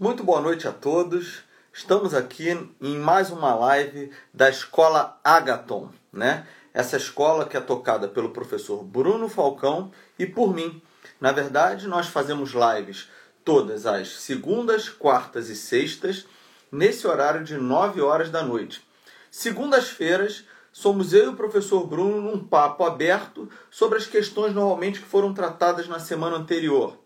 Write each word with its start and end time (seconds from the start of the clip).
Muito 0.00 0.22
boa 0.22 0.40
noite 0.40 0.68
a 0.68 0.70
todos. 0.70 1.40
Estamos 1.72 2.14
aqui 2.14 2.50
em 2.80 2.96
mais 2.98 3.30
uma 3.32 3.52
live 3.56 4.12
da 4.32 4.48
Escola 4.48 5.18
Agaton, 5.24 5.90
né? 6.12 6.46
Essa 6.72 6.96
escola 6.96 7.44
que 7.44 7.56
é 7.56 7.60
tocada 7.60 8.06
pelo 8.06 8.30
professor 8.30 8.84
Bruno 8.84 9.28
Falcão 9.28 9.90
e 10.16 10.24
por 10.24 10.54
mim. 10.54 10.80
Na 11.20 11.32
verdade, 11.32 11.88
nós 11.88 12.06
fazemos 12.06 12.52
lives 12.52 13.08
todas 13.44 13.86
as 13.86 14.20
segundas, 14.20 14.88
quartas 14.88 15.48
e 15.48 15.56
sextas, 15.56 16.28
nesse 16.70 17.04
horário 17.04 17.42
de 17.42 17.56
9 17.56 18.00
horas 18.00 18.30
da 18.30 18.44
noite. 18.44 18.80
Segundas-feiras, 19.32 20.44
somos 20.72 21.12
eu 21.12 21.24
e 21.24 21.28
o 21.30 21.36
professor 21.36 21.84
Bruno 21.88 22.20
num 22.20 22.38
papo 22.38 22.84
aberto 22.84 23.50
sobre 23.68 23.98
as 23.98 24.06
questões 24.06 24.54
normalmente 24.54 25.00
que 25.00 25.08
foram 25.08 25.34
tratadas 25.34 25.88
na 25.88 25.98
semana 25.98 26.36
anterior. 26.36 26.96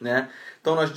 Né? 0.00 0.28
Então 0.60 0.74
nós 0.74 0.90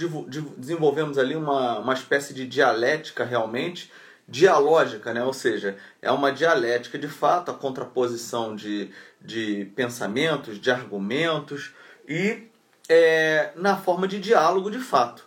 desenvolvemos 0.58 1.18
ali 1.18 1.36
uma, 1.36 1.80
uma 1.80 1.94
espécie 1.94 2.34
de 2.34 2.48
dialética 2.48 3.24
realmente, 3.24 3.92
dialógica, 4.28 5.14
né? 5.14 5.24
ou 5.24 5.34
seja, 5.34 5.78
é 6.02 6.12
uma 6.12 6.32
dialética 6.32 6.98
de 6.98 7.08
fato, 7.08 7.52
a 7.52 7.54
contraposição 7.54 8.56
de, 8.56 8.92
de 9.22 9.72
pensamentos, 9.76 10.60
de 10.60 10.70
argumentos 10.70 11.74
e 12.08 12.48
é, 12.90 13.52
na 13.56 13.78
forma 13.78 14.08
de 14.08 14.20
diálogo 14.20 14.70
de 14.70 14.80
fato. 14.80 15.26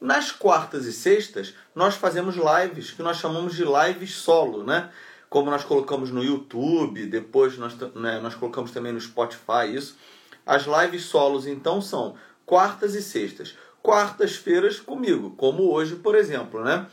Nas 0.00 0.30
quartas 0.30 0.84
e 0.84 0.92
sextas, 0.92 1.54
nós 1.74 1.94
fazemos 1.94 2.36
lives 2.36 2.90
que 2.90 3.02
nós 3.02 3.16
chamamos 3.16 3.54
de 3.54 3.64
lives 3.64 4.14
solo, 4.14 4.62
né? 4.62 4.90
Como 5.28 5.50
nós 5.50 5.64
colocamos 5.64 6.10
no 6.10 6.22
YouTube, 6.22 7.06
depois 7.06 7.56
nós, 7.58 7.74
né, 7.94 8.20
nós 8.20 8.34
colocamos 8.34 8.70
também 8.70 8.92
no 8.92 9.00
Spotify 9.00 9.74
isso. 9.74 9.96
As 10.44 10.64
lives 10.66 11.04
solos, 11.04 11.46
então, 11.46 11.80
são 11.80 12.14
quartas 12.46 12.94
e 12.94 13.02
sextas. 13.02 13.56
Quartas-feiras 13.82 14.80
comigo, 14.80 15.30
como 15.36 15.70
hoje, 15.70 15.96
por 15.96 16.14
exemplo, 16.14 16.64
né? 16.64 16.86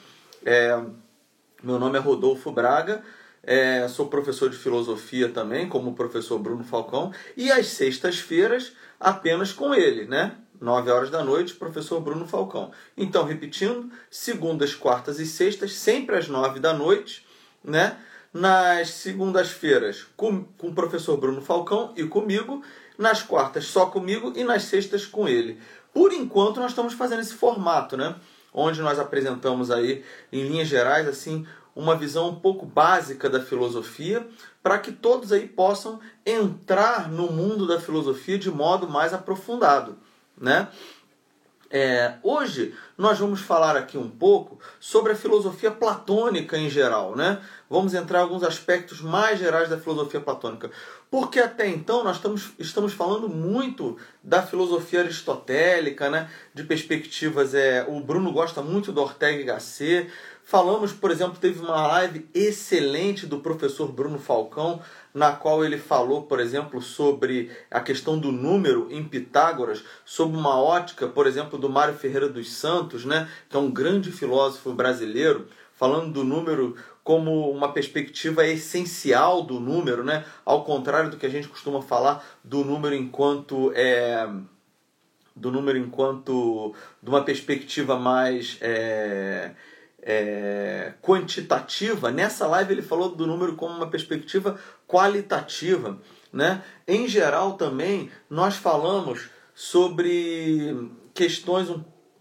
É, 0.44 0.78
meu 1.64 1.80
nome 1.80 1.98
é 1.98 2.02
Rodolfo 2.02 2.52
Braga, 2.52 3.02
é, 3.42 3.88
sou 3.88 4.08
professor 4.08 4.50
de 4.50 4.58
filosofia 4.58 5.30
também, 5.30 5.70
como 5.70 5.92
o 5.92 5.96
professor 5.96 6.40
Bruno 6.40 6.64
Falcão, 6.64 7.14
e 7.38 7.52
às 7.52 7.68
sextas-feiras 7.68 8.74
apenas 9.00 9.52
com 9.54 9.74
ele, 9.74 10.06
né? 10.06 10.36
9 10.60 10.90
horas 10.92 11.10
da 11.10 11.24
noite, 11.24 11.54
professor 11.54 12.00
Bruno 12.00 12.26
Falcão. 12.26 12.72
Então, 12.96 13.26
repetindo, 13.26 13.92
segundas, 14.10 14.74
quartas 14.74 15.20
e 15.20 15.26
sextas, 15.26 15.74
sempre 15.74 16.16
às 16.16 16.30
9 16.30 16.60
da 16.60 16.74
noite, 16.74 17.26
né? 17.64 17.98
Nas 18.34 18.90
segundas-feiras 18.92 20.06
com, 20.16 20.44
com 20.58 20.70
o 20.70 20.74
professor 20.74 21.18
Bruno 21.18 21.42
Falcão 21.42 21.94
e 21.98 22.04
comigo, 22.04 22.64
nas 22.98 23.22
quartas 23.22 23.66
só 23.66 23.88
comigo 23.88 24.34
e 24.36 24.44
nas 24.44 24.64
sextas 24.64 25.06
com 25.06 25.28
ele. 25.28 25.60
Por 25.94 26.12
enquanto 26.12 26.60
nós 26.60 26.72
estamos 26.72 26.94
fazendo 26.94 27.22
esse 27.22 27.34
formato, 27.34 27.96
né? 27.96 28.16
Onde 28.54 28.82
nós 28.82 29.00
apresentamos 29.00 29.72
aí, 29.72 30.04
em 30.32 30.48
linhas 30.48 30.68
gerais, 30.68 31.08
assim, 31.08 31.46
uma 31.76 31.96
visão 31.96 32.30
um 32.30 32.36
pouco 32.36 32.66
básica 32.66 33.30
da 33.30 33.42
filosofia, 33.42 34.28
para 34.62 34.78
que 34.78 34.92
todos 34.92 35.32
aí 35.32 35.48
possam 35.48 36.00
entrar 36.26 37.10
no 37.10 37.32
mundo 37.32 37.68
da 37.68 37.80
filosofia 37.80 38.38
de 38.38 38.50
modo 38.50 38.88
mais 38.88 39.14
aprofundado, 39.14 39.98
né? 40.38 40.68
É, 41.76 42.14
hoje 42.22 42.76
nós 42.96 43.18
vamos 43.18 43.42
falar 43.42 43.76
aqui 43.76 43.98
um 43.98 44.08
pouco 44.08 44.60
sobre 44.80 45.14
a 45.14 45.16
filosofia 45.16 45.72
platônica 45.72 46.56
em 46.56 46.70
geral, 46.70 47.16
né? 47.16 47.42
Vamos 47.68 47.96
entrar 47.96 48.20
em 48.20 48.22
alguns 48.22 48.44
aspectos 48.44 49.02
mais 49.02 49.40
gerais 49.40 49.70
da 49.70 49.80
filosofia 49.80 50.22
platônica. 50.22 50.70
Porque 51.10 51.40
até 51.40 51.68
então 51.68 52.04
nós 52.04 52.18
estamos, 52.18 52.52
estamos 52.60 52.94
falando 52.94 53.28
muito 53.28 53.98
da 54.24 54.44
filosofia 54.44 55.00
aristotélica, 55.00 56.12
né? 56.12 56.30
De 56.54 56.64
perspectivas. 56.64 57.56
É, 57.56 57.84
o 57.90 58.00
Bruno 58.00 58.32
gosta 58.32 58.62
muito 58.62 58.92
do 58.92 59.02
Ortega 59.02 59.42
y 59.42 59.44
Gasset. 59.44 60.12
Falamos, 60.44 60.94
por 60.94 61.10
exemplo, 61.10 61.40
teve 61.42 61.60
uma 61.60 61.88
live 61.88 62.30
excelente 62.36 63.26
do 63.26 63.40
professor 63.40 63.92
Bruno 63.92 64.20
Falcão 64.20 64.80
na 65.14 65.32
qual 65.32 65.64
ele 65.64 65.78
falou, 65.78 66.24
por 66.24 66.40
exemplo, 66.40 66.82
sobre 66.82 67.52
a 67.70 67.80
questão 67.80 68.18
do 68.18 68.32
número 68.32 68.88
em 68.90 69.04
Pitágoras, 69.04 69.84
sob 70.04 70.36
uma 70.36 70.60
ótica, 70.60 71.08
por 71.08 71.28
exemplo, 71.28 71.60
do 71.60 71.70
Mário 71.70 71.94
Ferreira 71.94 72.28
dos 72.28 72.52
Santos, 72.52 73.06
né, 73.06 73.30
que 73.48 73.56
é 73.56 73.60
um 73.60 73.70
grande 73.70 74.12
filósofo 74.12 74.74
brasileiro, 74.74 75.48
falando 75.76 76.12
do 76.12 76.24
número 76.24 76.76
como 77.04 77.52
uma 77.52 77.72
perspectiva 77.72 78.48
essencial 78.48 79.44
do 79.44 79.60
número, 79.60 80.04
né, 80.04 80.26
ao 80.44 80.64
contrário 80.64 81.12
do 81.12 81.18
que 81.18 81.26
a 81.26 81.30
gente 81.30 81.48
costuma 81.48 81.82
falar 81.82 82.26
do 82.44 82.64
número 82.64 82.96
enquanto 82.96 83.72
é, 83.76 84.28
do 85.36 85.52
número 85.52 85.78
enquanto 85.78 86.74
de 87.02 87.10
uma 87.10 87.24
perspectiva 87.24 88.00
mais 88.00 88.58
é, 88.62 89.52
é, 90.06 90.94
quantitativa, 91.02 92.12
nessa 92.12 92.46
live 92.46 92.74
ele 92.74 92.82
falou 92.82 93.16
do 93.16 93.26
número 93.26 93.56
como 93.56 93.76
uma 93.76 93.90
perspectiva 93.90 94.60
qualitativa. 94.88 95.98
Né? 96.32 96.64
Em 96.88 97.08
geral, 97.08 97.54
também, 97.54 98.12
nós 98.30 98.56
falamos 98.56 99.30
sobre 99.56 100.92
questões 101.14 101.70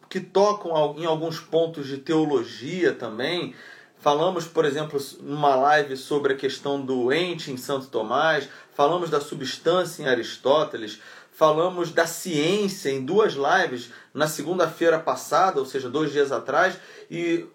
que 0.09 0.21
tocam 0.21 0.95
em 0.99 1.07
alguns 1.07 1.41
pontos 1.41 1.87
de 1.87 1.99
teologia 1.99 2.93
também. 2.93 3.55
Falamos, 3.99 4.47
por 4.47 4.65
exemplo, 4.65 5.01
numa 5.21 5.55
live 5.55 5.97
sobre 5.97 6.35
a 6.35 6.37
questão 6.37 6.81
do 6.81 7.13
ente 7.13 7.51
em 7.51 7.57
Santo 7.57 7.87
Tomás, 7.87 8.49
falamos 8.75 9.09
da 9.09 9.21
substância 9.21 10.03
em 10.03 10.07
Aristóteles, 10.07 11.01
falamos 11.31 11.91
da 11.91 12.07
ciência 12.07 12.91
em 12.91 13.05
duas 13.05 13.35
lives 13.35 13.91
na 14.13 14.29
segunda-feira 14.29 14.99
passada, 14.99 15.59
ou 15.59 15.67
seja, 15.67 15.89
dois 15.89 16.13
dias 16.13 16.31
atrás, 16.31 16.77
e 17.11 17.47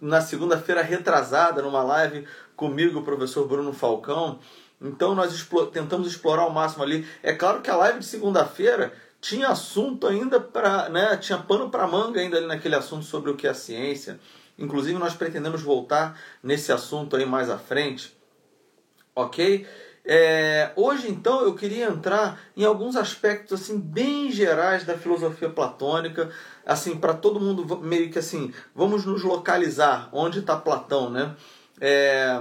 na 0.00 0.20
segunda-feira 0.20 0.82
retrasada, 0.82 1.62
numa 1.62 1.82
live 1.82 2.26
comigo, 2.54 3.00
o 3.00 3.04
professor 3.04 3.46
Bruno 3.46 3.72
Falcão. 3.72 4.38
Então 4.80 5.14
nós 5.14 5.48
tentamos 5.72 6.08
explorar 6.08 6.42
ao 6.42 6.50
máximo 6.50 6.82
ali. 6.82 7.06
É 7.22 7.32
claro 7.32 7.62
que 7.62 7.70
a 7.70 7.76
live 7.76 8.00
de 8.00 8.06
segunda-feira 8.06 8.92
tinha 9.20 9.48
assunto 9.48 10.06
ainda 10.06 10.38
para, 10.38 10.88
né, 10.88 11.16
tinha 11.16 11.38
pano 11.38 11.70
para 11.70 11.86
manga 11.86 12.20
ainda 12.20 12.36
ali 12.36 12.46
naquele 12.46 12.74
assunto 12.74 13.04
sobre 13.04 13.30
o 13.30 13.36
que 13.36 13.46
é 13.46 13.54
ciência. 13.54 14.20
Inclusive 14.58 14.98
nós 14.98 15.14
pretendemos 15.14 15.62
voltar 15.62 16.18
nesse 16.42 16.72
assunto 16.72 17.16
aí 17.16 17.26
mais 17.26 17.50
à 17.50 17.58
frente. 17.58 18.16
OK? 19.14 19.66
É, 20.08 20.70
hoje 20.76 21.10
então 21.10 21.40
eu 21.40 21.52
queria 21.56 21.86
entrar 21.86 22.40
em 22.56 22.64
alguns 22.64 22.94
aspectos 22.94 23.60
assim 23.60 23.76
bem 23.76 24.30
gerais 24.30 24.84
da 24.84 24.96
filosofia 24.96 25.50
platônica, 25.50 26.30
assim 26.64 26.96
para 26.96 27.12
todo 27.12 27.40
mundo 27.40 27.78
meio 27.78 28.08
que 28.08 28.18
assim 28.20 28.54
vamos 28.72 29.04
nos 29.04 29.24
localizar 29.24 30.08
onde 30.12 30.38
está 30.38 30.54
Platão, 30.54 31.10
né? 31.10 31.34
É, 31.80 32.40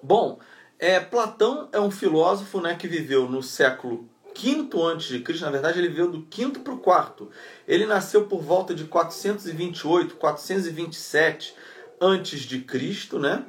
bom, 0.00 0.38
é, 0.78 1.00
Platão 1.00 1.68
é 1.72 1.80
um 1.80 1.90
filósofo 1.90 2.60
né, 2.60 2.76
que 2.76 2.86
viveu 2.86 3.28
no 3.28 3.42
século 3.42 4.08
V 4.36 4.68
antes 4.82 5.08
de 5.08 5.20
Cristo, 5.20 5.44
na 5.44 5.50
verdade 5.50 5.80
ele 5.80 5.88
viveu 5.88 6.10
do 6.10 6.22
quinto 6.22 6.60
para 6.60 6.72
o 6.72 6.78
quarto. 6.78 7.30
Ele 7.66 7.84
nasceu 7.84 8.26
por 8.26 8.40
volta 8.40 8.72
de 8.72 8.84
428, 8.84 10.14
427 10.16 11.54
antes 12.00 12.40
de 12.42 12.60
Cristo, 12.60 13.18
né? 13.18 13.44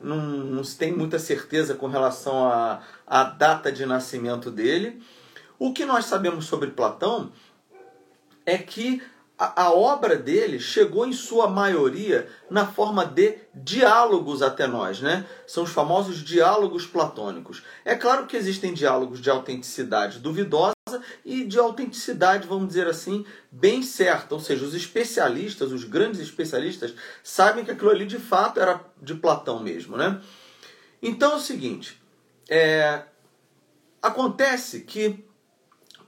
Não, 0.00 0.18
não 0.18 0.64
se 0.64 0.76
tem 0.76 0.92
muita 0.92 1.18
certeza 1.18 1.74
com 1.74 1.86
relação 1.86 2.48
à, 3.06 3.24
data 3.24 3.70
de 3.70 3.86
nascimento 3.86 4.50
dele. 4.50 5.02
O 5.58 5.72
que 5.72 5.84
nós 5.84 6.04
sabemos 6.04 6.46
sobre 6.46 6.70
Platão 6.70 7.32
é 8.44 8.58
que 8.58 9.02
a, 9.44 9.64
a, 9.64 9.72
obra 9.72 10.16
dele 10.16 10.58
chegou 10.58 11.06
em 11.06 11.12
sua 11.12 11.48
maioria 11.48 12.28
na 12.48 12.66
forma 12.66 13.04
de 13.04 13.38
diálogos 13.54 14.40
até 14.40 14.66
nós, 14.66 15.00
né? 15.00 15.26
São 15.46 15.64
os 15.64 15.70
famosos 15.70 16.22
diálogos 16.24 16.86
platônicos. 16.86 17.62
É 17.84 17.94
claro 17.94 18.26
que 18.26 18.36
existem 18.36 18.72
diálogos 18.72 19.20
de 19.20 19.28
autenticidade 19.28 20.18
duvidosa 20.18 20.74
e 21.24 21.44
de 21.44 21.58
autenticidade, 21.58 22.48
vamos 22.48 22.68
dizer 22.68 22.86
assim, 22.86 23.26
bem 23.50 23.82
certa. 23.82 24.34
Ou 24.34 24.40
seja, 24.40 24.64
os 24.64 24.74
especialistas, 24.74 25.72
os 25.72 25.84
grandes 25.84 26.20
especialistas, 26.20 26.94
sabem 27.22 27.64
que 27.64 27.70
aquilo 27.70 27.90
ali 27.90 28.06
de 28.06 28.18
fato 28.18 28.60
era 28.60 28.80
de 29.02 29.14
Platão 29.14 29.60
mesmo, 29.60 29.96
né? 29.96 30.20
Então 31.02 31.32
é 31.32 31.36
o 31.36 31.40
seguinte, 31.40 32.00
é, 32.48 33.02
acontece 34.00 34.80
que 34.80 35.22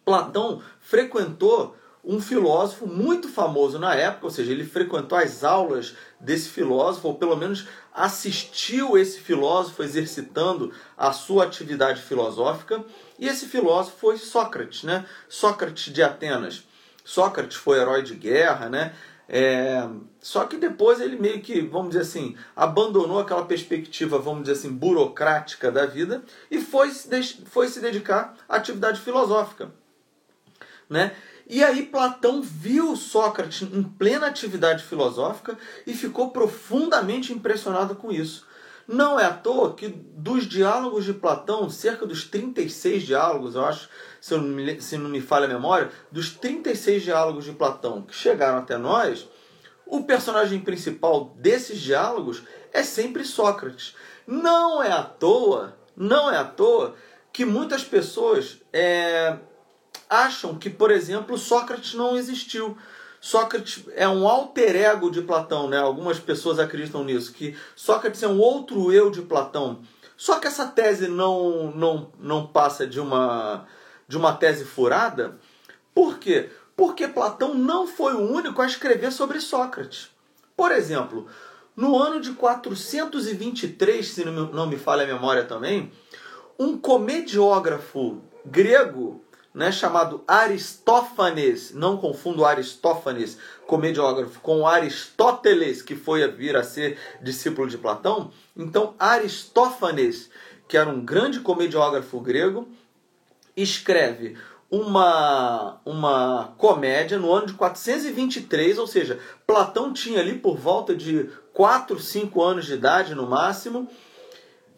Platão 0.04 0.62
frequentou 0.80 1.76
um 2.06 2.20
filósofo 2.20 2.86
muito 2.86 3.28
famoso 3.28 3.80
na 3.80 3.92
época, 3.96 4.26
ou 4.26 4.30
seja, 4.30 4.52
ele 4.52 4.64
frequentou 4.64 5.18
as 5.18 5.42
aulas 5.42 5.96
desse 6.20 6.48
filósofo, 6.48 7.08
ou 7.08 7.14
pelo 7.16 7.36
menos 7.36 7.66
assistiu 7.92 8.96
esse 8.96 9.18
filósofo 9.18 9.82
exercitando 9.82 10.72
a 10.96 11.12
sua 11.12 11.44
atividade 11.44 12.00
filosófica, 12.00 12.84
e 13.18 13.26
esse 13.26 13.46
filósofo 13.46 13.96
foi 13.98 14.18
Sócrates, 14.18 14.84
né? 14.84 15.04
Sócrates 15.28 15.92
de 15.92 16.00
Atenas. 16.00 16.62
Sócrates 17.04 17.56
foi 17.56 17.78
herói 17.78 18.02
de 18.02 18.14
guerra, 18.14 18.68
né? 18.68 18.94
É, 19.28 19.88
só 20.20 20.44
que 20.44 20.56
depois 20.56 21.00
ele 21.00 21.16
meio 21.16 21.40
que, 21.40 21.60
vamos 21.60 21.88
dizer 21.88 22.02
assim, 22.02 22.36
abandonou 22.54 23.18
aquela 23.18 23.44
perspectiva, 23.44 24.18
vamos 24.18 24.42
dizer 24.42 24.52
assim, 24.52 24.70
burocrática 24.72 25.72
da 25.72 25.84
vida 25.84 26.22
e 26.48 26.60
foi, 26.60 26.90
foi 27.46 27.66
se 27.66 27.80
dedicar 27.80 28.36
à 28.48 28.56
atividade 28.56 29.00
filosófica. 29.00 29.72
Né? 30.88 31.12
E 31.48 31.62
aí 31.62 31.84
Platão 31.84 32.42
viu 32.42 32.96
Sócrates 32.96 33.62
em 33.62 33.82
plena 33.82 34.26
atividade 34.26 34.82
filosófica 34.82 35.56
e 35.86 35.94
ficou 35.94 36.30
profundamente 36.30 37.32
impressionado 37.32 37.94
com 37.94 38.10
isso. 38.10 38.46
Não 38.88 39.18
é 39.18 39.24
à 39.24 39.32
toa 39.32 39.74
que 39.74 39.88
dos 39.88 40.46
diálogos 40.46 41.04
de 41.04 41.12
Platão, 41.12 41.68
cerca 41.70 42.06
dos 42.06 42.24
36 42.24 43.02
diálogos, 43.04 43.54
eu 43.54 43.64
acho, 43.64 43.88
se, 44.20 44.34
eu 44.34 44.40
não 44.40 44.48
me, 44.48 44.80
se 44.80 44.96
não 44.96 45.10
me 45.10 45.20
falha 45.20 45.46
a 45.46 45.48
memória, 45.48 45.90
dos 46.10 46.30
36 46.30 47.02
diálogos 47.02 47.44
de 47.44 47.52
Platão 47.52 48.02
que 48.02 48.14
chegaram 48.14 48.58
até 48.58 48.76
nós, 48.76 49.28
o 49.86 50.02
personagem 50.02 50.60
principal 50.60 51.36
desses 51.36 51.80
diálogos 51.80 52.42
é 52.72 52.82
sempre 52.82 53.24
Sócrates. 53.24 53.94
Não 54.26 54.82
é 54.82 54.90
à 54.90 55.02
toa, 55.02 55.76
não 55.96 56.30
é 56.30 56.36
à 56.36 56.44
toa 56.44 56.94
que 57.32 57.44
muitas 57.44 57.84
pessoas 57.84 58.60
é, 58.72 59.36
acham 60.08 60.56
que, 60.56 60.70
por 60.70 60.90
exemplo, 60.90 61.36
Sócrates 61.36 61.94
não 61.94 62.16
existiu. 62.16 62.76
Sócrates 63.20 63.84
é 63.94 64.06
um 64.06 64.26
alter 64.26 64.76
ego 64.76 65.10
de 65.10 65.22
Platão, 65.22 65.68
né? 65.68 65.78
Algumas 65.78 66.18
pessoas 66.18 66.58
acreditam 66.58 67.02
nisso, 67.04 67.32
que 67.32 67.56
Sócrates 67.74 68.22
é 68.22 68.28
um 68.28 68.38
outro 68.38 68.92
eu 68.92 69.10
de 69.10 69.22
Platão. 69.22 69.80
Só 70.16 70.38
que 70.38 70.46
essa 70.46 70.66
tese 70.66 71.08
não, 71.08 71.70
não, 71.72 72.12
não 72.18 72.46
passa 72.46 72.86
de 72.86 73.00
uma, 73.00 73.66
de 74.08 74.16
uma 74.16 74.32
tese 74.32 74.64
furada. 74.64 75.38
Por 75.94 76.18
quê? 76.18 76.50
Porque 76.76 77.08
Platão 77.08 77.54
não 77.54 77.86
foi 77.86 78.14
o 78.14 78.32
único 78.32 78.60
a 78.62 78.66
escrever 78.66 79.12
sobre 79.12 79.40
Sócrates. 79.40 80.10
Por 80.56 80.72
exemplo, 80.72 81.26
no 81.74 81.98
ano 81.98 82.20
de 82.20 82.32
423, 82.32 84.06
se 84.06 84.24
não 84.24 84.66
me 84.66 84.76
falha 84.76 85.04
a 85.04 85.06
memória 85.06 85.44
também, 85.44 85.92
um 86.58 86.78
comediógrafo 86.78 88.22
grego 88.44 89.22
né, 89.56 89.72
chamado 89.72 90.22
Aristófanes, 90.28 91.72
não 91.72 91.96
confundo 91.96 92.44
Aristófanes, 92.44 93.38
comediógrafo, 93.66 94.38
com 94.40 94.66
Aristóteles, 94.66 95.80
que 95.80 95.96
foi 95.96 96.22
a 96.22 96.26
vir 96.26 96.54
a 96.54 96.62
ser 96.62 96.98
discípulo 97.22 97.66
de 97.66 97.78
Platão. 97.78 98.30
Então, 98.54 98.94
Aristófanes, 98.98 100.28
que 100.68 100.76
era 100.76 100.90
um 100.90 101.00
grande 101.00 101.40
comediógrafo 101.40 102.20
grego, 102.20 102.68
escreve 103.56 104.36
uma, 104.70 105.80
uma 105.86 106.52
comédia 106.58 107.18
no 107.18 107.32
ano 107.32 107.46
de 107.46 107.54
423, 107.54 108.76
ou 108.76 108.86
seja, 108.86 109.18
Platão 109.46 109.90
tinha 109.90 110.20
ali 110.20 110.34
por 110.34 110.58
volta 110.58 110.94
de 110.94 111.30
4, 111.54 111.98
5 111.98 112.42
anos 112.42 112.66
de 112.66 112.74
idade 112.74 113.14
no 113.14 113.26
máximo, 113.26 113.88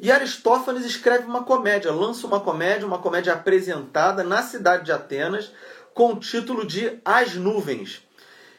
e 0.00 0.12
Aristófanes 0.12 0.84
escreve 0.84 1.26
uma 1.26 1.42
comédia, 1.42 1.92
lança 1.92 2.26
uma 2.26 2.40
comédia, 2.40 2.86
uma 2.86 2.98
comédia 2.98 3.32
apresentada 3.32 4.22
na 4.22 4.42
cidade 4.42 4.84
de 4.84 4.92
Atenas, 4.92 5.50
com 5.92 6.12
o 6.12 6.20
título 6.20 6.64
de 6.64 7.00
As 7.04 7.34
Nuvens. 7.34 8.02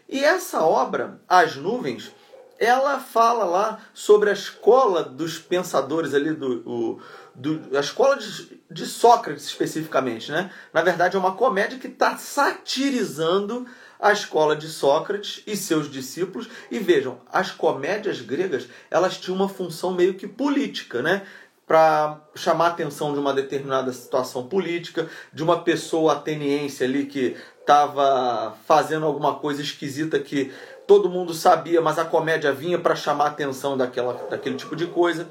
E 0.07 0.24
essa 0.24 0.63
obra, 0.63 1.21
As 1.27 1.56
Nuvens, 1.56 2.12
ela 2.59 3.00
fala 3.00 3.45
lá 3.45 3.80
sobre 3.94 4.30
a 4.30 4.33
escola 4.33 5.01
dos 5.01 5.39
pensadores 5.39 6.13
ali, 6.13 6.33
do, 6.33 6.62
o, 6.69 7.01
do 7.33 7.77
a 7.77 7.80
escola 7.80 8.18
de, 8.18 8.62
de 8.69 8.86
Sócrates 8.86 9.45
especificamente. 9.45 10.30
Né? 10.30 10.51
Na 10.74 10.81
verdade, 10.81 11.15
é 11.15 11.19
uma 11.19 11.36
comédia 11.36 11.80
que 11.80 11.88
está 11.88 12.18
satirizando 12.18 13.65
a 14.00 14.13
escola 14.13 14.56
de 14.56 14.68
Sócrates 14.68 15.44
e 15.46 15.57
seus 15.57 15.92
discípulos. 15.92 16.48
E 16.72 16.80
vejam, 16.80 17.19
as 17.31 17.51
comédias 17.51 18.22
gregas 18.22 18.68
elas 18.90 19.18
tinham 19.18 19.36
uma 19.36 19.50
função 19.50 19.92
meio 19.92 20.13
que 20.13 20.28
política, 20.28 21.01
né? 21.01 21.24
para 21.69 22.19
chamar 22.34 22.66
a 22.66 22.69
atenção 22.69 23.13
de 23.13 23.19
uma 23.19 23.31
determinada 23.31 23.94
situação 23.94 24.48
política, 24.48 25.07
de 25.31 25.44
uma 25.44 25.62
pessoa 25.62 26.13
ateniense 26.13 26.84
ali 26.84 27.06
que 27.06 27.38
estava 27.60 28.57
fazendo 28.66 29.06
alguma 29.06 29.36
coisa 29.36 29.62
esquisita 29.62 30.18
que 30.18 30.51
todo 30.88 31.07
mundo 31.07 31.31
sabia, 31.31 31.80
mas 31.80 32.00
a 32.00 32.06
comédia 32.06 32.51
vinha 32.51 32.80
para 32.80 32.96
chamar 32.96 33.25
a 33.25 33.28
atenção 33.28 33.78
daquela, 33.78 34.13
daquele 34.31 34.56
tipo 34.56 34.75
de 34.75 34.88
coisa. 34.88 35.30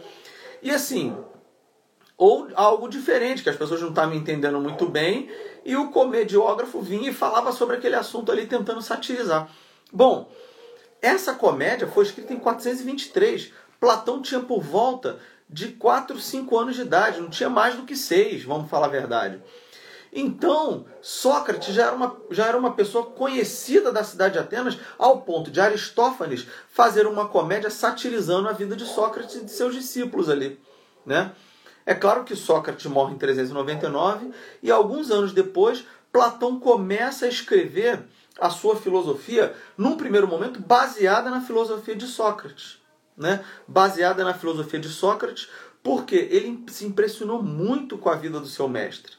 E 0.63 0.71
assim, 0.71 1.17
ou 2.19 2.49
algo 2.57 2.89
diferente, 2.89 3.45
que 3.45 3.49
as 3.49 3.57
pessoas 3.57 3.81
não 3.81 3.91
estavam 3.91 4.15
entendendo 4.15 4.61
muito 4.61 4.87
bem, 4.89 5.31
e 5.65 5.77
o 5.77 5.91
comediógrafo 5.91 6.81
vinha 6.81 7.11
e 7.11 7.15
falava 7.15 7.53
sobre 7.53 7.77
aquele 7.77 7.95
assunto 7.95 8.33
ali 8.33 8.45
tentando 8.45 8.83
satirizar. 8.83 9.49
Bom, 9.93 10.29
essa 11.01 11.33
comédia 11.33 11.87
foi 11.87 12.05
escrita 12.05 12.35
em 12.35 12.39
423. 12.39 13.53
Platão 13.79 14.21
tinha 14.21 14.41
por 14.41 14.61
volta 14.61 15.21
de 15.49 15.69
4, 15.69 16.19
5 16.19 16.59
anos 16.59 16.75
de 16.75 16.83
idade, 16.83 17.21
não 17.21 17.31
tinha 17.31 17.49
mais 17.49 17.77
do 17.77 17.85
que 17.85 17.95
6, 17.95 18.43
vamos 18.43 18.69
falar 18.69 18.87
a 18.87 18.91
verdade. 18.91 19.41
Então, 20.13 20.87
Sócrates 21.01 21.73
já 21.73 21.87
era, 21.87 21.95
uma, 21.95 22.17
já 22.31 22.47
era 22.47 22.59
uma 22.59 22.73
pessoa 22.73 23.07
conhecida 23.07 23.93
da 23.93 24.03
cidade 24.03 24.35
de 24.35 24.41
Atenas, 24.41 24.77
ao 24.99 25.21
ponto 25.21 25.51
de 25.51 25.61
Aristófanes 25.61 26.47
fazer 26.71 27.07
uma 27.07 27.29
comédia 27.29 27.71
satirizando 27.71 28.49
a 28.49 28.53
vida 28.53 28.75
de 28.75 28.85
Sócrates 28.85 29.37
e 29.37 29.45
de 29.45 29.53
seus 29.53 29.75
discípulos 29.75 30.29
ali. 30.29 30.59
Né? 31.07 31.31
É 31.89 31.95
claro 31.95 32.23
que 32.23 32.37
Sócrates 32.37 32.85
morre 32.85 33.15
em 33.15 33.17
399 33.17 34.31
e 34.63 34.71
alguns 34.71 35.11
anos 35.11 35.33
depois 35.33 35.87
Platão 36.13 36.61
começa 36.61 37.25
a 37.25 37.31
escrever 37.31 38.05
a 38.39 38.51
sua 38.51 38.77
filosofia, 38.77 39.55
num 39.75 39.97
primeiro 39.97 40.29
momento, 40.29 40.61
baseada 40.61 41.31
na 41.31 41.41
filosofia 41.41 41.97
de 41.97 42.07
Sócrates. 42.07 42.79
Né? 43.17 43.43
Baseada 43.67 44.23
na 44.23 44.35
filosofia 44.35 44.79
de 44.79 44.91
Sócrates, 44.91 45.49
porque 45.83 46.29
ele 46.31 46.63
se 46.69 46.85
impressionou 46.85 47.43
muito 47.43 47.97
com 47.97 48.11
a 48.11 48.17
vida 48.17 48.39
do 48.39 48.47
seu 48.47 48.69
mestre. 48.69 49.15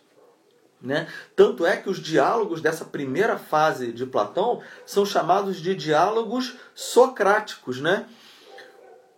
Né? 0.80 1.08
Tanto 1.36 1.66
é 1.66 1.76
que 1.76 1.90
os 1.90 1.98
diálogos 1.98 2.62
dessa 2.62 2.86
primeira 2.86 3.40
fase 3.40 3.92
de 3.92 4.06
Platão 4.06 4.62
são 4.86 5.08
chamados 5.08 5.58
de 5.58 5.74
diálogos 5.74 6.56
socráticos. 6.76 7.82
Né? 7.82 8.06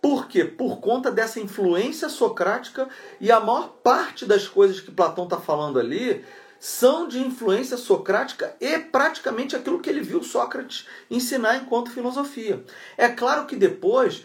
Por 0.02 0.26
quê? 0.26 0.44
Por 0.44 0.80
conta 0.80 1.12
dessa 1.12 1.38
influência 1.38 2.08
socrática 2.08 2.88
e 3.20 3.30
a 3.30 3.38
maior 3.38 3.68
parte 3.84 4.26
das 4.26 4.48
coisas 4.48 4.80
que 4.80 4.90
Platão 4.90 5.24
está 5.24 5.38
falando 5.38 5.78
ali 5.78 6.24
são 6.58 7.06
de 7.06 7.20
influência 7.20 7.76
socrática 7.76 8.54
e 8.60 8.78
praticamente 8.80 9.54
aquilo 9.54 9.80
que 9.80 9.88
ele 9.88 10.00
viu 10.00 10.20
Sócrates 10.22 10.88
ensinar 11.08 11.56
enquanto 11.56 11.92
filosofia. 11.92 12.64
É 12.98 13.08
claro 13.08 13.46
que 13.46 13.54
depois 13.54 14.24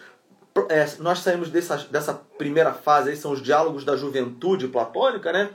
é, 0.67 0.87
nós 0.99 1.19
saímos 1.19 1.51
dessa, 1.51 1.77
dessa 1.91 2.13
primeira 2.13 2.73
fase, 2.73 3.11
aí 3.11 3.15
são 3.15 3.31
os 3.31 3.41
diálogos 3.41 3.85
da 3.85 3.95
juventude 3.95 4.67
platônica, 4.67 5.31
né? 5.31 5.51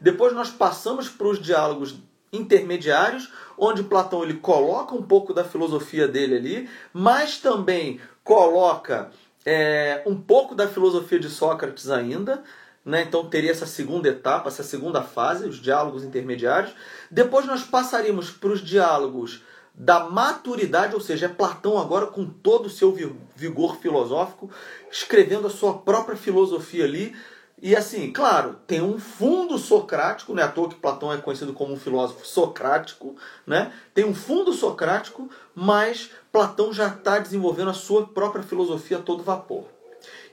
Depois 0.00 0.32
nós 0.32 0.50
passamos 0.50 1.08
para 1.08 1.28
os 1.28 1.40
diálogos 1.40 1.94
intermediários, 2.32 3.32
onde 3.56 3.84
Platão 3.84 4.24
ele 4.24 4.34
coloca 4.34 4.94
um 4.94 5.02
pouco 5.02 5.32
da 5.32 5.44
filosofia 5.44 6.08
dele 6.08 6.36
ali, 6.36 6.70
mas 6.92 7.38
também 7.38 8.00
coloca 8.24 9.10
é, 9.44 10.02
um 10.06 10.14
pouco 10.14 10.54
da 10.54 10.68
filosofia 10.68 11.18
de 11.18 11.28
Sócrates 11.28 11.90
ainda, 11.90 12.42
né? 12.84 13.02
então 13.02 13.28
teria 13.28 13.50
essa 13.50 13.66
segunda 13.66 14.08
etapa, 14.08 14.48
essa 14.48 14.62
segunda 14.62 15.02
fase, 15.02 15.48
os 15.48 15.60
diálogos 15.60 16.04
intermediários. 16.04 16.74
Depois 17.10 17.46
nós 17.46 17.62
passaríamos 17.62 18.30
para 18.30 18.50
os 18.50 18.60
diálogos 18.60 19.42
da 19.74 20.04
maturidade, 20.04 20.94
ou 20.94 21.00
seja, 21.00 21.26
é 21.26 21.28
Platão 21.28 21.78
agora 21.78 22.06
com 22.06 22.26
todo 22.26 22.66
o 22.66 22.70
seu 22.70 22.94
vigor 23.34 23.76
filosófico, 23.76 24.50
escrevendo 24.90 25.46
a 25.46 25.50
sua 25.50 25.78
própria 25.78 26.16
filosofia 26.16 26.84
ali. 26.84 27.16
E 27.62 27.76
assim, 27.76 28.12
claro, 28.12 28.56
tem 28.66 28.82
um 28.82 28.98
fundo 28.98 29.56
socrático, 29.56 30.34
não 30.34 30.42
é 30.42 30.44
à 30.44 30.48
toa 30.48 30.68
que 30.68 30.74
Platão 30.74 31.12
é 31.12 31.18
conhecido 31.18 31.52
como 31.52 31.72
um 31.72 31.78
filósofo 31.78 32.26
socrático, 32.26 33.14
né? 33.46 33.72
Tem 33.94 34.04
um 34.04 34.12
fundo 34.12 34.52
socrático, 34.52 35.30
mas 35.54 36.10
Platão 36.32 36.72
já 36.72 36.88
está 36.88 37.20
desenvolvendo 37.20 37.70
a 37.70 37.74
sua 37.74 38.04
própria 38.08 38.42
filosofia 38.42 38.98
a 38.98 39.00
todo 39.00 39.22
vapor. 39.22 39.66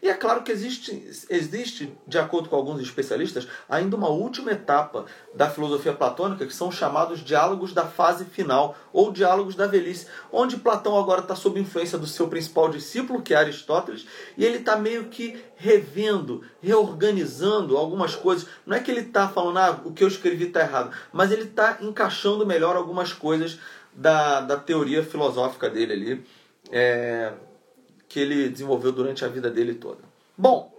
E 0.01 0.09
é 0.09 0.13
claro 0.13 0.43
que 0.43 0.51
existe, 0.51 0.91
existe, 1.29 1.93
de 2.07 2.17
acordo 2.17 2.47
com 2.47 2.55
alguns 2.55 2.81
especialistas, 2.81 3.47
ainda 3.67 3.95
uma 3.95 4.09
última 4.09 4.51
etapa 4.51 5.05
da 5.33 5.49
filosofia 5.49 5.93
platônica, 5.93 6.45
que 6.45 6.53
são 6.53 6.69
os 6.69 6.75
chamados 6.75 7.19
diálogos 7.23 7.73
da 7.73 7.85
fase 7.85 8.25
final, 8.25 8.77
ou 8.93 9.11
diálogos 9.11 9.55
da 9.55 9.67
velhice, 9.67 10.07
onde 10.31 10.57
Platão 10.57 10.97
agora 10.97 11.21
está 11.21 11.35
sob 11.35 11.59
influência 11.59 11.97
do 11.97 12.07
seu 12.07 12.27
principal 12.27 12.69
discípulo, 12.69 13.21
que 13.21 13.33
é 13.33 13.37
Aristóteles, 13.37 14.05
e 14.37 14.45
ele 14.45 14.57
está 14.57 14.77
meio 14.77 15.05
que 15.05 15.43
revendo, 15.55 16.43
reorganizando 16.61 17.77
algumas 17.77 18.15
coisas. 18.15 18.47
Não 18.65 18.77
é 18.77 18.79
que 18.79 18.89
ele 18.89 19.01
está 19.01 19.27
falando, 19.27 19.57
ah, 19.57 19.81
o 19.83 19.91
que 19.91 20.03
eu 20.03 20.07
escrevi 20.07 20.45
está 20.45 20.61
errado, 20.61 20.91
mas 21.11 21.31
ele 21.31 21.43
está 21.43 21.77
encaixando 21.81 22.45
melhor 22.45 22.75
algumas 22.75 23.11
coisas 23.11 23.59
da, 23.93 24.41
da 24.41 24.55
teoria 24.55 25.03
filosófica 25.03 25.69
dele 25.69 25.93
ali, 25.93 26.25
é, 26.71 27.33
que 28.09 28.19
ele 28.19 28.49
desenvolveu 28.49 28.91
durante 28.91 29.23
a 29.23 29.27
vida 29.27 29.49
dele 29.49 29.75
toda. 29.75 29.99
Bom, 30.35 30.73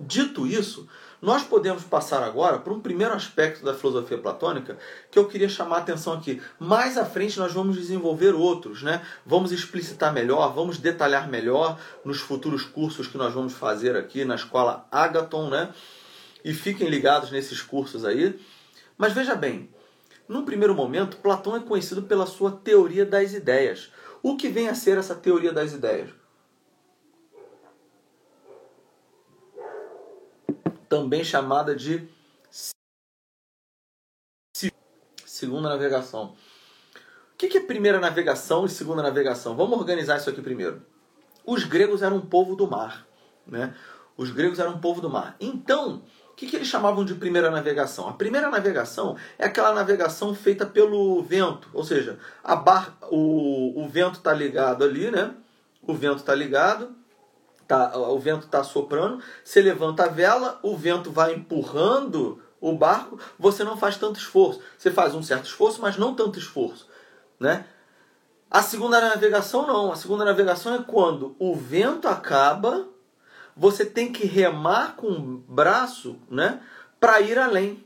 dito 0.00 0.46
isso, 0.46 0.88
nós 1.22 1.44
podemos 1.44 1.84
passar 1.84 2.22
agora 2.22 2.58
para 2.58 2.72
um 2.72 2.80
primeiro 2.80 3.14
aspecto 3.14 3.64
da 3.64 3.72
filosofia 3.72 4.18
platônica 4.18 4.78
que 5.10 5.18
eu 5.18 5.28
queria 5.28 5.48
chamar 5.48 5.76
a 5.76 5.78
atenção 5.80 6.14
aqui. 6.14 6.42
Mais 6.58 6.98
à 6.98 7.04
frente 7.04 7.38
nós 7.38 7.52
vamos 7.52 7.76
desenvolver 7.76 8.34
outros, 8.34 8.82
né? 8.82 9.02
Vamos 9.24 9.52
explicitar 9.52 10.12
melhor, 10.12 10.52
vamos 10.52 10.78
detalhar 10.78 11.28
melhor 11.28 11.78
nos 12.04 12.20
futuros 12.20 12.64
cursos 12.64 13.06
que 13.06 13.16
nós 13.16 13.32
vamos 13.32 13.52
fazer 13.52 13.96
aqui 13.96 14.24
na 14.24 14.34
escola 14.34 14.86
Agaton, 14.90 15.50
né? 15.50 15.72
E 16.44 16.52
fiquem 16.52 16.88
ligados 16.88 17.30
nesses 17.30 17.62
cursos 17.62 18.04
aí. 18.04 18.40
Mas 18.96 19.12
veja 19.12 19.34
bem, 19.34 19.68
num 20.26 20.44
primeiro 20.44 20.74
momento, 20.74 21.18
Platão 21.18 21.54
é 21.54 21.60
conhecido 21.60 22.02
pela 22.02 22.24
sua 22.24 22.50
teoria 22.50 23.04
das 23.04 23.34
ideias. 23.34 23.92
O 24.22 24.36
que 24.36 24.48
vem 24.48 24.68
a 24.68 24.74
ser 24.74 24.96
essa 24.96 25.14
teoria 25.14 25.52
das 25.52 25.72
ideias? 25.72 26.19
Também 30.90 31.22
chamada 31.22 31.74
de 31.74 32.06
segunda 35.24 35.68
navegação. 35.68 36.34
O 37.32 37.36
que 37.36 37.56
é 37.56 37.60
primeira 37.60 38.00
navegação 38.00 38.66
e 38.66 38.68
segunda 38.68 39.00
navegação? 39.00 39.56
Vamos 39.56 39.78
organizar 39.78 40.18
isso 40.18 40.28
aqui 40.28 40.42
primeiro. 40.42 40.82
Os 41.46 41.62
gregos 41.62 42.02
eram 42.02 42.16
um 42.16 42.26
povo 42.26 42.56
do 42.56 42.68
mar. 42.68 43.06
Né? 43.46 43.72
Os 44.16 44.32
gregos 44.32 44.58
eram 44.58 44.72
um 44.72 44.80
povo 44.80 45.00
do 45.00 45.08
mar. 45.08 45.36
Então, 45.40 46.02
o 46.32 46.34
que, 46.34 46.48
que 46.48 46.56
eles 46.56 46.66
chamavam 46.66 47.04
de 47.04 47.14
primeira 47.14 47.52
navegação? 47.52 48.08
A 48.08 48.12
primeira 48.12 48.50
navegação 48.50 49.16
é 49.38 49.46
aquela 49.46 49.72
navegação 49.72 50.34
feita 50.34 50.66
pelo 50.66 51.22
vento, 51.22 51.70
ou 51.72 51.84
seja, 51.84 52.18
a 52.42 52.56
bar, 52.56 52.98
o, 53.12 53.80
o 53.80 53.88
vento 53.88 54.16
está 54.16 54.32
ligado 54.32 54.82
ali, 54.82 55.08
né? 55.08 55.34
O 55.82 55.94
vento 55.94 56.16
está 56.16 56.34
ligado, 56.34 56.94
tá, 57.70 57.96
o 57.96 58.18
vento 58.18 58.46
está 58.46 58.64
soprando, 58.64 59.22
você 59.44 59.62
levanta 59.62 60.04
a 60.04 60.08
vela, 60.08 60.58
o 60.60 60.76
vento 60.76 61.12
vai 61.12 61.34
empurrando 61.34 62.42
o 62.60 62.76
barco, 62.76 63.18
você 63.38 63.62
não 63.62 63.76
faz 63.76 63.96
tanto 63.96 64.18
esforço. 64.18 64.60
Você 64.76 64.90
faz 64.90 65.14
um 65.14 65.22
certo 65.22 65.44
esforço, 65.44 65.80
mas 65.80 65.96
não 65.96 66.14
tanto 66.14 66.38
esforço, 66.38 66.88
né? 67.38 67.64
A 68.50 68.60
segunda 68.60 69.00
navegação 69.00 69.66
não. 69.66 69.92
A 69.92 69.96
segunda 69.96 70.24
navegação 70.24 70.74
é 70.74 70.82
quando 70.82 71.36
o 71.38 71.54
vento 71.54 72.08
acaba, 72.08 72.88
você 73.56 73.86
tem 73.86 74.12
que 74.12 74.26
remar 74.26 74.96
com 74.96 75.06
o 75.06 75.38
braço, 75.38 76.18
né, 76.28 76.60
para 76.98 77.20
ir 77.20 77.38
além. 77.38 77.84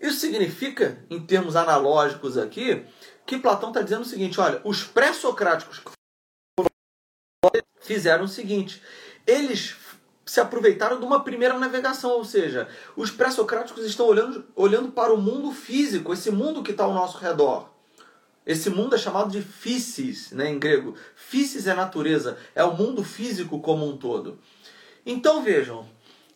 Isso 0.00 0.20
significa, 0.20 1.04
em 1.10 1.20
termos 1.20 1.56
analógicos 1.56 2.38
aqui, 2.38 2.86
que 3.26 3.38
Platão 3.38 3.70
está 3.70 3.82
dizendo 3.82 4.02
o 4.02 4.08
seguinte: 4.08 4.40
olha, 4.40 4.60
os 4.62 4.84
pré-socráticos 4.84 5.80
fizeram 7.88 8.26
o 8.26 8.28
seguinte: 8.28 8.82
eles 9.26 9.74
se 10.26 10.40
aproveitaram 10.40 11.00
de 11.00 11.06
uma 11.06 11.24
primeira 11.24 11.58
navegação, 11.58 12.10
ou 12.10 12.24
seja, 12.24 12.68
os 12.94 13.10
pré-socráticos 13.10 13.84
estão 13.86 14.06
olhando, 14.06 14.44
olhando 14.54 14.92
para 14.92 15.12
o 15.12 15.16
mundo 15.16 15.50
físico, 15.52 16.12
esse 16.12 16.30
mundo 16.30 16.62
que 16.62 16.72
está 16.72 16.84
ao 16.84 16.92
nosso 16.92 17.16
redor. 17.16 17.70
Esse 18.44 18.70
mundo 18.70 18.94
é 18.94 18.98
chamado 18.98 19.30
de 19.30 19.42
physis, 19.42 20.30
né, 20.32 20.50
em 20.50 20.58
grego. 20.58 20.94
Physis 21.14 21.66
é 21.66 21.74
natureza, 21.74 22.38
é 22.54 22.62
o 22.62 22.74
mundo 22.74 23.02
físico 23.02 23.60
como 23.60 23.86
um 23.86 23.96
todo. 23.96 24.38
Então 25.04 25.42
vejam, 25.42 25.86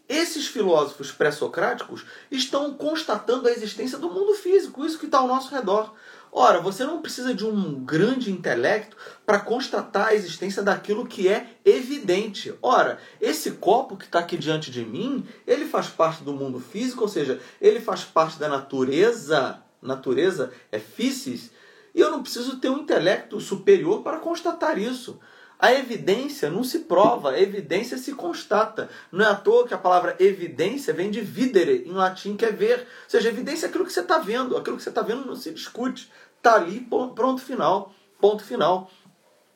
esses 0.09 0.47
filósofos 0.47 1.13
pré-socráticos 1.13 2.05
estão 2.31 2.75
constatando 2.75 3.49
a 3.49 3.51
existência 3.51 3.99
do 3.99 4.11
mundo 4.11 4.35
físico, 4.35 4.85
isso 4.85 4.99
que 4.99 5.07
está 5.07 5.19
ao 5.19 5.29
nosso 5.29 5.55
redor. 5.55 5.95
Ora, 6.35 6.63
você 6.63 6.87
não 6.87 7.03
precisa 7.03 7.35
de 7.35 7.45
um 7.45 7.85
grande 7.85 8.33
intelecto 8.33 8.97
para 9.27 9.39
constatar 9.39 10.07
a 10.07 10.15
existência 10.15 10.63
daquilo 10.63 11.07
que 11.07 11.29
é 11.29 11.59
evidente. 11.63 12.55
Ora, 12.63 12.99
esse 13.21 13.51
copo 13.51 13.99
que 13.99 14.07
está 14.07 14.21
aqui 14.21 14.39
diante 14.39 14.71
de 14.71 14.83
mim, 14.83 15.29
ele 15.47 15.67
faz 15.67 15.89
parte 15.89 16.25
do 16.25 16.33
mundo 16.33 16.59
físico, 16.59 17.03
ou 17.03 17.09
seja, 17.09 17.39
ele 17.61 17.81
faz 17.81 18.03
parte 18.03 18.39
da 18.39 18.49
natureza. 18.49 19.63
Natureza 19.83 20.51
é 20.73 20.79
physis. 20.79 21.51
E 21.95 22.01
eu 22.01 22.11
não 22.11 22.23
preciso 22.23 22.59
ter 22.59 22.71
um 22.71 22.79
intelecto 22.79 23.39
superior 23.39 24.03
para 24.03 24.19
constatar 24.19 24.79
isso. 24.79 25.21
A 25.63 25.73
evidência 25.73 26.51
não 26.51 26.65
se 26.65 26.81
prova, 26.81 27.31
a 27.31 27.41
evidência 27.41 27.97
se 27.97 28.13
constata. 28.15 28.91
Não 29.13 29.25
é 29.25 29.29
à 29.29 29.35
toa 29.37 29.65
que 29.65 29.73
a 29.73 29.79
palavra 29.79 30.17
evidência 30.19 30.93
vem 30.93 31.09
de 31.09 31.21
videre, 31.21 31.85
em 31.87 31.93
latim, 31.93 32.37
que 32.37 32.45
é 32.45 32.51
ver. 32.51 32.81
Ou 32.81 32.87
seja, 33.07 33.29
evidência 33.29 33.67
é 33.67 33.69
aquilo 33.69 33.85
que 33.85 33.93
você 33.93 34.01
está 34.01 34.19
vendo. 34.19 34.57
Aquilo 34.57 34.77
que 34.77 34.83
você 34.83 34.89
está 34.89 35.03
vendo 35.03 35.25
não 35.25 35.37
se 35.37 35.53
discute. 35.53 36.11
Está 36.43 36.55
ali, 36.55 36.81
pronto, 36.81 37.41
final. 37.41 37.93
Ponto 38.21 38.43
final. 38.45 38.91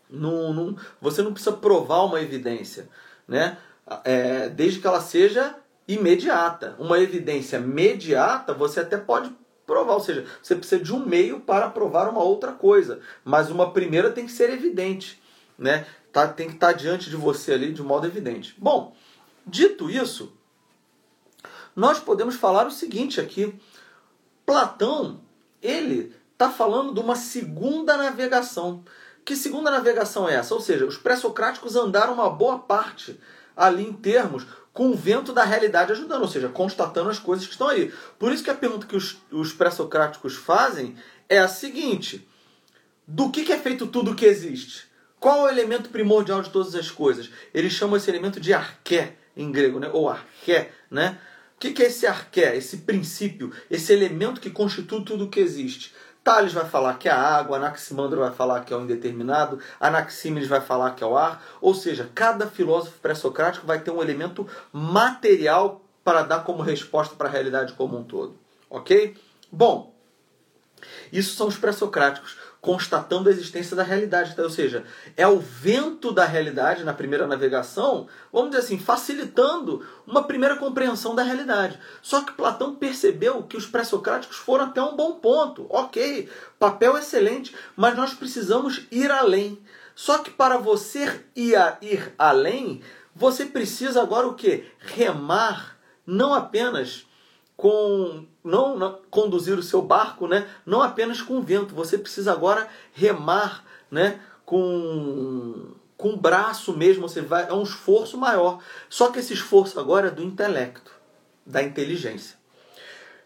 Não, 0.09 0.53
não, 0.53 0.77
você 1.01 1.23
não 1.23 1.33
precisa 1.33 1.57
provar 1.57 2.05
uma 2.05 2.21
evidência. 2.21 2.89
Né? 3.27 3.59
É, 4.05 4.49
desde 4.49 4.81
que 4.81 4.87
ela 4.87 5.01
seja 5.01 5.57
imediata. 5.89 6.77
Uma 6.79 6.99
evidência 6.99 7.57
imediata 7.57 8.55
você 8.55 8.81
até 8.81 8.97
pode 8.97 9.33
provar, 9.67 9.95
ou 9.95 10.01
seja, 10.01 10.25
você 10.41 10.55
precisa 10.55 10.83
de 10.83 10.95
um 10.95 11.05
meio 11.05 11.41
para 11.41 11.69
provar 11.69 12.09
uma 12.09 12.23
outra 12.23 12.53
coisa, 12.53 13.01
mas 13.25 13.51
uma 13.51 13.73
primeira 13.73 14.11
tem 14.11 14.27
que 14.27 14.33
ser 14.33 14.51
evidente 14.51 15.21
né? 15.59 15.87
Tá, 16.13 16.29
tem 16.29 16.49
que 16.49 16.55
estar 16.55 16.73
tá 16.73 16.73
diante 16.73 17.11
de 17.11 17.17
você 17.17 17.53
ali 17.53 17.73
de 17.73 17.83
modo 17.83 18.07
evidente. 18.07 18.55
Bom, 18.59 18.95
dito 19.47 19.91
isso, 19.91 20.33
nós 21.75 21.99
podemos 21.99 22.37
falar 22.37 22.67
o 22.67 22.71
seguinte 22.71 23.21
aqui. 23.21 23.55
Platão, 24.45 25.21
ele 25.63 26.15
está 26.37 26.51
falando 26.51 26.93
de 26.93 27.01
uma 27.01 27.17
segunda 27.17 27.97
navegação. 27.97 28.85
Que 29.25 29.35
segunda 29.35 29.71
navegação 29.71 30.29
é 30.29 30.35
essa? 30.35 30.55
Ou 30.55 30.61
seja, 30.61 30.85
os 30.85 30.99
pré-socráticos 30.99 31.75
andaram 31.75 32.13
uma 32.13 32.29
boa 32.29 32.59
parte 32.59 33.19
ali 33.57 33.83
em 33.83 33.93
termos 33.93 34.47
com 34.73 34.91
o 34.91 34.95
vento 34.95 35.33
da 35.33 35.43
realidade 35.43 35.93
ajudando, 35.93 36.21
ou 36.21 36.29
seja, 36.29 36.51
constatando 36.51 37.09
as 37.09 37.19
coisas 37.19 37.47
que 37.47 37.53
estão 37.53 37.69
aí. 37.69 37.91
Por 38.19 38.31
isso 38.31 38.45
que 38.45 38.51
a 38.51 38.55
pergunta 38.55 38.87
que 38.87 38.95
os, 38.95 39.17
os 39.33 39.53
pré-socráticos 39.53 40.37
fazem 40.37 40.95
é 41.29 41.39
a 41.39 41.49
seguinte: 41.49 42.29
do 43.07 43.31
que, 43.31 43.43
que 43.43 43.53
é 43.53 43.59
feito 43.59 43.87
tudo 43.87 44.11
o 44.11 44.15
que 44.15 44.27
existe? 44.27 44.87
Qual 45.19 45.39
é 45.39 45.43
o 45.45 45.49
elemento 45.49 45.89
primordial 45.89 46.43
de 46.43 46.51
todas 46.51 46.75
as 46.75 46.91
coisas? 46.91 47.31
Eles 47.55 47.73
chamam 47.73 47.97
esse 47.97 48.11
elemento 48.11 48.39
de 48.39 48.53
arqué 48.53 49.15
em 49.35 49.51
grego, 49.51 49.81
né? 49.81 49.89
ou 49.91 50.11
arqué. 50.11 50.71
Né? 50.91 51.19
O 51.57 51.59
que 51.59 51.83
é 51.83 51.87
esse 51.87 52.07
arqué? 52.07 52.55
Esse 52.55 52.79
princípio, 52.79 53.51
esse 53.71 53.93
elemento 53.93 54.41
que 54.41 54.51
constitui 54.51 55.03
tudo 55.03 55.25
o 55.25 55.31
que 55.31 55.41
existe. 55.41 55.95
Tales 56.27 56.53
vai 56.53 56.65
falar 56.65 56.99
que 56.99 57.09
é 57.09 57.13
a 57.13 57.21
água, 57.21 57.57
Anaximandro 57.57 58.19
vai 58.19 58.33
falar 58.33 58.65
que 58.65 58.75
é 58.75 58.77
o 58.77 58.81
indeterminado, 58.81 59.61
Anaxímenes 59.79 60.49
vai 60.49 60.61
falar 60.61 60.91
que 60.97 61.05
é 61.05 61.07
o 61.07 61.17
ar. 61.17 61.41
Ou 61.61 61.73
seja, 61.73 62.11
cada 62.13 62.49
filósofo 62.49 62.99
pré-socrático 62.99 63.65
vai 63.65 63.79
ter 63.79 63.93
um 63.93 64.03
elemento 64.03 64.45
material 64.73 65.81
para 66.03 66.23
dar 66.23 66.41
como 66.41 66.65
resposta 66.65 67.15
para 67.15 67.29
a 67.29 67.31
realidade 67.31 67.75
como 67.75 67.97
um 67.97 68.03
todo. 68.03 68.37
Ok? 68.69 69.17
Bom, 69.53 69.95
isso 71.13 71.37
são 71.37 71.47
os 71.47 71.57
pré-socráticos 71.57 72.37
constatando 72.67 73.29
a 73.29 73.33
existência 73.33 73.77
da 73.77 73.85
realidade. 73.85 74.39
Ou 74.41 74.51
seja, 74.51 74.85
é 75.17 75.27
o 75.27 75.39
vento 75.39 76.11
da 76.11 76.25
realidade 76.25 76.83
na 76.83 76.93
primeira 76.93 77.25
navegação, 77.25 78.09
vamos 78.33 78.51
dizer 78.51 78.65
assim, 78.65 78.77
facilitando 78.77 79.87
uma 80.05 80.25
primeira 80.25 80.57
compreensão 80.57 81.15
da 81.15 81.23
realidade. 81.23 81.79
Só 82.03 82.23
que 82.23 82.33
Platão 82.33 82.75
percebeu 82.75 83.45
que 83.45 83.57
os 83.57 83.67
pré-socráticos 83.67 84.37
foram 84.37 84.65
até 84.65 84.83
um 84.83 84.97
bom 84.97 85.13
ponto. 85.13 85.67
Ok, 85.71 86.29
papel 86.59 86.99
excelente, 86.99 87.55
mas 87.77 87.97
nós 87.97 88.13
precisamos 88.13 88.85
ir 88.91 89.13
além. 89.13 89.57
Só 89.95 90.19
que 90.19 90.31
para 90.31 90.59
você 90.59 91.25
ir, 91.37 91.57
ir 91.81 92.13
além, 92.19 92.83
você 93.15 93.47
precisa 93.47 94.03
agora 94.03 94.27
o 94.27 94.35
que? 94.35 94.65
Remar 94.79 95.79
não 96.05 96.35
apenas 96.35 97.07
com 97.57 98.27
não, 98.47 98.79
não, 98.79 99.01
conduzir 99.11 99.59
o 99.59 99.63
seu 99.63 99.83
barco, 99.83 100.27
né? 100.27 100.49
Não 100.65 100.81
apenas 100.81 101.21
com 101.21 101.43
vento, 101.43 101.75
você 101.75 101.99
precisa 101.99 102.33
agora 102.33 102.69
remar, 102.93 103.65
né? 103.91 104.21
Com 104.45 105.75
com 105.97 106.11
o 106.11 106.17
braço 106.17 106.77
mesmo, 106.77 107.09
você 107.09 107.23
vai 107.23 107.49
é 107.49 107.53
um 107.55 107.63
esforço 107.63 108.19
maior. 108.19 108.63
Só 108.89 109.11
que 109.11 109.19
esse 109.19 109.33
esforço 109.33 109.81
agora 109.81 110.09
é 110.09 110.11
do 110.11 110.23
intelecto, 110.23 110.93
da 111.45 111.63
inteligência. 111.63 112.37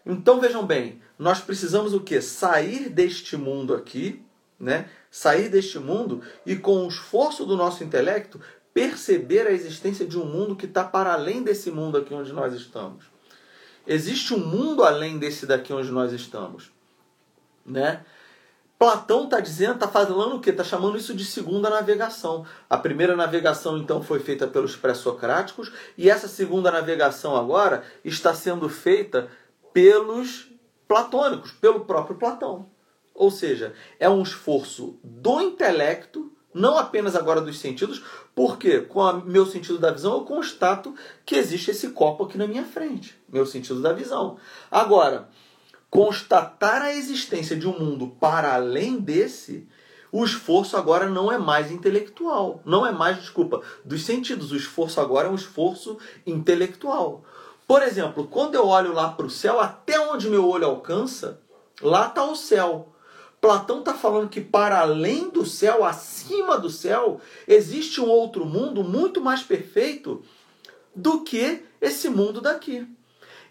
Então 0.05 0.39
vejam 0.39 0.65
bem, 0.65 1.01
nós 1.19 1.41
precisamos 1.41 1.93
o 1.93 1.99
que? 1.99 2.21
Sair 2.21 2.89
deste 2.89 3.35
mundo 3.35 3.73
aqui, 3.73 4.23
né? 4.57 4.89
Sair 5.11 5.49
deste 5.49 5.79
mundo 5.79 6.21
e 6.45 6.55
com 6.55 6.85
o 6.85 6.87
esforço 6.87 7.45
do 7.45 7.57
nosso 7.57 7.83
intelecto 7.83 8.39
perceber 8.73 9.47
a 9.47 9.51
existência 9.51 10.05
de 10.05 10.17
um 10.17 10.25
mundo 10.25 10.55
que 10.55 10.65
está 10.65 10.83
para 10.83 11.13
além 11.13 11.43
desse 11.43 11.69
mundo 11.69 11.97
aqui 11.97 12.13
onde 12.13 12.31
nós 12.31 12.53
estamos. 12.53 13.10
Existe 13.91 14.33
um 14.33 14.37
mundo 14.37 14.85
além 14.85 15.19
desse 15.19 15.45
daqui 15.45 15.73
onde 15.73 15.91
nós 15.91 16.13
estamos, 16.13 16.71
né? 17.65 18.05
Platão 18.79 19.25
está 19.25 19.41
dizendo, 19.41 19.73
está 19.73 19.87
falando 19.89 20.37
o 20.37 20.39
quê? 20.39 20.51
Está 20.51 20.63
chamando 20.63 20.97
isso 20.97 21.13
de 21.13 21.25
segunda 21.25 21.69
navegação. 21.69 22.45
A 22.69 22.77
primeira 22.77 23.17
navegação, 23.17 23.77
então, 23.77 24.01
foi 24.01 24.21
feita 24.21 24.47
pelos 24.47 24.77
pré-socráticos, 24.77 25.73
e 25.97 26.09
essa 26.09 26.29
segunda 26.29 26.71
navegação 26.71 27.35
agora 27.35 27.83
está 28.01 28.33
sendo 28.33 28.69
feita 28.69 29.29
pelos 29.73 30.47
platônicos, 30.87 31.51
pelo 31.51 31.81
próprio 31.81 32.15
Platão. 32.15 32.69
Ou 33.13 33.29
seja, 33.29 33.73
é 33.99 34.09
um 34.09 34.23
esforço 34.23 34.97
do 35.03 35.41
intelecto 35.41 36.31
não 36.53 36.77
apenas 36.77 37.15
agora 37.15 37.41
dos 37.41 37.59
sentidos, 37.59 38.03
porque 38.35 38.81
com 38.81 39.01
o 39.01 39.25
meu 39.25 39.45
sentido 39.45 39.77
da 39.77 39.91
visão 39.91 40.13
eu 40.13 40.25
constato 40.25 40.93
que 41.25 41.35
existe 41.35 41.71
esse 41.71 41.89
copo 41.89 42.23
aqui 42.23 42.37
na 42.37 42.47
minha 42.47 42.63
frente, 42.63 43.20
meu 43.31 43.45
sentido 43.45 43.81
da 43.81 43.93
visão. 43.93 44.37
Agora, 44.69 45.29
constatar 45.89 46.81
a 46.81 46.93
existência 46.93 47.55
de 47.55 47.67
um 47.67 47.77
mundo 47.77 48.07
para 48.19 48.55
além 48.55 48.99
desse, 48.99 49.67
o 50.11 50.23
esforço 50.23 50.75
agora 50.75 51.09
não 51.09 51.31
é 51.31 51.37
mais 51.37 51.71
intelectual, 51.71 52.61
não 52.65 52.85
é 52.85 52.91
mais, 52.91 53.17
desculpa, 53.19 53.61
dos 53.85 54.03
sentidos, 54.03 54.51
o 54.51 54.57
esforço 54.57 54.99
agora 54.99 55.27
é 55.27 55.31
um 55.31 55.35
esforço 55.35 55.97
intelectual. 56.27 57.23
Por 57.67 57.81
exemplo, 57.81 58.27
quando 58.27 58.55
eu 58.55 58.67
olho 58.67 58.93
lá 58.93 59.09
para 59.09 59.25
o 59.25 59.29
céu, 59.29 59.59
até 59.59 59.99
onde 59.99 60.29
meu 60.29 60.47
olho 60.47 60.65
alcança, 60.65 61.39
Lá 61.81 62.07
está 62.07 62.23
o 62.23 62.35
céu. 62.35 62.89
Platão 63.39 63.79
está 63.79 63.95
falando 63.95 64.29
que 64.29 64.39
para 64.39 64.79
além 64.79 65.29
do 65.29 65.45
céu, 65.45 65.83
acima 65.83 66.59
do 66.59 66.69
céu, 66.69 67.19
existe 67.47 67.99
um 67.99 68.07
outro 68.07 68.45
mundo 68.45 68.83
muito 68.83 69.19
mais 69.19 69.41
perfeito 69.41 70.21
do 70.95 71.23
que 71.23 71.63
esse 71.81 72.07
mundo 72.07 72.39
daqui. 72.39 72.87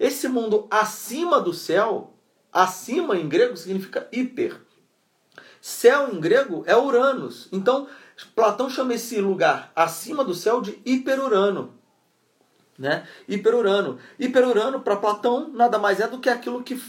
Esse 0.01 0.29
mundo 0.29 0.67
acima 0.71 1.39
do 1.43 1.53
céu, 1.53 2.15
acima 2.51 3.19
em 3.19 3.29
grego 3.29 3.55
significa 3.55 4.09
hiper. 4.11 4.59
Céu 5.61 6.11
em 6.11 6.19
grego 6.19 6.65
é 6.67 6.75
Uranus. 6.75 7.49
Então, 7.53 7.87
Platão 8.35 8.71
chama 8.71 8.95
esse 8.95 9.21
lugar 9.21 9.71
acima 9.77 10.25
do 10.25 10.35
céu 10.35 10.63
de 10.63 10.81
hiperurano. 10.87 11.75
Né? 12.79 13.07
Hiperurano. 13.29 13.99
Hiperurano, 14.19 14.81
para 14.81 14.97
Platão, 14.97 15.51
nada 15.53 15.79
mais 15.79 16.01
é 16.01 16.09
do 16.09 16.19
que 16.19 16.31
aquilo 16.31 16.63
que, 16.63 16.81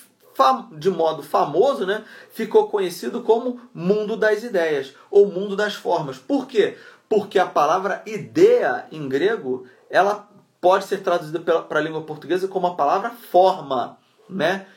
de 0.78 0.90
modo 0.90 1.22
famoso, 1.22 1.86
né, 1.86 2.06
ficou 2.30 2.70
conhecido 2.70 3.22
como 3.24 3.60
mundo 3.74 4.16
das 4.16 4.42
ideias 4.42 4.96
ou 5.10 5.28
mundo 5.28 5.54
das 5.54 5.74
formas. 5.74 6.18
Por 6.18 6.48
quê? 6.48 6.78
Porque 7.10 7.38
a 7.38 7.46
palavra 7.46 8.02
ideia 8.06 8.88
em 8.90 9.10
grego 9.10 9.68
ela 9.90 10.31
pode 10.62 10.86
ser 10.86 11.00
traduzida 11.00 11.40
para 11.40 11.80
a 11.80 11.82
língua 11.82 12.04
portuguesa 12.04 12.48
como 12.48 12.68
a 12.68 12.76
palavra 12.76 13.10
forma, 13.10 13.98
né? 14.30 14.68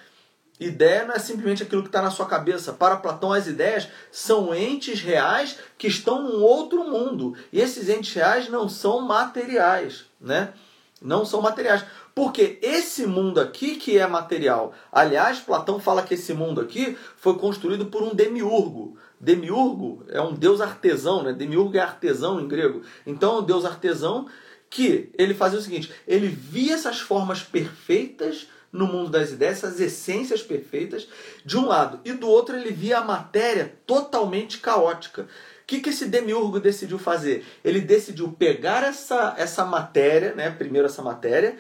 Ideia 0.59 1.05
não 1.05 1.15
é 1.15 1.19
simplesmente 1.19 1.65
aquilo 1.65 1.83
que 1.83 1.89
está 1.89 2.01
na 2.01 2.11
sua 2.11 2.27
cabeça. 2.27 2.73
Para 2.73 2.97
Platão, 2.97 3.33
as 3.33 3.47
ideias 3.47 3.89
são 4.11 4.55
entes 4.55 5.01
reais 5.01 5.59
que 5.77 5.89
estão 5.89 6.23
num 6.23 6.43
outro 6.43 6.85
mundo. 6.85 7.37
E 7.53 7.61
esses 7.61 7.89
entes 7.89 8.15
reais 8.15 8.49
não 8.49 8.69
são 8.69 9.01
materiais, 9.01 10.05
né? 10.21 10.55
Não 11.03 11.25
são 11.27 11.43
materiais. 11.43 11.85
Porque 12.15 12.61
esse 12.63 13.05
mundo 13.05 13.41
aqui 13.41 13.75
que 13.75 13.99
é 13.99 14.07
material. 14.07 14.73
Aliás, 14.93 15.41
Platão 15.41 15.81
fala 15.81 16.05
que 16.05 16.15
esse 16.15 16.33
mundo 16.33 16.61
aqui 16.61 16.97
foi 17.17 17.37
construído 17.37 17.87
por 17.87 18.05
um 18.05 18.15
demiurgo. 18.15 18.97
Demiurgo 19.21 20.05
é 20.09 20.21
um 20.21 20.33
deus 20.33 20.61
artesão, 20.61 21.25
né? 21.25 21.33
Demiurgo 21.33 21.77
é 21.77 21.81
artesão 21.81 22.41
em 22.41 22.47
grego. 22.47 22.83
Então, 23.05 23.37
é 23.37 23.39
um 23.41 23.43
deus 23.43 23.65
artesão 23.65 24.29
que 24.75 25.09
ele 25.17 25.35
fazia 25.35 25.61
o 25.61 25.63
seguinte: 25.63 25.93
ele 26.07 26.27
via 26.27 26.75
essas 26.75 26.99
formas 26.99 27.41
perfeitas 27.41 28.49
no 28.73 28.89
mundo 28.89 29.09
das 29.09 29.31
ideias, 29.31 29.59
essas 29.59 29.81
essências 29.81 30.43
perfeitas, 30.43 31.07
de 31.45 31.57
um 31.57 31.65
lado, 31.65 32.01
e 32.05 32.13
do 32.13 32.29
outro 32.29 32.57
ele 32.57 32.73
via 32.73 32.99
a 32.99 33.05
matéria 33.05 33.73
totalmente 33.87 34.59
caótica. 34.59 35.29
O 35.65 35.67
que, 35.67 35.81
que 35.81 35.89
esse 35.89 36.05
demiurgo 36.05 36.61
decidiu 36.61 36.99
fazer? 36.99 37.43
Ele 37.65 37.81
decidiu 37.81 38.31
pegar 38.31 38.85
essa, 38.85 39.35
essa 39.39 39.65
matéria, 39.65 40.35
né, 40.35 40.51
primeiro 40.51 40.87
essa 40.87 41.01
matéria, 41.01 41.57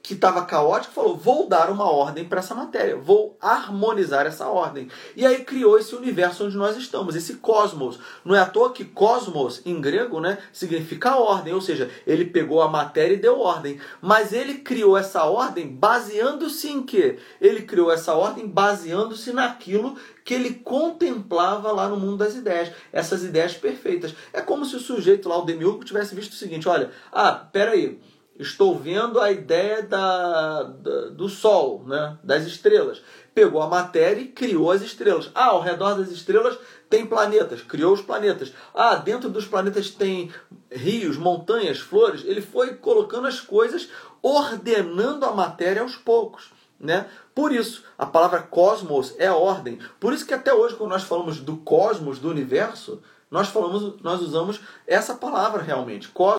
que 0.00 0.14
estava 0.14 0.44
caótica, 0.44 0.94
falou: 0.94 1.16
vou 1.16 1.48
dar 1.48 1.68
uma 1.68 1.90
ordem 1.90 2.24
para 2.24 2.38
essa 2.38 2.54
matéria, 2.54 2.96
vou 2.96 3.36
harmonizar 3.40 4.24
essa 4.24 4.46
ordem. 4.46 4.88
E 5.16 5.26
aí 5.26 5.44
criou 5.44 5.76
esse 5.76 5.96
universo 5.96 6.46
onde 6.46 6.56
nós 6.56 6.76
estamos, 6.76 7.16
esse 7.16 7.34
cosmos. 7.34 7.98
Não 8.24 8.36
é 8.36 8.38
à 8.38 8.46
toa 8.46 8.72
que 8.72 8.84
cosmos, 8.84 9.62
em 9.66 9.80
grego, 9.80 10.20
né, 10.20 10.38
significa 10.52 11.16
ordem, 11.16 11.52
ou 11.52 11.60
seja, 11.60 11.90
ele 12.06 12.26
pegou 12.26 12.62
a 12.62 12.68
matéria 12.68 13.14
e 13.14 13.20
deu 13.20 13.40
ordem. 13.40 13.80
Mas 14.00 14.32
ele 14.32 14.58
criou 14.58 14.96
essa 14.96 15.24
ordem 15.24 15.66
baseando-se 15.66 16.70
em 16.70 16.84
quê? 16.84 17.18
Ele 17.40 17.62
criou 17.62 17.90
essa 17.90 18.14
ordem 18.14 18.46
baseando-se 18.46 19.32
naquilo 19.32 19.96
que 20.30 20.34
ele 20.34 20.54
contemplava 20.54 21.72
lá 21.72 21.88
no 21.88 21.96
mundo 21.96 22.18
das 22.18 22.36
ideias, 22.36 22.70
essas 22.92 23.24
ideias 23.24 23.54
perfeitas. 23.54 24.14
É 24.32 24.40
como 24.40 24.64
se 24.64 24.76
o 24.76 24.78
sujeito 24.78 25.28
lá, 25.28 25.36
o 25.36 25.44
demiurgo, 25.44 25.84
tivesse 25.84 26.14
visto 26.14 26.34
o 26.34 26.36
seguinte: 26.36 26.68
olha, 26.68 26.92
ah, 27.10 27.32
peraí, 27.32 28.00
estou 28.38 28.78
vendo 28.78 29.18
a 29.18 29.32
ideia 29.32 29.82
da, 29.82 30.62
da, 30.62 31.08
do 31.08 31.28
Sol, 31.28 31.82
né, 31.84 32.16
das 32.22 32.44
estrelas. 32.44 33.02
Pegou 33.34 33.60
a 33.60 33.66
matéria 33.66 34.20
e 34.20 34.28
criou 34.28 34.70
as 34.70 34.82
estrelas. 34.82 35.32
Ah, 35.34 35.46
ao 35.46 35.62
redor 35.62 35.94
das 35.94 36.12
estrelas 36.12 36.56
tem 36.88 37.04
planetas, 37.04 37.62
criou 37.62 37.92
os 37.92 38.00
planetas. 38.00 38.52
Ah, 38.72 38.94
dentro 38.94 39.28
dos 39.28 39.46
planetas 39.46 39.90
tem 39.90 40.30
rios, 40.70 41.16
montanhas, 41.16 41.80
flores. 41.80 42.22
Ele 42.24 42.40
foi 42.40 42.74
colocando 42.74 43.26
as 43.26 43.40
coisas, 43.40 43.88
ordenando 44.22 45.26
a 45.26 45.32
matéria 45.32 45.82
aos 45.82 45.96
poucos. 45.96 46.52
Né? 46.78 47.06
Por 47.40 47.52
isso, 47.52 47.82
a 47.96 48.04
palavra 48.04 48.42
cosmos 48.42 49.14
é 49.18 49.30
ordem. 49.30 49.78
Por 49.98 50.12
isso 50.12 50.26
que 50.26 50.34
até 50.34 50.52
hoje, 50.52 50.76
quando 50.76 50.90
nós 50.90 51.04
falamos 51.04 51.40
do 51.40 51.56
cosmos, 51.56 52.18
do 52.18 52.28
universo, 52.28 53.02
nós 53.30 53.48
falamos, 53.48 53.98
nós 54.02 54.20
usamos 54.20 54.60
essa 54.86 55.14
palavra 55.14 55.62
realmente. 55.62 56.08
Cosmos, 56.08 56.36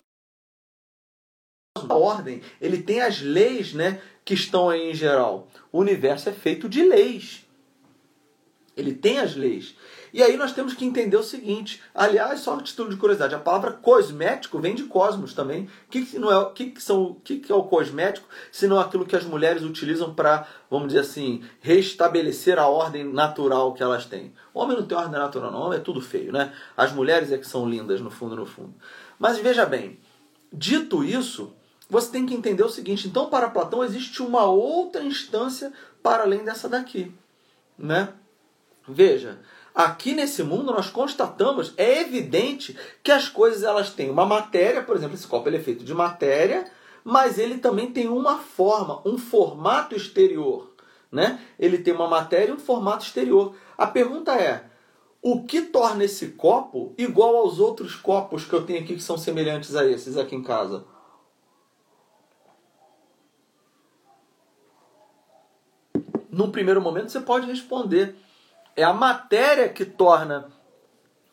a 1.88 1.94
ordem, 1.96 2.40
ele 2.60 2.80
tem 2.80 3.00
as 3.00 3.20
leis, 3.20 3.74
né, 3.74 4.00
que 4.24 4.34
estão 4.34 4.70
aí 4.70 4.92
em 4.92 4.94
geral. 4.94 5.48
O 5.72 5.80
universo 5.80 6.28
é 6.28 6.32
feito 6.32 6.68
de 6.68 6.84
leis. 6.84 7.44
Ele 8.76 8.94
tem 8.94 9.18
as 9.18 9.36
leis. 9.36 9.74
E 10.12 10.22
aí 10.22 10.36
nós 10.36 10.52
temos 10.52 10.74
que 10.74 10.84
entender 10.84 11.16
o 11.16 11.22
seguinte, 11.22 11.82
aliás, 11.94 12.40
só 12.40 12.58
título 12.60 12.90
de 12.90 12.96
curiosidade, 12.96 13.34
a 13.34 13.38
palavra 13.38 13.72
cosmético 13.72 14.58
vem 14.58 14.74
de 14.74 14.84
cosmos 14.84 15.32
também. 15.32 15.64
O 15.86 15.90
que, 15.90 16.04
que, 16.04 16.18
não 16.18 16.30
é, 16.30 16.50
que, 16.52 16.66
que, 16.70 16.82
são, 16.82 17.16
que, 17.24 17.38
que 17.38 17.50
é 17.50 17.54
o 17.54 17.62
cosmético, 17.62 18.28
se 18.50 18.66
não 18.66 18.78
aquilo 18.78 19.06
que 19.06 19.16
as 19.16 19.24
mulheres 19.24 19.62
utilizam 19.62 20.14
para, 20.14 20.46
vamos 20.70 20.88
dizer 20.88 21.00
assim, 21.00 21.42
restabelecer 21.60 22.58
a 22.58 22.66
ordem 22.66 23.04
natural 23.04 23.72
que 23.72 23.82
elas 23.82 24.04
têm. 24.04 24.34
O 24.52 24.60
homem 24.60 24.76
não 24.76 24.86
tem 24.86 24.98
ordem 24.98 25.12
natural, 25.12 25.50
não, 25.50 25.60
o 25.60 25.66
homem 25.66 25.78
é 25.78 25.82
tudo 25.82 26.00
feio, 26.02 26.30
né? 26.30 26.52
As 26.76 26.92
mulheres 26.92 27.32
é 27.32 27.38
que 27.38 27.46
são 27.46 27.66
lindas, 27.66 28.02
no 28.02 28.10
fundo, 28.10 28.36
no 28.36 28.44
fundo. 28.44 28.74
Mas 29.18 29.38
veja 29.38 29.64
bem, 29.64 29.98
dito 30.52 31.02
isso, 31.02 31.54
você 31.88 32.10
tem 32.10 32.26
que 32.26 32.34
entender 32.34 32.62
o 32.62 32.68
seguinte, 32.68 33.08
então 33.08 33.30
para 33.30 33.48
Platão 33.48 33.82
existe 33.82 34.20
uma 34.20 34.44
outra 34.44 35.02
instância 35.02 35.72
para 36.02 36.24
além 36.24 36.44
dessa 36.44 36.68
daqui, 36.68 37.14
né? 37.78 38.12
Veja, 38.86 39.38
Aqui 39.74 40.12
nesse 40.12 40.42
mundo 40.42 40.72
nós 40.72 40.90
constatamos, 40.90 41.72
é 41.78 42.00
evidente 42.00 42.78
que 43.02 43.10
as 43.10 43.28
coisas 43.28 43.62
elas 43.62 43.90
têm 43.90 44.10
uma 44.10 44.26
matéria, 44.26 44.82
por 44.82 44.94
exemplo, 44.94 45.14
esse 45.14 45.26
copo 45.26 45.48
ele 45.48 45.56
é 45.56 45.60
feito 45.60 45.82
de 45.82 45.94
matéria, 45.94 46.70
mas 47.02 47.38
ele 47.38 47.56
também 47.56 47.90
tem 47.90 48.06
uma 48.06 48.38
forma, 48.38 49.00
um 49.04 49.16
formato 49.16 49.96
exterior, 49.96 50.70
né? 51.10 51.40
Ele 51.58 51.78
tem 51.78 51.94
uma 51.94 52.06
matéria 52.06 52.50
e 52.50 52.54
um 52.54 52.58
formato 52.58 53.04
exterior. 53.04 53.56
A 53.76 53.86
pergunta 53.86 54.34
é: 54.34 54.66
o 55.22 55.42
que 55.42 55.62
torna 55.62 56.04
esse 56.04 56.28
copo 56.32 56.94
igual 56.98 57.36
aos 57.36 57.58
outros 57.58 57.94
copos 57.96 58.44
que 58.44 58.52
eu 58.52 58.66
tenho 58.66 58.80
aqui 58.80 58.94
que 58.94 59.02
são 59.02 59.16
semelhantes 59.16 59.74
a 59.74 59.86
esses 59.86 60.18
aqui 60.18 60.36
em 60.36 60.42
casa? 60.42 60.84
Num 66.30 66.50
primeiro 66.50 66.80
momento 66.80 67.10
você 67.10 67.20
pode 67.20 67.46
responder 67.46 68.16
é 68.76 68.82
a 68.82 68.92
matéria 68.92 69.68
que 69.68 69.84
torna 69.84 70.50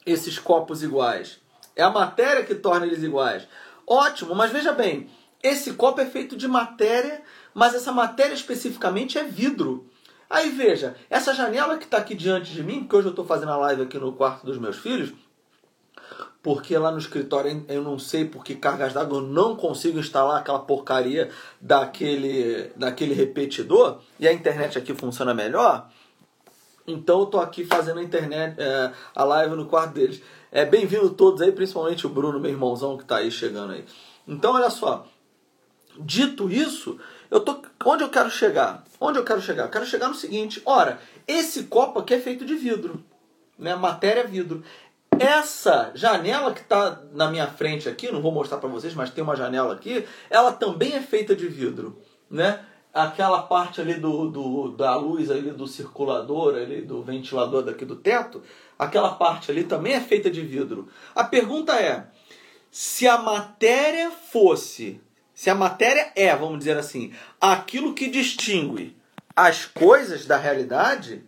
esses 0.06 0.38
copos 0.39 0.84
iguais. 0.84 1.39
É 1.75 1.84
a 1.84 1.89
matéria 1.89 2.43
que 2.43 2.56
torna 2.56 2.86
eles 2.86 3.04
iguais. 3.04 3.47
Ótimo, 3.88 4.36
mas 4.36 4.52
veja 4.52 4.71
bem, 4.71 5.10
esse 5.41 5.73
copo 5.73 6.02
é 6.02 6.06
feito 6.06 6.36
de 6.36 6.47
matéria, 6.47 7.21
mas 7.54 7.73
essa 7.73 7.91
matéria 7.91 8.34
especificamente 8.34 9.17
é 9.17 9.23
vidro. 9.23 9.89
Aí 10.30 10.49
veja, 10.49 10.95
essa 11.10 11.34
janela 11.34 11.78
que 11.78 11.86
está 11.86 11.97
aqui 11.97 12.13
diante 12.13 12.52
de 12.54 12.62
mim, 12.62 12.82
porque 12.82 12.97
hoje 12.97 13.08
eu 13.08 13.12
estou 13.12 13.25
fazendo 13.25 13.52
a 13.52 13.58
live 13.58 13.82
aqui 13.82 13.97
no 13.97 14.13
quarto 14.13 14.45
dos 14.45 14.60
meus 14.60 14.78
filhos, 14.78 15.12
porque 16.43 16.78
lá 16.78 16.91
no 16.91 16.99
escritório 16.99 17.65
eu 17.67 17.82
não 17.82 17.97
sei 17.97 18.25
por 18.25 18.43
que 18.43 18.56
cargas 18.56 18.93
d'água 18.93 19.17
eu 19.17 19.23
não 19.23 19.56
consigo 19.56 19.99
instalar 19.99 20.39
aquela 20.39 20.60
porcaria 20.60 21.30
daquele, 21.60 22.71
daquele 22.75 23.13
repetidor 23.13 23.99
e 24.19 24.28
a 24.28 24.34
internet 24.34 24.78
aqui 24.78 24.93
funciona 24.93 25.34
melhor. 25.34 25.89
Então 26.91 27.19
eu 27.21 27.25
tô 27.28 27.39
aqui 27.39 27.63
fazendo 27.63 27.99
a 27.99 28.04
internet, 28.04 28.56
é, 28.60 28.91
a 29.15 29.23
live 29.23 29.56
no 29.56 29.65
quarto 29.65 29.93
deles. 29.93 30.21
É 30.52 30.65
bem-vindo 30.65 31.10
todos 31.12 31.41
aí, 31.41 31.52
principalmente 31.52 32.08
o 32.08 32.10
Bruno, 32.10 32.39
meu 32.39 32.52
irmãozão 32.52 32.97
que 32.97 33.06
tá 33.06 33.17
aí 33.17 33.30
chegando 33.30 33.73
aí. 33.73 33.86
Então 34.28 34.54
olha 34.54 34.69
só, 34.69 35.06
dito 35.99 36.49
isso, 36.49 36.99
eu 37.30 37.39
tô 37.39 37.62
onde 37.86 38.04
eu 38.04 38.10
quero 38.10 38.30
chegar? 38.32 38.84
Onde 38.99 39.19
eu 39.19 39.23
quero 39.23 39.41
chegar? 39.41 39.63
Eu 39.63 39.69
quero 39.69 39.86
chegar 39.86 40.08
no 40.08 40.15
seguinte, 40.15 40.62
ora, 40.65 40.99
esse 41.28 41.63
copo 41.63 41.99
aqui 41.99 42.15
é 42.15 42.19
feito 42.19 42.43
de 42.43 42.56
vidro, 42.56 43.04
né? 43.58 43.75
Matéria 43.75 44.25
vidro. 44.25 44.63
Essa 45.19 45.91
janela 45.93 46.54
que 46.54 46.62
está 46.62 47.02
na 47.12 47.30
minha 47.30 47.47
frente 47.47 47.89
aqui, 47.89 48.12
não 48.12 48.21
vou 48.21 48.32
mostrar 48.32 48.58
para 48.58 48.69
vocês, 48.69 48.93
mas 48.95 49.10
tem 49.10 49.23
uma 49.23 49.36
janela 49.36 49.73
aqui, 49.73 50.06
ela 50.30 50.52
também 50.52 50.93
é 50.93 51.02
feita 51.02 51.36
de 51.36 51.47
vidro, 51.47 52.02
né? 52.30 52.65
Aquela 52.93 53.43
parte 53.43 53.82
ali 53.82 53.95
do, 53.95 54.30
do, 54.30 54.71
da 54.71 54.95
luz 54.95 55.30
ali 55.30 55.52
do 55.52 55.67
circulador, 55.67 56.56
ali 56.56 56.82
do 56.82 57.02
ventilador 57.04 57.63
daqui 57.63 57.86
do 57.86 57.95
teto, 57.95 58.41
aquela 58.78 59.15
parte 59.15 59.52
ali 59.52 59.63
também 59.63 59.93
é 59.93 60.02
feita 60.02 60.30
de 60.30 60.41
vidro. 60.41 60.88
A 61.15 61.23
pergunta 61.23 61.73
é: 61.73 62.08
se 62.71 63.08
a 63.08 63.17
matéria 63.17 64.12
fosse, 64.12 65.02
se 65.34 65.49
a 65.49 65.56
matéria 65.56 66.12
é, 66.15 66.36
vamos 66.36 66.60
dizer 66.60 66.78
assim, 66.78 67.13
aquilo 67.39 67.93
que 67.93 68.10
distingue 68.10 68.97
as 69.36 69.65
coisas 69.65 70.25
da 70.25 70.38
realidade, 70.38 71.23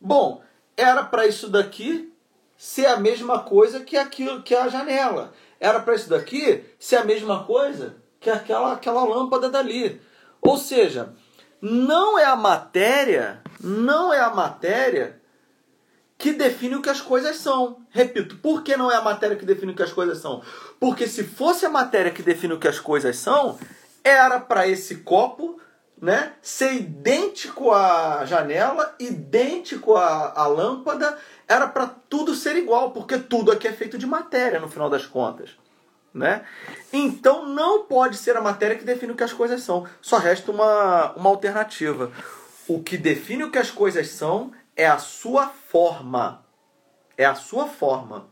bom, 0.00 0.42
era 0.76 1.02
para 1.02 1.26
isso 1.26 1.48
daqui 1.48 2.12
ser 2.56 2.86
a 2.86 2.98
mesma 2.98 3.40
coisa 3.40 3.80
que 3.80 3.96
aquilo 3.96 4.42
que 4.42 4.54
a 4.54 4.68
janela. 4.68 5.32
Era 5.58 5.80
para 5.80 5.94
isso 5.94 6.08
daqui 6.08 6.64
ser 6.78 6.96
a 6.96 7.04
mesma 7.04 7.44
coisa 7.44 7.96
que 8.18 8.30
aquela 8.30 8.72
aquela 8.72 9.04
lâmpada 9.04 9.48
dali. 9.48 10.00
Ou 10.42 10.56
seja, 10.56 11.14
não 11.60 12.18
é 12.18 12.24
a 12.24 12.36
matéria, 12.36 13.40
não 13.60 14.12
é 14.12 14.20
a 14.20 14.30
matéria 14.30 15.20
que 16.16 16.32
define 16.32 16.76
o 16.76 16.82
que 16.82 16.90
as 16.90 17.00
coisas 17.00 17.36
são. 17.36 17.78
Repito, 17.90 18.36
por 18.36 18.62
que 18.62 18.76
não 18.76 18.90
é 18.90 18.96
a 18.96 19.02
matéria 19.02 19.36
que 19.36 19.44
define 19.44 19.72
o 19.72 19.74
que 19.76 19.82
as 19.82 19.92
coisas 19.92 20.18
são? 20.18 20.42
Porque 20.78 21.06
se 21.06 21.24
fosse 21.24 21.64
a 21.64 21.70
matéria 21.70 22.10
que 22.10 22.22
define 22.22 22.54
o 22.54 22.58
que 22.58 22.68
as 22.68 22.78
coisas 22.78 23.16
são, 23.16 23.58
era 24.04 24.38
para 24.38 24.66
esse 24.66 24.96
copo 24.96 25.60
né, 26.00 26.32
ser 26.40 26.72
idêntico 26.74 27.72
à 27.72 28.24
janela, 28.24 28.94
idêntico 28.98 29.96
à, 29.96 30.32
à 30.34 30.46
lâmpada, 30.46 31.18
era 31.46 31.66
para 31.66 31.86
tudo 31.86 32.34
ser 32.34 32.56
igual, 32.56 32.92
porque 32.92 33.18
tudo 33.18 33.52
aqui 33.52 33.68
é 33.68 33.72
feito 33.72 33.98
de 33.98 34.06
matéria 34.06 34.58
no 34.58 34.68
final 34.68 34.88
das 34.88 35.04
contas. 35.04 35.50
Né? 36.12 36.44
Então 36.92 37.48
não 37.48 37.84
pode 37.84 38.16
ser 38.16 38.36
a 38.36 38.40
matéria 38.40 38.76
que 38.76 38.84
define 38.84 39.12
o 39.12 39.16
que 39.16 39.24
as 39.24 39.32
coisas 39.32 39.62
são. 39.62 39.86
Só 40.00 40.18
resta 40.18 40.50
uma, 40.50 41.12
uma 41.12 41.30
alternativa. 41.30 42.10
O 42.66 42.82
que 42.82 42.96
define 42.96 43.44
o 43.44 43.50
que 43.50 43.58
as 43.58 43.70
coisas 43.70 44.08
são 44.08 44.52
é 44.76 44.86
a 44.86 44.98
sua 44.98 45.48
forma. 45.48 46.44
É 47.16 47.24
a 47.24 47.34
sua 47.34 47.66
forma. 47.66 48.28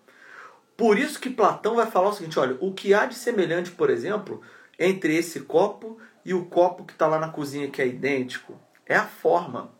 Por 0.76 0.98
isso 0.98 1.20
que 1.20 1.28
Platão 1.28 1.74
vai 1.74 1.86
falar 1.86 2.08
o 2.08 2.12
seguinte: 2.12 2.38
olha, 2.38 2.56
o 2.60 2.72
que 2.72 2.94
há 2.94 3.06
de 3.06 3.14
semelhante, 3.14 3.70
por 3.70 3.90
exemplo, 3.90 4.40
entre 4.78 5.16
esse 5.16 5.40
copo 5.40 5.98
e 6.24 6.32
o 6.32 6.46
copo 6.46 6.84
que 6.84 6.92
está 6.92 7.06
lá 7.06 7.18
na 7.18 7.28
cozinha, 7.28 7.68
que 7.68 7.82
é 7.82 7.86
idêntico, 7.86 8.58
é 8.86 8.94
a 8.96 9.06
forma. 9.06 9.72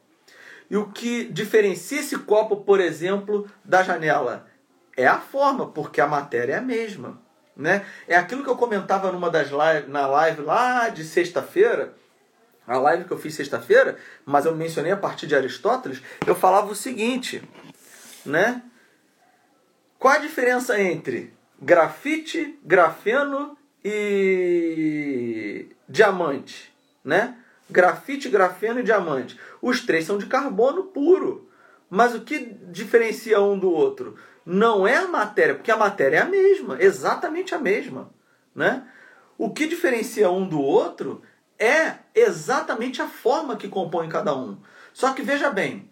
E 0.70 0.76
o 0.76 0.90
que 0.90 1.24
diferencia 1.24 2.00
esse 2.00 2.18
copo, 2.18 2.56
por 2.56 2.80
exemplo, 2.80 3.46
da 3.64 3.82
janela 3.82 4.46
é 4.96 5.06
a 5.06 5.18
forma, 5.18 5.68
porque 5.68 6.00
a 6.00 6.06
matéria 6.06 6.54
é 6.54 6.58
a 6.58 6.62
mesma. 6.62 7.22
Né? 7.59 7.85
É 8.07 8.16
aquilo 8.16 8.44
que 8.44 8.49
eu 8.49 8.57
comentava 8.57 9.11
numa 9.11 9.29
das 9.29 9.51
live, 9.51 9.90
na 9.90 10.07
live 10.07 10.42
lá 10.42 10.88
de 10.90 11.03
sexta-feira, 11.03 11.92
a 12.64 12.79
live 12.79 13.05
que 13.05 13.11
eu 13.11 13.18
fiz 13.18 13.35
sexta-feira, 13.35 13.97
mas 14.25 14.47
eu 14.47 14.55
mencionei 14.55 14.92
a 14.92 14.97
partir 14.97 15.27
de 15.27 15.35
Aristóteles, 15.35 16.01
eu 16.25 16.37
falava 16.37 16.71
o 16.71 16.77
seguinte, 16.77 17.42
né? 18.25 18.62
Qual 19.99 20.14
a 20.14 20.18
diferença 20.18 20.81
entre 20.81 21.35
grafite, 21.61 22.57
grafeno 22.64 23.59
e 23.85 25.66
diamante, 25.88 26.73
né? 27.03 27.37
Grafite, 27.68 28.29
grafeno 28.29 28.81
e 28.81 28.85
diamante. 28.85 29.38
Os 29.61 29.81
três 29.81 30.05
são 30.05 30.16
de 30.16 30.27
carbono 30.27 30.85
puro. 30.85 31.49
Mas 31.90 32.14
o 32.14 32.21
que 32.21 32.38
diferencia 32.71 33.40
um 33.40 33.59
do 33.59 33.71
outro? 33.71 34.16
Não 34.50 34.87
é 34.87 34.96
a 34.96 35.06
matéria, 35.06 35.54
porque 35.54 35.70
a 35.70 35.76
matéria 35.76 36.16
é 36.16 36.20
a 36.22 36.24
mesma, 36.24 36.82
exatamente 36.82 37.54
a 37.54 37.58
mesma, 37.58 38.08
né? 38.54 38.88
O 39.37 39.50
que 39.50 39.66
diferencia 39.66 40.30
um 40.30 40.48
do 40.48 40.58
outro 40.58 41.20
é 41.58 41.96
exatamente 42.14 43.02
a 43.02 43.06
forma 43.06 43.56
que 43.56 43.68
compõe 43.68 44.08
cada 44.08 44.34
um. 44.34 44.56
Só 44.94 45.12
que 45.12 45.20
veja 45.20 45.50
bem, 45.50 45.90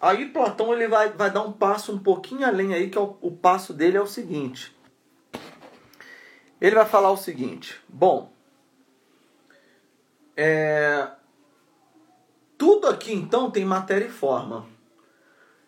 aí 0.00 0.30
Platão 0.30 0.72
ele 0.72 0.88
vai, 0.88 1.10
vai 1.10 1.30
dar 1.30 1.42
um 1.42 1.52
passo 1.52 1.92
um 1.92 1.98
pouquinho 1.98 2.46
além 2.46 2.72
aí, 2.72 2.88
que 2.88 2.96
é 2.96 3.00
o, 3.02 3.18
o 3.20 3.30
passo 3.30 3.74
dele 3.74 3.98
é 3.98 4.00
o 4.00 4.06
seguinte. 4.06 4.74
Ele 6.58 6.74
vai 6.74 6.86
falar 6.86 7.10
o 7.10 7.18
seguinte: 7.18 7.78
bom, 7.86 8.32
é, 10.34 11.06
tudo 12.56 12.88
aqui 12.88 13.12
então 13.12 13.50
tem 13.50 13.62
matéria 13.62 14.06
e 14.06 14.10
forma. 14.10 14.71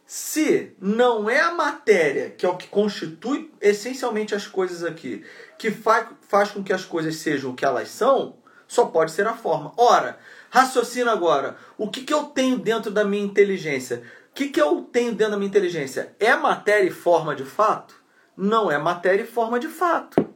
Se 0.07 0.77
não 0.79 1.31
é 1.31 1.41
a 1.41 1.55
matéria, 1.55 2.31
que 2.31 2.45
é 2.45 2.49
o 2.49 2.57
que 2.57 2.69
constitui 2.69 3.51
essencialmente 3.61 4.35
as 4.35 4.47
coisas 4.47 4.85
aqui, 4.85 5.25
que 5.59 5.71
faz, 5.71 6.09
faz 6.29 6.51
com 6.51 6.63
que 6.63 6.73
as 6.73 6.85
coisas 6.85 7.17
sejam 7.17 7.53
o 7.53 7.55
que 7.55 7.65
elas 7.65 7.89
são, 7.89 8.37
só 8.69 8.87
pode 8.87 9.13
ser 9.13 9.27
a 9.27 9.35
forma. 9.35 9.73
Ora, 9.77 10.19
raciocina 10.51 11.11
agora. 11.13 11.57
O 11.79 11.91
que, 11.91 12.03
que 12.03 12.13
eu 12.13 12.25
tenho 12.25 12.59
dentro 12.59 12.91
da 12.91 13.05
minha 13.05 13.25
inteligência? 13.25 14.03
O 14.31 14.35
que, 14.35 14.49
que 14.49 14.61
eu 14.61 14.83
tenho 14.83 15.15
dentro 15.15 15.33
da 15.33 15.37
minha 15.39 15.49
inteligência? 15.49 16.15
É 16.21 16.35
matéria 16.37 16.89
e 16.89 16.91
forma 16.91 17.35
de 17.35 17.45
fato? 17.45 17.95
Não 18.37 18.71
é 18.71 18.77
matéria 18.77 19.23
e 19.23 19.27
forma 19.27 19.59
de 19.59 19.69
fato. 19.69 20.35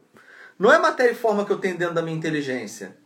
Não 0.57 0.71
é 0.71 0.79
matéria 0.79 1.11
e 1.11 1.15
forma 1.15 1.45
que 1.45 1.51
eu 1.51 1.59
tenho 1.59 1.77
dentro 1.77 1.93
da 1.93 2.01
minha 2.01 2.17
inteligência. 2.17 2.97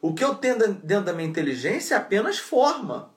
O 0.00 0.14
que 0.14 0.22
eu 0.22 0.34
tenho 0.34 0.58
dentro 0.74 1.06
da 1.06 1.12
minha 1.12 1.28
inteligência 1.28 1.94
é 1.94 1.98
apenas 1.98 2.38
forma. 2.38 3.15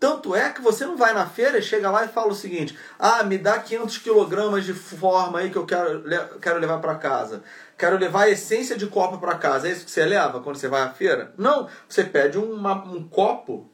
Tanto 0.00 0.34
é 0.34 0.50
que 0.50 0.60
você 0.60 0.86
não 0.86 0.96
vai 0.96 1.12
na 1.12 1.26
feira 1.26 1.58
e 1.58 1.62
chega 1.62 1.90
lá 1.90 2.04
e 2.04 2.08
fala 2.08 2.28
o 2.28 2.34
seguinte: 2.34 2.78
ah, 2.98 3.22
me 3.24 3.36
dá 3.36 3.58
500 3.58 3.98
quilogramas 3.98 4.64
de 4.64 4.72
forma 4.72 5.40
aí 5.40 5.50
que 5.50 5.56
eu 5.56 5.66
quero, 5.66 6.04
quero 6.40 6.60
levar 6.60 6.78
para 6.78 6.94
casa. 6.94 7.42
Quero 7.76 7.98
levar 7.98 8.22
a 8.22 8.30
essência 8.30 8.76
de 8.76 8.86
copo 8.86 9.18
para 9.18 9.36
casa. 9.36 9.68
É 9.68 9.72
isso 9.72 9.84
que 9.84 9.90
você 9.90 10.04
leva 10.04 10.40
quando 10.40 10.56
você 10.56 10.68
vai 10.68 10.82
à 10.82 10.90
feira? 10.90 11.32
Não. 11.36 11.68
Você 11.88 12.04
pede 12.04 12.38
uma, 12.38 12.74
um 12.84 13.08
copo, 13.08 13.68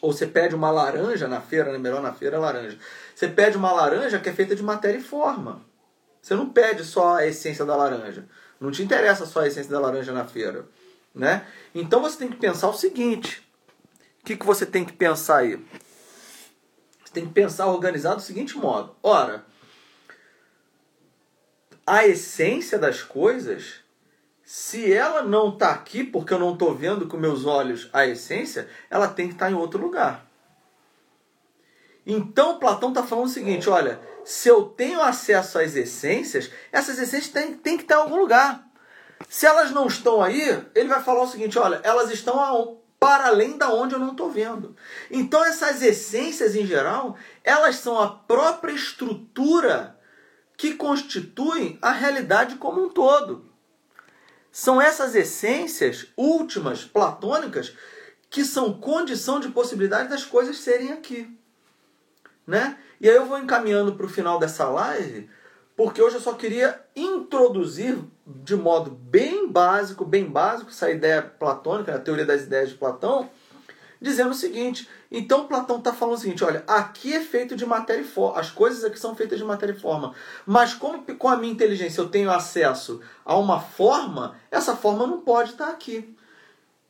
ou 0.00 0.12
você 0.12 0.26
pede 0.26 0.54
uma 0.54 0.70
laranja 0.70 1.28
na 1.28 1.40
feira, 1.40 1.72
né? 1.72 1.78
melhor 1.78 2.02
na 2.02 2.12
feira 2.12 2.36
é 2.36 2.40
laranja. 2.40 2.78
Você 3.14 3.28
pede 3.28 3.56
uma 3.56 3.72
laranja 3.72 4.18
que 4.18 4.28
é 4.28 4.32
feita 4.32 4.56
de 4.56 4.62
matéria 4.62 4.98
e 4.98 5.02
forma. 5.02 5.62
Você 6.22 6.34
não 6.34 6.48
pede 6.48 6.84
só 6.84 7.16
a 7.16 7.26
essência 7.26 7.64
da 7.64 7.76
laranja. 7.76 8.26
Não 8.58 8.70
te 8.70 8.82
interessa 8.82 9.26
só 9.26 9.40
a 9.40 9.46
essência 9.46 9.70
da 9.70 9.80
laranja 9.80 10.12
na 10.12 10.24
feira. 10.24 10.66
Né? 11.14 11.44
Então 11.74 12.00
você 12.00 12.18
tem 12.18 12.28
que 12.28 12.36
pensar 12.36 12.68
o 12.68 12.74
seguinte: 12.74 13.42
que, 14.30 14.36
que 14.36 14.46
você 14.46 14.64
tem 14.64 14.84
que 14.84 14.92
pensar 14.92 15.38
aí? 15.38 15.56
Você 17.04 17.12
tem 17.12 17.26
que 17.26 17.32
pensar 17.32 17.66
organizado 17.66 18.16
do 18.16 18.22
seguinte 18.22 18.56
modo: 18.56 18.94
ora, 19.02 19.44
a 21.86 22.06
essência 22.06 22.78
das 22.78 23.02
coisas, 23.02 23.80
se 24.44 24.92
ela 24.92 25.22
não 25.22 25.48
está 25.48 25.70
aqui, 25.72 26.04
porque 26.04 26.32
eu 26.32 26.38
não 26.38 26.52
estou 26.52 26.74
vendo 26.74 27.08
com 27.08 27.16
meus 27.16 27.44
olhos 27.44 27.90
a 27.92 28.06
essência, 28.06 28.68
ela 28.88 29.08
tem 29.08 29.26
que 29.26 29.34
estar 29.34 29.46
tá 29.46 29.50
em 29.50 29.54
outro 29.54 29.80
lugar. 29.80 30.24
Então 32.06 32.58
Platão 32.58 32.90
está 32.90 33.02
falando 33.02 33.26
o 33.26 33.30
seguinte: 33.30 33.68
olha, 33.68 34.00
se 34.24 34.48
eu 34.48 34.64
tenho 34.64 35.00
acesso 35.00 35.58
às 35.58 35.74
essências, 35.74 36.50
essas 36.70 36.98
essências 36.98 37.32
têm, 37.32 37.76
que 37.76 37.82
estar 37.82 37.96
em 37.96 38.02
algum 38.02 38.16
lugar. 38.16 38.64
Se 39.28 39.44
elas 39.44 39.70
não 39.70 39.86
estão 39.86 40.22
aí, 40.22 40.64
ele 40.74 40.88
vai 40.88 41.02
falar 41.02 41.22
o 41.22 41.28
seguinte: 41.28 41.58
olha, 41.58 41.80
elas 41.82 42.10
estão 42.10 42.79
para 43.00 43.28
além 43.28 43.56
da 43.56 43.72
onde 43.72 43.94
eu 43.94 43.98
não 43.98 44.10
estou 44.10 44.30
vendo. 44.30 44.76
Então 45.10 45.42
essas 45.42 45.80
essências 45.80 46.54
em 46.54 46.66
geral, 46.66 47.16
elas 47.42 47.76
são 47.76 47.98
a 47.98 48.10
própria 48.10 48.72
estrutura 48.72 49.98
que 50.56 50.74
constituem 50.74 51.78
a 51.80 51.90
realidade 51.90 52.56
como 52.56 52.84
um 52.84 52.90
todo. 52.90 53.50
São 54.52 54.80
essas 54.80 55.14
essências 55.14 56.08
últimas, 56.14 56.84
platônicas, 56.84 57.74
que 58.28 58.44
são 58.44 58.78
condição 58.78 59.40
de 59.40 59.48
possibilidade 59.48 60.10
das 60.10 60.24
coisas 60.24 60.58
serem 60.58 60.92
aqui. 60.92 61.34
Né? 62.46 62.76
E 63.00 63.08
aí 63.08 63.16
eu 63.16 63.24
vou 63.24 63.38
encaminhando 63.38 63.94
para 63.94 64.04
o 64.04 64.10
final 64.10 64.38
dessa 64.38 64.68
live, 64.68 65.30
porque 65.80 66.02
hoje 66.02 66.16
eu 66.16 66.20
só 66.20 66.34
queria 66.34 66.78
introduzir 66.94 67.98
de 68.26 68.54
modo 68.54 68.90
bem 68.90 69.50
básico, 69.50 70.04
bem 70.04 70.26
básico, 70.26 70.68
essa 70.68 70.90
ideia 70.90 71.22
platônica, 71.22 71.94
a 71.94 71.98
teoria 71.98 72.26
das 72.26 72.42
ideias 72.42 72.68
de 72.68 72.74
Platão, 72.74 73.30
dizendo 73.98 74.32
o 74.32 74.34
seguinte: 74.34 74.86
então 75.10 75.46
Platão 75.46 75.78
está 75.78 75.90
falando 75.90 76.16
o 76.16 76.20
seguinte, 76.20 76.44
olha, 76.44 76.62
aqui 76.66 77.14
é 77.14 77.20
feito 77.20 77.56
de 77.56 77.64
matéria 77.64 78.02
e 78.02 78.04
forma, 78.04 78.38
as 78.38 78.50
coisas 78.50 78.84
aqui 78.84 79.00
são 79.00 79.16
feitas 79.16 79.38
de 79.38 79.44
matéria 79.46 79.72
e 79.72 79.80
forma, 79.80 80.12
mas 80.44 80.74
como 80.74 81.02
com 81.16 81.28
a 81.30 81.36
minha 81.38 81.50
inteligência 81.54 82.02
eu 82.02 82.10
tenho 82.10 82.30
acesso 82.30 83.00
a 83.24 83.38
uma 83.38 83.58
forma, 83.58 84.36
essa 84.50 84.76
forma 84.76 85.06
não 85.06 85.22
pode 85.22 85.52
estar 85.52 85.70
aqui. 85.70 86.14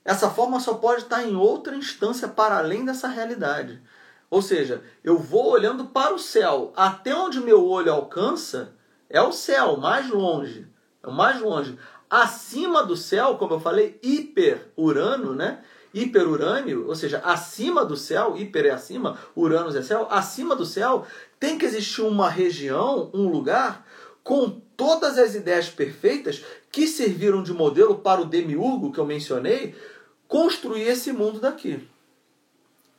Essa 0.05 0.29
forma 0.29 0.59
só 0.59 0.75
pode 0.75 1.03
estar 1.03 1.23
em 1.23 1.37
outra 1.37 1.77
instância 1.77 2.27
para 2.27 2.59
além 2.59 2.85
dessa 2.85 3.07
realidade. 3.07 3.81
Ou 4.29 4.43
seja, 4.43 4.83
eu 5.05 5.17
vou 5.17 5.49
olhando 5.49 5.85
para 5.87 6.13
o 6.13 6.19
céu. 6.19 6.73
Até 6.75 7.15
onde 7.15 7.39
meu 7.39 7.65
olho 7.65 7.93
alcança 7.93 8.80
é 9.11 9.21
o 9.21 9.33
céu, 9.33 9.77
mais 9.77 10.09
longe. 10.09 10.69
É 11.03 11.09
o 11.09 11.13
mais 11.13 11.41
longe. 11.41 11.77
Acima 12.09 12.85
do 12.85 12.97
céu, 12.97 13.37
como 13.37 13.55
eu 13.55 13.61
falei, 13.61 13.99
hiper-urano, 14.03 15.35
né? 15.35 15.63
Hiperurânio, 15.93 16.87
ou 16.87 16.95
seja, 16.95 17.19
acima 17.19 17.85
do 17.85 17.97
céu, 17.97 18.37
hiper 18.37 18.67
é 18.67 18.71
acima, 18.71 19.19
Uranus 19.37 19.75
é 19.75 19.83
céu, 19.83 20.07
acima 20.09 20.55
do 20.55 20.65
céu 20.65 21.05
tem 21.41 21.59
que 21.59 21.67
existir 21.67 22.03
uma 22.03 22.31
região, 22.31 23.11
um 23.13 23.29
lugar 23.29 23.85
com 24.23 24.61
todas 24.77 25.19
as 25.19 25.35
ideias 25.35 25.69
perfeitas 25.69 26.45
que 26.71 26.87
serviram 26.87 27.43
de 27.43 27.53
modelo 27.53 27.97
para 27.97 28.21
o 28.21 28.25
demiurgo 28.25 28.93
que 28.93 29.01
eu 29.01 29.05
mencionei 29.05 29.75
construir 30.29 30.83
esse 30.83 31.13
mundo 31.13 31.41
daqui. 31.41 31.90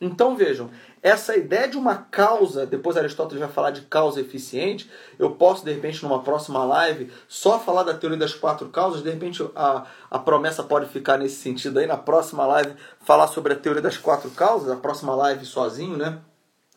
Então 0.01 0.35
vejam, 0.35 0.71
essa 1.03 1.37
ideia 1.37 1.67
de 1.67 1.77
uma 1.77 1.95
causa, 1.95 2.65
depois 2.65 2.97
Aristóteles 2.97 3.39
vai 3.39 3.51
falar 3.51 3.69
de 3.69 3.81
causa 3.81 4.19
eficiente, 4.19 4.89
eu 5.19 5.29
posso 5.35 5.63
de 5.63 5.71
repente 5.71 6.01
numa 6.01 6.23
próxima 6.23 6.65
live 6.65 7.11
só 7.27 7.59
falar 7.59 7.83
da 7.83 7.93
teoria 7.93 8.17
das 8.17 8.33
quatro 8.33 8.67
causas, 8.69 9.03
de 9.03 9.11
repente 9.11 9.47
a, 9.55 9.85
a 10.09 10.17
promessa 10.17 10.63
pode 10.63 10.89
ficar 10.89 11.19
nesse 11.19 11.35
sentido 11.35 11.77
aí, 11.77 11.85
na 11.85 11.97
próxima 11.97 12.47
live 12.47 12.73
falar 13.01 13.27
sobre 13.27 13.53
a 13.53 13.55
teoria 13.55 13.81
das 13.81 13.95
quatro 13.95 14.31
causas, 14.31 14.71
a 14.71 14.75
próxima 14.75 15.13
live 15.13 15.45
sozinho, 15.45 15.95
né? 15.95 16.17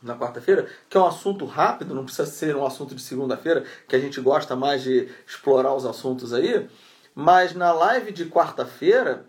Na 0.03 0.15
quarta-feira, 0.19 0.69
que 0.91 0.99
é 0.99 1.01
um 1.01 1.07
assunto 1.07 1.47
rápido, 1.47 1.95
não 1.95 2.05
precisa 2.05 2.27
ser 2.27 2.55
um 2.55 2.67
assunto 2.67 2.95
de 2.95 3.01
segunda-feira, 3.01 3.65
que 3.89 3.97
a 3.97 3.99
gente 3.99 4.21
gosta 4.21 4.55
mais 4.55 4.83
de 4.83 5.09
explorar 5.27 5.75
os 5.75 5.87
assuntos 5.87 6.35
aí, 6.35 6.69
mas 7.15 7.55
na 7.55 7.73
live 7.73 8.13
de 8.13 8.27
quarta-feira 8.27 9.25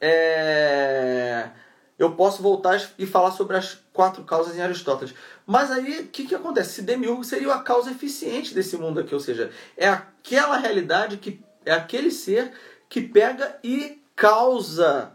é, 0.00 1.50
eu 1.98 2.12
posso 2.12 2.42
voltar 2.42 2.82
e 2.98 3.06
falar 3.06 3.32
sobre 3.32 3.56
as 3.56 3.78
quatro 3.92 4.24
causas 4.24 4.56
em 4.56 4.60
Aristóteles. 4.60 5.14
Mas 5.46 5.70
aí, 5.70 6.00
o 6.00 6.08
que, 6.08 6.26
que 6.26 6.34
acontece? 6.34 6.74
Se 6.74 6.82
Demiurgo 6.82 7.24
seria 7.24 7.54
a 7.54 7.62
causa 7.62 7.90
eficiente 7.90 8.54
desse 8.54 8.76
mundo 8.76 9.00
aqui, 9.00 9.14
ou 9.14 9.20
seja, 9.20 9.50
é 9.76 9.88
aquela 9.88 10.56
realidade 10.56 11.16
que 11.18 11.42
é 11.64 11.72
aquele 11.72 12.10
ser 12.10 12.52
que 12.88 13.00
pega 13.00 13.58
e 13.62 14.02
causa, 14.16 15.12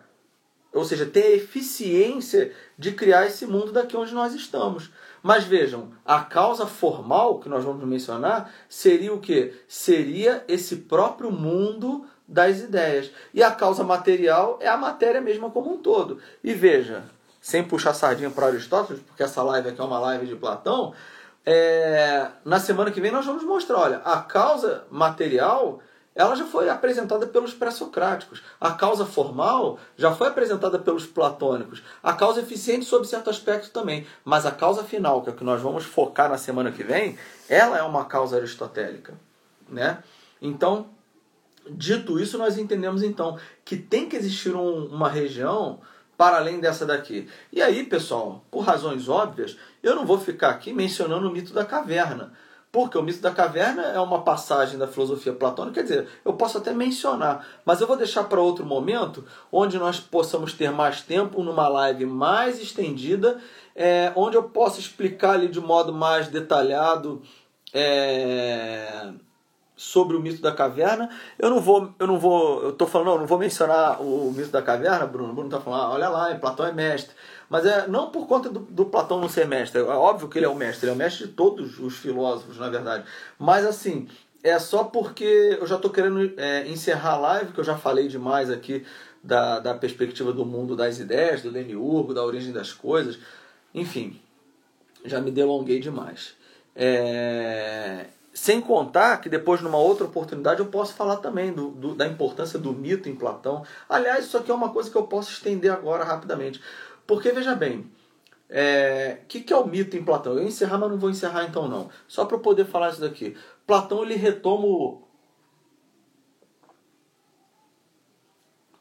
ou 0.74 0.84
seja, 0.86 1.06
tem 1.06 1.24
a 1.24 1.36
eficiência 1.36 2.52
de 2.78 2.92
criar 2.92 3.26
esse 3.26 3.46
mundo 3.46 3.72
daqui 3.72 3.96
onde 3.96 4.14
nós 4.14 4.34
estamos. 4.34 4.90
Mas 5.22 5.44
vejam, 5.44 5.92
a 6.06 6.22
causa 6.22 6.66
formal 6.66 7.40
que 7.40 7.50
nós 7.50 7.64
vamos 7.64 7.84
mencionar 7.86 8.52
seria 8.70 9.14
o 9.14 9.20
que? 9.20 9.54
Seria 9.68 10.44
esse 10.48 10.78
próprio 10.78 11.32
mundo 11.32 12.06
das 12.28 12.60
ideias. 12.60 13.12
E 13.34 13.42
a 13.42 13.52
causa 13.52 13.84
material 13.84 14.58
é 14.62 14.68
a 14.68 14.78
matéria 14.78 15.22
mesma 15.22 15.50
como 15.50 15.74
um 15.74 15.78
todo. 15.78 16.20
E 16.44 16.54
veja, 16.54 17.04
sem 17.40 17.64
puxar 17.64 17.94
sardinha 17.94 18.30
para 18.30 18.48
Aristóteles, 18.48 19.02
porque 19.02 19.24
essa 19.24 19.42
live 19.44 19.70
aqui 19.70 19.80
é 19.80 19.84
uma 19.84 20.00
live 20.00 20.28
de 20.28 20.36
Platão, 20.36 20.94
é, 21.46 22.28
na 22.44 22.60
semana 22.60 22.92
que 22.92 23.00
vem 23.00 23.10
nós 23.10 23.26
vamos 23.26 23.44
mostrar, 23.44 23.78
olha, 23.78 23.98
a 24.04 24.22
causa 24.22 24.84
material 24.92 25.80
ela 26.18 26.36
já 26.36 26.46
foi 26.46 26.68
apresentada 26.68 27.28
pelos 27.28 27.54
pré-socráticos. 27.54 28.42
A 28.60 28.72
causa 28.72 29.06
formal 29.06 29.78
já 29.96 30.12
foi 30.16 30.28
apresentada 30.28 30.80
pelos 30.80 31.06
platônicos. 31.06 31.84
A 32.02 32.12
causa 32.12 32.42
eficiente 32.42 32.86
sob 32.86 33.08
certo 33.08 33.30
aspecto 33.30 33.70
também. 33.70 34.08
Mas 34.26 34.44
a 34.44 34.52
causa 34.52 34.84
final, 34.84 35.22
que 35.22 35.30
é 35.30 35.32
o 35.32 35.36
que 35.36 35.44
nós 35.44 35.62
vamos 35.62 35.86
focar 35.86 36.28
na 36.28 36.40
semana 36.40 36.72
que 36.72 36.84
vem, 36.84 37.20
ela 37.48 37.78
é 37.78 37.84
uma 37.84 38.04
causa 38.06 38.38
aristotélica. 38.38 39.14
Né? 39.70 40.00
Então, 40.42 40.88
dito 41.72 42.20
isso, 42.20 42.38
nós 42.38 42.58
entendemos 42.58 43.04
então 43.04 43.38
que 43.64 43.78
tem 43.78 44.08
que 44.08 44.16
existir 44.16 44.56
um, 44.56 44.86
uma 44.86 45.10
região 45.10 45.80
para 46.18 46.38
além 46.38 46.60
dessa 46.60 46.86
daqui. 46.86 47.28
E 47.52 47.62
aí, 47.62 47.84
pessoal, 47.84 48.44
por 48.50 48.62
razões 48.62 49.08
óbvias, 49.08 49.58
eu 49.84 49.96
não 49.96 50.06
vou 50.06 50.20
ficar 50.20 50.50
aqui 50.50 50.74
mencionando 50.74 51.28
o 51.28 51.32
mito 51.32 51.54
da 51.54 51.64
caverna 51.64 52.34
porque 52.72 52.98
o 52.98 53.02
mito 53.02 53.22
da 53.22 53.32
caverna 53.32 53.84
é 53.84 54.00
uma 54.00 54.22
passagem 54.22 54.78
da 54.78 54.88
filosofia 54.88 55.34
platônica, 55.34 55.76
quer 55.76 55.84
dizer, 55.84 56.08
eu 56.24 56.34
posso 56.34 56.58
até 56.58 56.74
mencionar, 56.74 57.44
mas 57.66 57.82
eu 57.82 57.88
vou 57.88 57.98
deixar 57.98 58.26
para 58.26 58.42
outro 58.42 58.66
momento, 58.66 59.26
onde 59.52 59.80
nós 59.80 60.00
possamos 60.00 60.54
ter 60.54 60.72
mais 60.72 61.02
tempo, 61.02 61.42
numa 61.42 61.68
live 61.68 62.06
mais 62.06 62.62
estendida, 62.62 63.40
é, 63.76 64.12
onde 64.16 64.36
eu 64.36 64.44
possa 64.44 64.80
explicar 64.80 65.32
ali 65.32 65.48
de 65.48 65.60
modo 65.60 65.94
mais 65.94 66.28
detalhado 66.28 67.22
é, 67.74 69.12
sobre 69.78 70.18
o 70.18 70.20
mito 70.20 70.42
da 70.42 70.52
caverna. 70.52 71.10
Eu 71.38 71.52
não 71.52 71.62
vou, 71.62 71.94
eu 72.00 72.08
não 72.08 72.18
vou, 72.20 72.64
eu 72.64 72.74
tô 72.74 72.88
falando, 72.88 73.10
não, 73.10 73.20
não 73.20 73.28
vou 73.28 73.38
mencionar 73.38 74.02
o 74.02 74.34
mito 74.36 74.50
da 74.50 74.62
caverna, 74.62 75.06
Bruno. 75.06 75.34
Bruno 75.34 75.48
está 75.48 75.62
falando, 75.62 75.82
ah, 75.84 75.90
olha 75.92 76.10
lá, 76.10 76.36
Platão 76.36 76.66
é 76.66 76.74
mestre. 76.74 77.16
Mas 77.48 77.66
é 77.66 77.88
não 77.88 78.10
por 78.10 78.28
conta 78.28 78.50
do, 78.50 78.60
do, 78.60 78.86
Platão 78.86 79.22
não 79.22 79.30
ser 79.30 79.48
mestre. 79.48 79.80
É 79.80 79.84
óbvio 79.84 80.28
que 80.28 80.40
ele 80.40 80.46
é 80.46 80.50
o 80.50 80.56
mestre, 80.56 80.86
ele 80.86 80.92
é 80.92 80.96
o 80.96 80.98
mestre 80.98 81.28
de 81.28 81.34
todos 81.34 81.80
os 81.80 81.96
filósofos, 81.96 82.58
na 82.58 82.70
verdade. 82.70 83.06
Mas 83.38 83.66
assim, 83.66 84.08
é 84.44 84.58
só 84.58 84.84
porque 84.84 85.58
eu 85.60 85.68
já 85.68 85.76
estou 85.76 85.92
querendo 85.92 86.34
é, 86.38 86.68
encerrar 86.68 87.14
a 87.14 87.18
live, 87.18 87.54
que 87.54 87.60
eu 87.60 87.64
já 87.64 87.78
falei 87.78 88.08
demais 88.08 88.50
aqui 88.50 88.84
da, 89.24 89.60
da 89.60 89.76
perspectiva 89.76 90.34
do 90.34 90.46
mundo 90.46 90.76
das 90.76 91.00
ideias, 91.00 91.44
do 91.44 91.52
Demiurgo, 91.52 92.14
da 92.14 92.24
origem 92.24 92.52
das 92.52 92.74
coisas. 92.74 93.20
Enfim, 93.74 94.20
já 95.06 95.22
me 95.22 95.30
delonguei 95.30 95.80
demais. 95.80 96.36
É... 96.76 98.08
Sem 98.38 98.62
contar 98.62 99.18
que 99.18 99.30
depois, 99.30 99.62
numa 99.62 99.80
outra 99.80 100.06
oportunidade, 100.06 100.60
eu 100.60 100.68
posso 100.68 100.94
falar 100.94 101.18
também 101.18 101.52
do, 101.52 101.72
do, 101.72 101.96
da 101.96 102.06
importância 102.06 102.60
do 102.60 102.72
mito 102.72 103.10
em 103.10 103.16
Platão. 103.16 103.66
Aliás, 103.90 104.26
isso 104.26 104.38
aqui 104.38 104.52
é 104.52 104.54
uma 104.54 104.70
coisa 104.70 104.92
que 104.92 104.96
eu 104.96 105.08
posso 105.08 105.32
estender 105.32 105.72
agora 105.72 106.04
rapidamente. 106.04 106.62
Porque, 107.08 107.32
veja 107.32 107.56
bem, 107.56 107.80
o 107.80 107.88
é, 108.48 109.24
que, 109.28 109.42
que 109.42 109.52
é 109.52 109.58
o 109.58 109.66
mito 109.66 109.98
em 109.98 110.06
Platão? 110.06 110.34
Eu 110.34 110.44
ia 110.44 110.48
encerrar, 110.50 110.78
mas 110.78 110.92
não 110.92 111.00
vou 111.00 111.10
encerrar 111.10 111.46
então 111.46 111.68
não. 111.68 111.90
Só 112.08 112.26
para 112.26 112.38
eu 112.38 112.40
poder 112.40 112.66
falar 112.66 112.92
isso 112.92 113.02
daqui. 113.02 113.36
Platão 113.66 114.04
ele 114.04 114.14
retoma 114.14 114.68
o, 114.68 115.02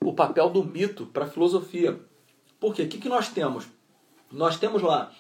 o 0.05 0.13
papel 0.13 0.51
do 0.51 0.63
mito 0.63 1.07
para 1.07 1.25
a 1.25 1.29
filosofia. 1.29 1.99
Por 2.61 2.75
quê? 2.75 2.83
O 2.83 2.89
que, 2.89 2.99
que 2.99 3.09
nós 3.09 3.31
temos? 3.31 3.67
Nós 4.31 4.59
temos 4.59 4.83
lá 4.83 5.11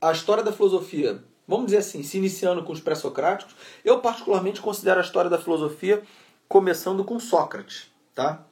a 0.00 0.10
história 0.10 0.42
da 0.42 0.50
filosofia, 0.50 1.22
vamos 1.46 1.66
dizer 1.66 1.78
assim, 1.78 2.02
se 2.02 2.18
iniciando 2.18 2.64
com 2.64 2.72
os 2.72 2.80
pré-socráticos. 2.80 3.54
Eu 3.84 4.00
particularmente 4.00 4.60
considero 4.60 5.00
a 5.00 5.02
história 5.02 5.30
da 5.30 5.38
filosofia 5.38 6.02
começando 6.48 7.04
com 7.04 7.18
Sócrates, 7.18 7.90
tá? 8.14 8.44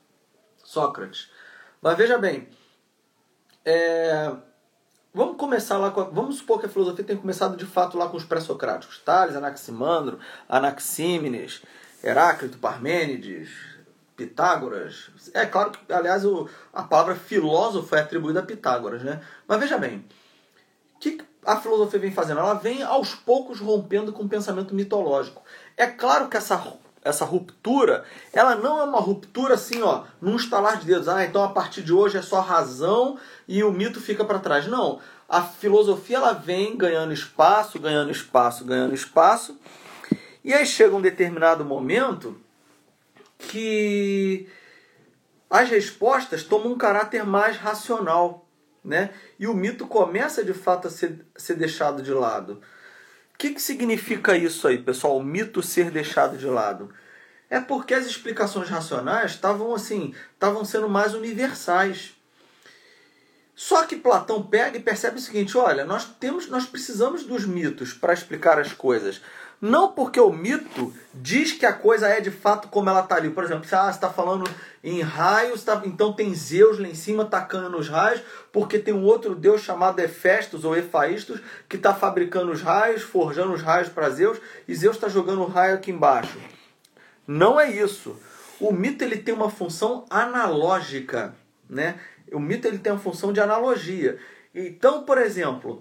Sócrates. 0.64 1.30
Mas 1.80 1.96
veja 1.96 2.18
bem, 2.18 2.48
é, 3.64 4.32
vamos 5.12 5.36
começar 5.36 5.78
lá 5.78 5.90
com, 5.90 6.04
vamos 6.04 6.36
supor 6.36 6.60
que 6.60 6.66
a 6.66 6.68
filosofia 6.68 7.04
tenha 7.04 7.18
começado 7.18 7.56
de 7.56 7.66
fato 7.66 7.96
lá 7.98 8.08
com 8.08 8.16
os 8.16 8.24
pré-socráticos, 8.24 8.98
Tales, 8.98 9.36
Anaximandro, 9.36 10.18
Anaxímenes, 10.48 11.62
Heráclito, 12.02 12.58
Parmênides, 12.58 13.50
Pitágoras. 14.16 15.10
É 15.34 15.46
claro 15.46 15.70
que, 15.70 15.92
aliás, 15.92 16.24
o, 16.24 16.48
a 16.72 16.82
palavra 16.82 17.14
filósofo 17.14 17.94
é 17.94 18.00
atribuída 18.00 18.40
a 18.40 18.44
Pitágoras, 18.44 19.02
né? 19.02 19.22
Mas 19.46 19.60
veja 19.60 19.78
bem, 19.78 20.04
que 21.00 21.18
a 21.44 21.56
filosofia 21.56 21.98
vem 21.98 22.12
fazendo? 22.12 22.40
Ela 22.40 22.54
vem 22.54 22.82
aos 22.82 23.14
poucos 23.14 23.60
rompendo 23.60 24.12
com 24.12 24.24
o 24.24 24.28
pensamento 24.28 24.74
mitológico. 24.74 25.42
É 25.76 25.86
claro 25.86 26.28
que 26.28 26.36
essa 26.36 26.56
essa 27.04 27.24
ruptura, 27.24 28.04
ela 28.32 28.54
não 28.54 28.78
é 28.78 28.84
uma 28.84 29.00
ruptura 29.00 29.54
assim, 29.54 29.82
ó, 29.82 30.04
num 30.20 30.36
estalar 30.36 30.78
de 30.78 30.86
dedos. 30.86 31.08
Ah, 31.08 31.24
então 31.24 31.42
a 31.42 31.48
partir 31.48 31.82
de 31.82 31.92
hoje 31.92 32.16
é 32.16 32.22
só 32.22 32.40
razão 32.40 33.18
e 33.48 33.64
o 33.64 33.72
mito 33.72 34.00
fica 34.00 34.24
para 34.24 34.38
trás. 34.38 34.68
Não. 34.68 35.00
A 35.28 35.42
filosofia 35.42 36.18
ela 36.18 36.32
vem 36.32 36.76
ganhando 36.76 37.12
espaço, 37.12 37.80
ganhando 37.80 38.12
espaço, 38.12 38.64
ganhando 38.64 38.94
espaço. 38.94 39.58
E 40.44 40.54
aí 40.54 40.64
chega 40.64 40.94
um 40.94 41.00
determinado 41.00 41.64
momento 41.64 42.40
que 43.38 44.48
as 45.50 45.68
respostas 45.68 46.44
tomam 46.44 46.72
um 46.72 46.78
caráter 46.78 47.24
mais 47.24 47.56
racional, 47.56 48.41
né? 48.84 49.10
E 49.38 49.46
o 49.46 49.54
mito 49.54 49.86
começa 49.86 50.44
de 50.44 50.52
fato 50.52 50.88
a 50.88 50.90
ser, 50.90 51.24
ser 51.36 51.54
deixado 51.54 52.02
de 52.02 52.12
lado 52.12 52.60
que, 53.42 53.54
que 53.54 53.60
significa 53.60 54.36
isso 54.36 54.68
aí, 54.68 54.78
pessoal? 54.78 55.16
O 55.16 55.22
mito 55.22 55.60
ser 55.64 55.90
deixado 55.90 56.38
de 56.38 56.46
lado? 56.46 56.94
É 57.50 57.58
porque 57.58 57.92
as 57.92 58.06
explicações 58.06 58.68
racionais 58.68 59.32
estavam 59.32 59.74
assim, 59.74 60.14
estavam 60.32 60.64
sendo 60.64 60.88
mais 60.88 61.12
universais. 61.12 62.14
Só 63.52 63.84
que 63.84 63.96
Platão 63.96 64.44
pega 64.44 64.78
e 64.78 64.82
percebe 64.82 65.18
o 65.18 65.20
seguinte: 65.20 65.58
olha, 65.58 65.84
nós 65.84 66.04
temos, 66.04 66.46
nós 66.46 66.66
precisamos 66.66 67.24
dos 67.24 67.44
mitos 67.44 67.92
para 67.92 68.12
explicar 68.12 68.60
as 68.60 68.72
coisas. 68.72 69.20
Não 69.62 69.92
porque 69.92 70.18
o 70.18 70.32
mito 70.32 70.92
diz 71.14 71.52
que 71.52 71.64
a 71.64 71.72
coisa 71.72 72.08
é 72.08 72.20
de 72.20 72.32
fato 72.32 72.66
como 72.66 72.90
ela 72.90 72.98
está 72.98 73.14
ali. 73.14 73.30
Por 73.30 73.44
exemplo, 73.44 73.64
se 73.64 73.76
ah, 73.76 73.88
está 73.88 74.10
falando 74.10 74.50
em 74.82 75.00
raios, 75.02 75.62
tá, 75.62 75.80
então 75.84 76.12
tem 76.12 76.34
Zeus 76.34 76.80
lá 76.80 76.88
em 76.88 76.96
cima 76.96 77.24
tacando 77.24 77.70
nos 77.70 77.88
raios, 77.88 78.20
porque 78.50 78.76
tem 78.76 78.92
um 78.92 79.04
outro 79.04 79.36
deus 79.36 79.60
chamado 79.60 80.00
Hefestos 80.00 80.64
ou 80.64 80.76
Efaístos 80.76 81.40
que 81.68 81.76
está 81.76 81.94
fabricando 81.94 82.50
os 82.50 82.60
raios, 82.60 83.02
forjando 83.02 83.52
os 83.52 83.62
raios 83.62 83.88
para 83.88 84.10
Zeus, 84.10 84.36
e 84.66 84.74
Zeus 84.74 84.96
está 84.96 85.08
jogando 85.08 85.42
o 85.42 85.46
raio 85.46 85.76
aqui 85.76 85.92
embaixo. 85.92 86.40
Não 87.24 87.60
é 87.60 87.70
isso. 87.70 88.16
O 88.58 88.72
mito 88.72 89.04
ele 89.04 89.18
tem 89.18 89.32
uma 89.32 89.48
função 89.48 90.04
analógica, 90.10 91.36
né? 91.70 92.00
O 92.32 92.40
mito 92.40 92.66
ele 92.66 92.78
tem 92.78 92.92
uma 92.92 92.98
função 92.98 93.32
de 93.32 93.40
analogia. 93.40 94.18
Então, 94.52 95.04
por 95.04 95.18
exemplo, 95.18 95.80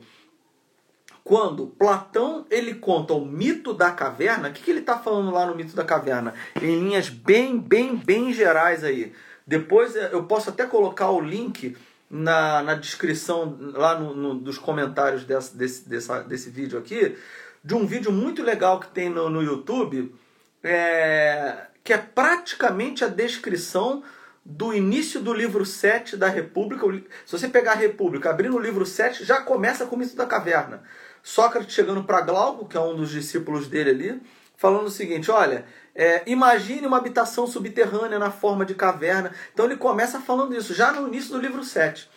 quando 1.32 1.68
Platão 1.68 2.46
ele 2.52 2.74
conta 2.74 3.14
o 3.14 3.26
mito 3.26 3.74
da 3.74 3.90
caverna, 3.90 4.50
o 4.50 4.52
que, 4.52 4.64
que 4.64 4.70
ele 4.70 4.82
está 4.82 5.00
falando 5.00 5.32
lá 5.32 5.46
no 5.46 5.56
mito 5.56 5.74
da 5.74 5.86
caverna? 5.86 6.34
Em 6.62 6.78
linhas 6.78 7.08
bem, 7.08 7.58
bem, 7.58 7.96
bem 7.96 8.34
gerais 8.34 8.84
aí. 8.84 9.14
Depois 9.48 9.96
eh, 9.96 10.10
eu 10.12 10.26
posso 10.26 10.50
até 10.50 10.66
colocar 10.66 11.10
o 11.10 11.22
link 11.22 11.78
na, 12.10 12.62
na 12.64 12.76
descrição, 12.76 13.58
lá 13.74 13.98
no, 13.98 14.14
no 14.14 14.36
dos 14.36 14.58
comentários 14.58 15.24
desse, 15.24 15.88
dessa, 15.88 16.22
desse 16.22 16.50
vídeo 16.50 16.78
aqui, 16.78 17.16
de 17.64 17.76
um 17.76 17.86
vídeo 17.86 18.12
muito 18.12 18.44
legal 18.44 18.78
que 18.82 18.90
tem 18.90 19.10
no, 19.10 19.30
no 19.30 19.42
YouTube, 19.42 20.14
é, 20.62 21.68
que 21.82 21.94
é 21.94 21.98
praticamente 21.98 23.06
a 23.06 23.08
descrição 23.08 24.04
do 24.44 24.74
início 24.74 25.22
do 25.22 25.34
livro 25.34 25.66
7 25.66 26.18
da 26.18 26.28
República. 26.28 26.86
Se 27.26 27.32
você 27.32 27.48
pegar 27.48 27.72
a 27.72 27.76
República, 27.76 28.30
abrir 28.30 28.50
no 28.50 28.60
livro 28.60 28.86
7, 28.86 29.24
já 29.24 29.40
começa 29.40 29.86
com 29.86 29.96
o 29.96 30.00
mito 30.00 30.18
da 30.18 30.26
caverna. 30.26 30.84
Sócrates 31.24 31.74
chegando 31.74 32.04
para 32.04 32.22
Glauco, 32.22 32.68
que 32.68 32.78
é 32.78 32.80
um 32.80 32.96
dos 32.96 33.10
discípulos 33.10 33.68
dele 33.68 33.90
ali, 33.90 34.22
falando 34.58 34.88
o 34.88 34.92
seguinte: 34.92 35.32
olha, 35.32 35.66
é, 35.96 36.24
imagine 36.26 36.86
uma 36.86 36.98
habitação 36.98 37.48
subterrânea 37.48 38.20
na 38.20 38.32
forma 38.32 38.66
de 38.66 38.76
caverna. 38.76 39.34
Então 39.54 39.66
ele 39.66 39.78
começa 39.78 40.20
falando 40.20 40.56
isso 40.56 40.74
já 40.74 40.92
no 40.92 41.08
início 41.08 41.32
do 41.32 41.40
livro 41.40 41.64
7. 41.64 42.10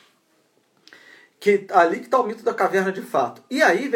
Que 1.41 1.67
ali 1.71 2.01
que 2.01 2.07
está 2.07 2.21
o 2.21 2.27
mito 2.27 2.43
da 2.43 2.55
caverna 2.55 2.93
de 2.93 3.03
fato. 3.03 3.43
E 3.51 3.63
aí 3.63 3.94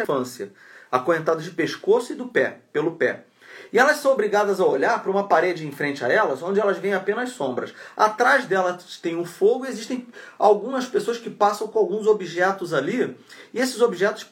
a 0.00 0.04
infância, 0.04 0.52
acorrentadas 0.90 1.44
de 1.44 1.50
pescoço 1.50 2.12
e 2.12 2.16
do 2.16 2.26
pé, 2.26 2.60
pelo 2.72 2.92
pé. 2.92 3.24
E 3.72 3.78
elas 3.78 3.98
são 3.98 4.12
obrigadas 4.12 4.60
a 4.60 4.64
olhar 4.64 5.02
para 5.02 5.10
uma 5.10 5.28
parede 5.28 5.66
em 5.66 5.72
frente 5.72 6.04
a 6.04 6.08
elas, 6.08 6.42
onde 6.42 6.60
elas 6.60 6.78
veem 6.78 6.94
apenas 6.94 7.30
sombras. 7.30 7.74
Atrás 7.96 8.46
delas 8.46 8.98
tem 8.98 9.16
um 9.16 9.24
fogo 9.24 9.66
e 9.66 9.68
existem 9.68 10.06
algumas 10.38 10.86
pessoas 10.86 11.18
que 11.18 11.28
passam 11.28 11.68
com 11.68 11.78
alguns 11.78 12.06
objetos 12.06 12.72
ali, 12.72 13.16
e 13.52 13.60
esses 13.60 13.80
objetos 13.80 14.26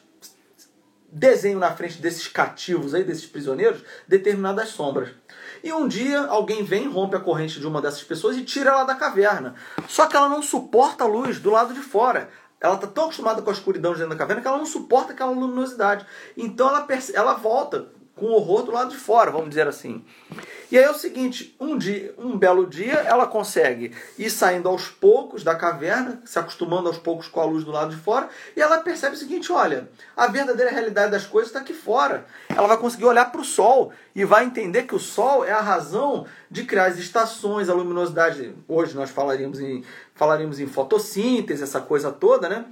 desenham 1.09 1.59
na 1.59 1.71
frente 1.71 2.01
desses 2.01 2.27
cativos 2.27 2.93
aí, 2.93 3.03
desses 3.03 3.25
prisioneiros, 3.25 3.81
determinadas 4.07 4.69
sombras. 4.69 5.09
E 5.63 5.71
um 5.71 5.87
dia 5.87 6.21
alguém 6.25 6.63
vem, 6.63 6.87
rompe 6.87 7.15
a 7.15 7.19
corrente 7.19 7.59
de 7.59 7.67
uma 7.67 7.81
dessas 7.81 8.03
pessoas 8.03 8.37
e 8.37 8.43
tira 8.43 8.71
ela 8.71 8.83
da 8.83 8.95
caverna. 8.95 9.55
Só 9.87 10.05
que 10.05 10.15
ela 10.15 10.29
não 10.29 10.41
suporta 10.41 11.03
a 11.03 11.07
luz 11.07 11.39
do 11.39 11.49
lado 11.49 11.73
de 11.73 11.81
fora. 11.81 12.29
Ela 12.59 12.75
está 12.75 12.87
tão 12.87 13.05
acostumada 13.05 13.41
com 13.41 13.49
a 13.49 13.53
escuridão 13.53 13.93
dentro 13.93 14.09
da 14.09 14.15
caverna 14.15 14.41
que 14.41 14.47
ela 14.47 14.57
não 14.57 14.65
suporta 14.65 15.13
aquela 15.13 15.31
luminosidade. 15.31 16.05
Então 16.35 16.67
ela, 16.67 16.87
ela 17.13 17.33
volta 17.35 17.91
com 18.17 18.25
horror 18.25 18.63
do 18.63 18.71
lado 18.71 18.89
de 18.89 18.97
fora, 18.97 19.31
vamos 19.31 19.49
dizer 19.49 19.67
assim. 19.67 20.03
E 20.69 20.77
aí 20.77 20.83
é 20.83 20.91
o 20.91 20.95
seguinte, 20.95 21.55
um 21.59 21.77
dia, 21.77 22.13
um 22.17 22.37
belo 22.37 22.67
dia, 22.67 22.95
ela 22.95 23.25
consegue 23.25 23.95
ir 24.17 24.29
saindo 24.29 24.67
aos 24.67 24.89
poucos 24.89 25.41
da 25.41 25.55
caverna, 25.55 26.21
se 26.25 26.37
acostumando 26.37 26.89
aos 26.89 26.97
poucos 26.97 27.27
com 27.27 27.39
a 27.39 27.45
luz 27.45 27.63
do 27.63 27.71
lado 27.71 27.95
de 27.95 28.01
fora, 28.01 28.27
e 28.55 28.61
ela 28.61 28.79
percebe 28.79 29.15
o 29.15 29.19
seguinte, 29.19 29.49
olha, 29.51 29.89
a 30.15 30.27
verdadeira 30.27 30.69
realidade 30.69 31.11
das 31.11 31.25
coisas 31.25 31.49
está 31.49 31.61
aqui 31.61 31.73
fora. 31.73 32.25
Ela 32.49 32.67
vai 32.67 32.77
conseguir 32.77 33.05
olhar 33.05 33.31
para 33.31 33.39
o 33.39 33.45
sol 33.45 33.93
e 34.13 34.25
vai 34.25 34.43
entender 34.43 34.83
que 34.83 34.95
o 34.95 34.99
sol 34.99 35.45
é 35.45 35.51
a 35.51 35.61
razão 35.61 36.25
de 36.51 36.65
criar 36.65 36.87
as 36.87 36.97
estações, 36.97 37.69
a 37.69 37.73
luminosidade. 37.73 38.53
Hoje 38.67 38.93
nós 38.93 39.09
falaríamos 39.09 39.61
em 39.61 39.85
falaríamos 40.15 40.59
em 40.59 40.67
fotossíntese, 40.67 41.63
essa 41.63 41.79
coisa 41.79 42.11
toda, 42.11 42.49
né? 42.49 42.65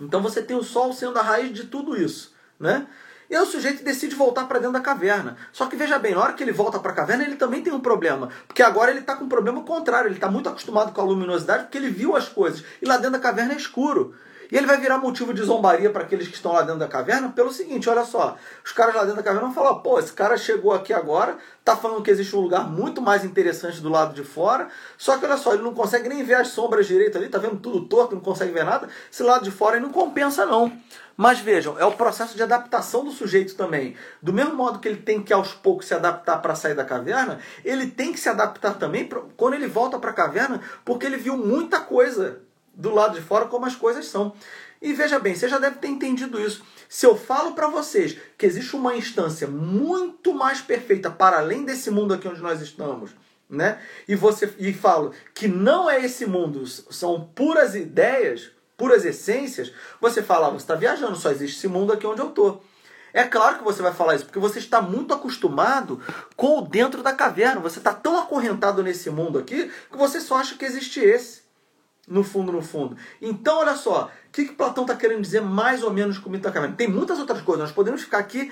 Então 0.00 0.22
você 0.22 0.40
tem 0.40 0.56
o 0.56 0.62
sol 0.62 0.92
sendo 0.92 1.18
a 1.18 1.22
raiz 1.22 1.52
de 1.52 1.64
tudo 1.64 1.96
isso, 1.96 2.34
né? 2.58 2.86
E 3.32 3.34
aí 3.34 3.40
o 3.40 3.46
sujeito 3.46 3.82
decide 3.82 4.14
voltar 4.14 4.44
para 4.44 4.58
dentro 4.58 4.74
da 4.74 4.80
caverna. 4.80 5.38
Só 5.54 5.64
que 5.64 5.74
veja 5.74 5.98
bem, 5.98 6.14
na 6.14 6.20
hora 6.20 6.34
que 6.34 6.42
ele 6.44 6.52
volta 6.52 6.78
para 6.78 6.92
a 6.92 6.94
caverna, 6.94 7.24
ele 7.24 7.36
também 7.36 7.62
tem 7.62 7.72
um 7.72 7.80
problema. 7.80 8.28
Porque 8.46 8.62
agora 8.62 8.90
ele 8.90 9.00
está 9.00 9.16
com 9.16 9.24
um 9.24 9.28
problema 9.28 9.62
contrário. 9.62 10.08
Ele 10.08 10.16
está 10.16 10.30
muito 10.30 10.50
acostumado 10.50 10.92
com 10.92 11.00
a 11.00 11.04
luminosidade 11.04 11.62
porque 11.62 11.78
ele 11.78 11.88
viu 11.88 12.14
as 12.14 12.28
coisas. 12.28 12.62
E 12.82 12.84
lá 12.84 12.98
dentro 12.98 13.12
da 13.12 13.18
caverna 13.18 13.54
é 13.54 13.56
escuro. 13.56 14.14
E 14.50 14.56
ele 14.58 14.66
vai 14.66 14.76
virar 14.76 14.98
motivo 14.98 15.32
de 15.32 15.42
zombaria 15.42 15.88
para 15.88 16.02
aqueles 16.02 16.28
que 16.28 16.34
estão 16.34 16.52
lá 16.52 16.60
dentro 16.60 16.80
da 16.80 16.86
caverna 16.86 17.30
pelo 17.30 17.50
seguinte: 17.50 17.88
olha 17.88 18.04
só, 18.04 18.36
os 18.62 18.70
caras 18.70 18.94
lá 18.94 19.00
dentro 19.00 19.16
da 19.16 19.22
caverna 19.22 19.46
vão 19.46 19.54
falar, 19.54 19.76
pô, 19.76 19.98
esse 19.98 20.12
cara 20.12 20.36
chegou 20.36 20.74
aqui 20.74 20.92
agora, 20.92 21.38
tá 21.64 21.74
falando 21.74 22.02
que 22.02 22.10
existe 22.10 22.36
um 22.36 22.40
lugar 22.40 22.68
muito 22.68 23.00
mais 23.00 23.24
interessante 23.24 23.80
do 23.80 23.88
lado 23.88 24.12
de 24.12 24.22
fora, 24.22 24.68
só 24.98 25.16
que 25.16 25.24
olha 25.24 25.38
só, 25.38 25.54
ele 25.54 25.62
não 25.62 25.72
consegue 25.72 26.06
nem 26.06 26.22
ver 26.22 26.34
as 26.34 26.48
sombras 26.48 26.86
direito 26.86 27.16
ali, 27.16 27.30
tá 27.30 27.38
vendo 27.38 27.56
tudo 27.56 27.86
torto, 27.86 28.14
não 28.14 28.20
consegue 28.20 28.52
ver 28.52 28.66
nada. 28.66 28.90
Esse 29.10 29.22
lado 29.22 29.42
de 29.42 29.50
fora 29.50 29.76
ele 29.76 29.86
não 29.86 29.92
compensa, 29.92 30.44
não. 30.44 30.70
Mas 31.16 31.40
vejam, 31.40 31.78
é 31.78 31.84
o 31.84 31.92
processo 31.92 32.36
de 32.36 32.42
adaptação 32.42 33.04
do 33.04 33.10
sujeito 33.10 33.54
também. 33.54 33.96
Do 34.20 34.32
mesmo 34.32 34.54
modo 34.54 34.78
que 34.78 34.88
ele 34.88 35.02
tem 35.02 35.22
que 35.22 35.32
aos 35.32 35.52
poucos 35.52 35.86
se 35.86 35.94
adaptar 35.94 36.38
para 36.38 36.54
sair 36.54 36.74
da 36.74 36.84
caverna, 36.84 37.38
ele 37.64 37.86
tem 37.86 38.12
que 38.12 38.20
se 38.20 38.28
adaptar 38.28 38.78
também 38.78 39.04
pra, 39.04 39.22
quando 39.36 39.54
ele 39.54 39.66
volta 39.66 39.98
para 39.98 40.10
a 40.10 40.14
caverna, 40.14 40.60
porque 40.84 41.06
ele 41.06 41.16
viu 41.16 41.36
muita 41.36 41.80
coisa 41.80 42.40
do 42.74 42.94
lado 42.94 43.14
de 43.14 43.20
fora 43.20 43.46
como 43.46 43.66
as 43.66 43.76
coisas 43.76 44.06
são. 44.06 44.32
E 44.80 44.92
veja 44.92 45.18
bem, 45.18 45.34
você 45.34 45.48
já 45.48 45.58
deve 45.58 45.76
ter 45.76 45.88
entendido 45.88 46.40
isso. 46.40 46.64
Se 46.88 47.06
eu 47.06 47.16
falo 47.16 47.52
para 47.52 47.68
vocês 47.68 48.18
que 48.36 48.44
existe 48.44 48.74
uma 48.74 48.96
instância 48.96 49.46
muito 49.46 50.34
mais 50.34 50.60
perfeita 50.60 51.10
para 51.10 51.38
além 51.38 51.64
desse 51.64 51.90
mundo 51.90 52.12
aqui 52.12 52.26
onde 52.26 52.40
nós 52.40 52.60
estamos, 52.60 53.12
né? 53.48 53.78
E 54.08 54.16
você 54.16 54.52
e 54.58 54.72
falo 54.72 55.12
que 55.34 55.46
não 55.46 55.88
é 55.88 56.04
esse 56.04 56.26
mundo, 56.26 56.66
são 56.66 57.30
puras 57.34 57.76
ideias, 57.76 58.50
puras 58.76 59.04
essências, 59.04 59.72
você 60.00 60.22
fala, 60.22 60.48
ah, 60.48 60.50
você 60.50 60.64
está 60.64 60.74
viajando, 60.74 61.16
só 61.16 61.30
existe 61.30 61.58
esse 61.58 61.68
mundo 61.68 61.92
aqui 61.92 62.06
onde 62.06 62.20
eu 62.20 62.28
estou. 62.28 62.64
É 63.12 63.24
claro 63.24 63.58
que 63.58 63.64
você 63.64 63.82
vai 63.82 63.92
falar 63.92 64.14
isso, 64.14 64.24
porque 64.24 64.38
você 64.38 64.58
está 64.58 64.80
muito 64.80 65.12
acostumado 65.12 66.00
com 66.34 66.58
o 66.58 66.62
dentro 66.62 67.02
da 67.02 67.12
caverna. 67.12 67.60
Você 67.60 67.78
está 67.78 67.92
tão 67.92 68.18
acorrentado 68.18 68.82
nesse 68.82 69.10
mundo 69.10 69.38
aqui 69.38 69.70
que 69.90 69.98
você 69.98 70.20
só 70.20 70.36
acha 70.36 70.56
que 70.56 70.64
existe 70.64 71.00
esse 71.00 71.41
no 72.06 72.24
fundo, 72.24 72.50
no 72.50 72.62
fundo. 72.62 72.96
Então, 73.20 73.58
olha 73.58 73.76
só, 73.76 74.10
o 74.28 74.30
que, 74.32 74.46
que 74.46 74.54
Platão 74.54 74.84
está 74.84 74.96
querendo 74.96 75.20
dizer 75.20 75.40
mais 75.40 75.82
ou 75.82 75.92
menos 75.92 76.18
com 76.18 76.28
o 76.28 76.32
mito 76.32 76.44
da 76.44 76.50
caverna? 76.50 76.74
Tem 76.76 76.88
muitas 76.88 77.18
outras 77.18 77.40
coisas, 77.42 77.64
nós 77.64 77.72
podemos 77.72 78.02
ficar 78.02 78.18
aqui 78.18 78.50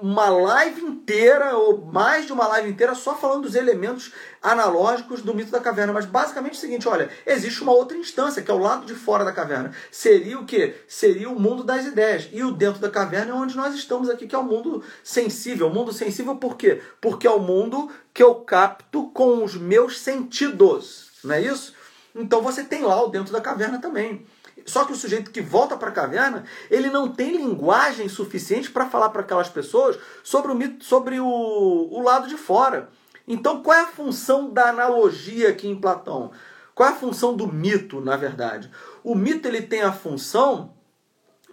uma 0.00 0.28
live 0.28 0.82
inteira, 0.82 1.56
ou 1.56 1.84
mais 1.84 2.26
de 2.26 2.32
uma 2.32 2.46
live 2.48 2.70
inteira, 2.70 2.94
só 2.94 3.14
falando 3.14 3.42
dos 3.42 3.54
elementos 3.54 4.12
analógicos 4.42 5.22
do 5.22 5.34
mito 5.34 5.50
da 5.50 5.60
caverna. 5.60 5.92
Mas 5.92 6.06
basicamente 6.06 6.54
é 6.54 6.56
o 6.56 6.60
seguinte: 6.60 6.88
olha, 6.88 7.08
existe 7.26 7.62
uma 7.62 7.72
outra 7.72 7.96
instância, 7.96 8.42
que 8.42 8.50
é 8.50 8.54
o 8.54 8.58
lado 8.58 8.86
de 8.86 8.94
fora 8.94 9.24
da 9.24 9.32
caverna. 9.32 9.72
Seria 9.90 10.38
o 10.38 10.44
que? 10.44 10.74
Seria 10.88 11.30
o 11.30 11.38
mundo 11.38 11.62
das 11.64 11.86
ideias. 11.86 12.28
E 12.32 12.42
o 12.42 12.50
dentro 12.50 12.80
da 12.80 12.90
caverna 12.90 13.32
é 13.32 13.34
onde 13.34 13.56
nós 13.56 13.74
estamos 13.74 14.08
aqui, 14.08 14.26
que 14.26 14.34
é 14.34 14.38
o 14.38 14.44
mundo 14.44 14.82
sensível. 15.02 15.68
O 15.68 15.74
mundo 15.74 15.92
sensível 15.92 16.36
por 16.36 16.56
quê? 16.56 16.80
Porque 17.00 17.26
é 17.26 17.30
o 17.30 17.40
mundo 17.40 17.90
que 18.12 18.22
eu 18.22 18.34
capto 18.36 19.10
com 19.10 19.44
os 19.44 19.54
meus 19.54 20.00
sentidos. 20.00 21.10
Não 21.22 21.34
é 21.34 21.40
isso? 21.40 21.73
Então 22.14 22.40
você 22.40 22.62
tem 22.62 22.82
lá 22.82 23.02
o 23.02 23.08
dentro 23.08 23.32
da 23.32 23.40
caverna 23.40 23.80
também. 23.80 24.26
Só 24.64 24.84
que 24.84 24.92
o 24.92 24.96
sujeito 24.96 25.30
que 25.30 25.40
volta 25.40 25.76
para 25.76 25.88
a 25.88 25.92
caverna, 25.92 26.44
ele 26.70 26.88
não 26.88 27.12
tem 27.12 27.36
linguagem 27.36 28.08
suficiente 28.08 28.70
para 28.70 28.88
falar 28.88 29.10
para 29.10 29.20
aquelas 29.20 29.48
pessoas 29.48 29.98
sobre 30.22 30.52
o 30.52 30.54
mito, 30.54 30.84
sobre 30.84 31.18
o, 31.18 31.26
o 31.26 32.00
lado 32.02 32.28
de 32.28 32.36
fora. 32.36 32.88
Então, 33.26 33.62
qual 33.62 33.76
é 33.76 33.82
a 33.82 33.86
função 33.86 34.50
da 34.50 34.68
analogia 34.68 35.48
aqui 35.48 35.66
em 35.66 35.80
Platão? 35.80 36.30
Qual 36.74 36.88
é 36.88 36.92
a 36.92 36.96
função 36.96 37.34
do 37.34 37.46
mito, 37.46 38.00
na 38.00 38.16
verdade? 38.16 38.70
O 39.02 39.14
mito 39.14 39.48
ele 39.48 39.62
tem 39.62 39.82
a 39.82 39.92
função 39.92 40.74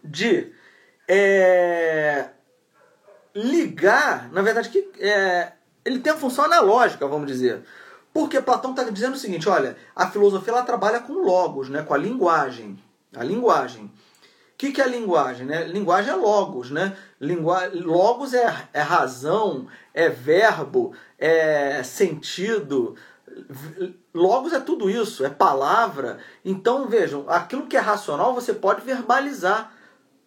de 0.03 0.51
é, 1.07 2.29
ligar, 3.35 4.31
na 4.31 4.41
verdade, 4.41 4.69
que 4.69 4.89
é, 4.99 5.53
ele 5.85 5.99
tem 5.99 6.13
a 6.13 6.17
função 6.17 6.45
analógica, 6.45 7.07
vamos 7.07 7.27
dizer. 7.27 7.63
Porque 8.13 8.41
Platão 8.41 8.71
está 8.71 8.83
dizendo 8.83 9.13
o 9.13 9.17
seguinte, 9.17 9.47
olha, 9.47 9.77
a 9.95 10.09
filosofia 10.09 10.53
ela 10.53 10.63
trabalha 10.63 10.99
com 10.99 11.13
logos, 11.13 11.69
né, 11.69 11.81
com 11.81 11.93
a 11.93 11.97
linguagem. 11.97 12.77
A 13.15 13.23
linguagem. 13.23 13.85
O 13.85 13.91
que, 14.57 14.71
que 14.71 14.81
é 14.81 14.83
a 14.83 14.87
linguagem? 14.87 15.45
Né? 15.45 15.63
Linguagem 15.65 16.11
é 16.11 16.15
logos, 16.15 16.69
né? 16.69 16.95
Lingua... 17.19 17.69
Logos 17.73 18.33
é, 18.33 18.67
é 18.71 18.81
razão, 18.81 19.67
é 19.93 20.07
verbo, 20.07 20.93
é 21.17 21.81
sentido. 21.83 22.95
Logos 24.13 24.53
é 24.53 24.59
tudo 24.59 24.89
isso, 24.89 25.25
é 25.25 25.29
palavra. 25.29 26.19
Então, 26.45 26.87
vejam, 26.87 27.25
aquilo 27.27 27.65
que 27.65 27.75
é 27.75 27.79
racional 27.79 28.35
você 28.35 28.53
pode 28.53 28.81
verbalizar. 28.81 29.73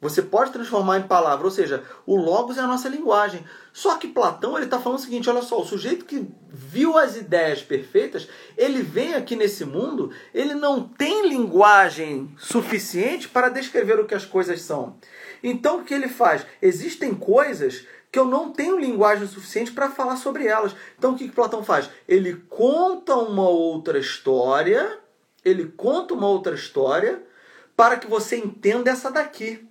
Você 0.05 0.21
pode 0.21 0.53
transformar 0.53 0.99
em 0.99 1.05
palavra, 1.05 1.47
ou 1.47 1.51
seja, 1.51 1.83
o 2.05 2.15
logos 2.15 2.59
é 2.59 2.61
a 2.61 2.67
nossa 2.67 2.91
linguagem. 2.91 3.43
Só 3.73 3.97
que 3.97 4.07
Platão 4.07 4.55
ele 4.55 4.67
está 4.67 4.79
falando 4.79 4.99
o 4.99 5.01
seguinte: 5.01 5.31
olha 5.31 5.41
só, 5.41 5.59
o 5.59 5.65
sujeito 5.65 6.05
que 6.05 6.29
viu 6.47 6.99
as 6.99 7.17
ideias 7.17 7.63
perfeitas, 7.63 8.29
ele 8.55 8.83
vem 8.83 9.15
aqui 9.15 9.35
nesse 9.35 9.65
mundo, 9.65 10.11
ele 10.35 10.55
não 10.55 10.87
tem 10.87 11.27
linguagem 11.27 12.31
suficiente 12.37 13.31
para 13.31 13.49
descrever 13.49 13.99
o 13.99 14.05
que 14.05 14.15
as 14.15 14.27
coisas 14.27 14.61
são. 14.61 14.97
Então 15.43 15.81
o 15.81 15.85
que 15.85 15.95
ele 15.95 16.09
faz? 16.09 16.45
Existem 16.61 17.15
coisas 17.15 17.87
que 18.13 18.19
eu 18.19 18.27
não 18.27 18.53
tenho 18.53 18.79
linguagem 18.79 19.27
suficiente 19.27 19.73
para 19.73 19.91
falar 19.91 20.17
sobre 20.17 20.47
elas. 20.47 20.77
Então 20.99 21.15
o 21.15 21.17
que, 21.17 21.29
que 21.29 21.35
Platão 21.35 21.65
faz? 21.65 21.89
Ele 22.07 22.45
conta 22.51 23.17
uma 23.17 23.49
outra 23.49 23.99
história, 23.99 24.99
ele 25.43 25.65
conta 25.65 26.13
uma 26.13 26.29
outra 26.29 26.55
história 26.55 27.23
para 27.75 27.97
que 27.97 28.07
você 28.07 28.37
entenda 28.37 28.91
essa 28.91 29.11
daqui 29.11 29.67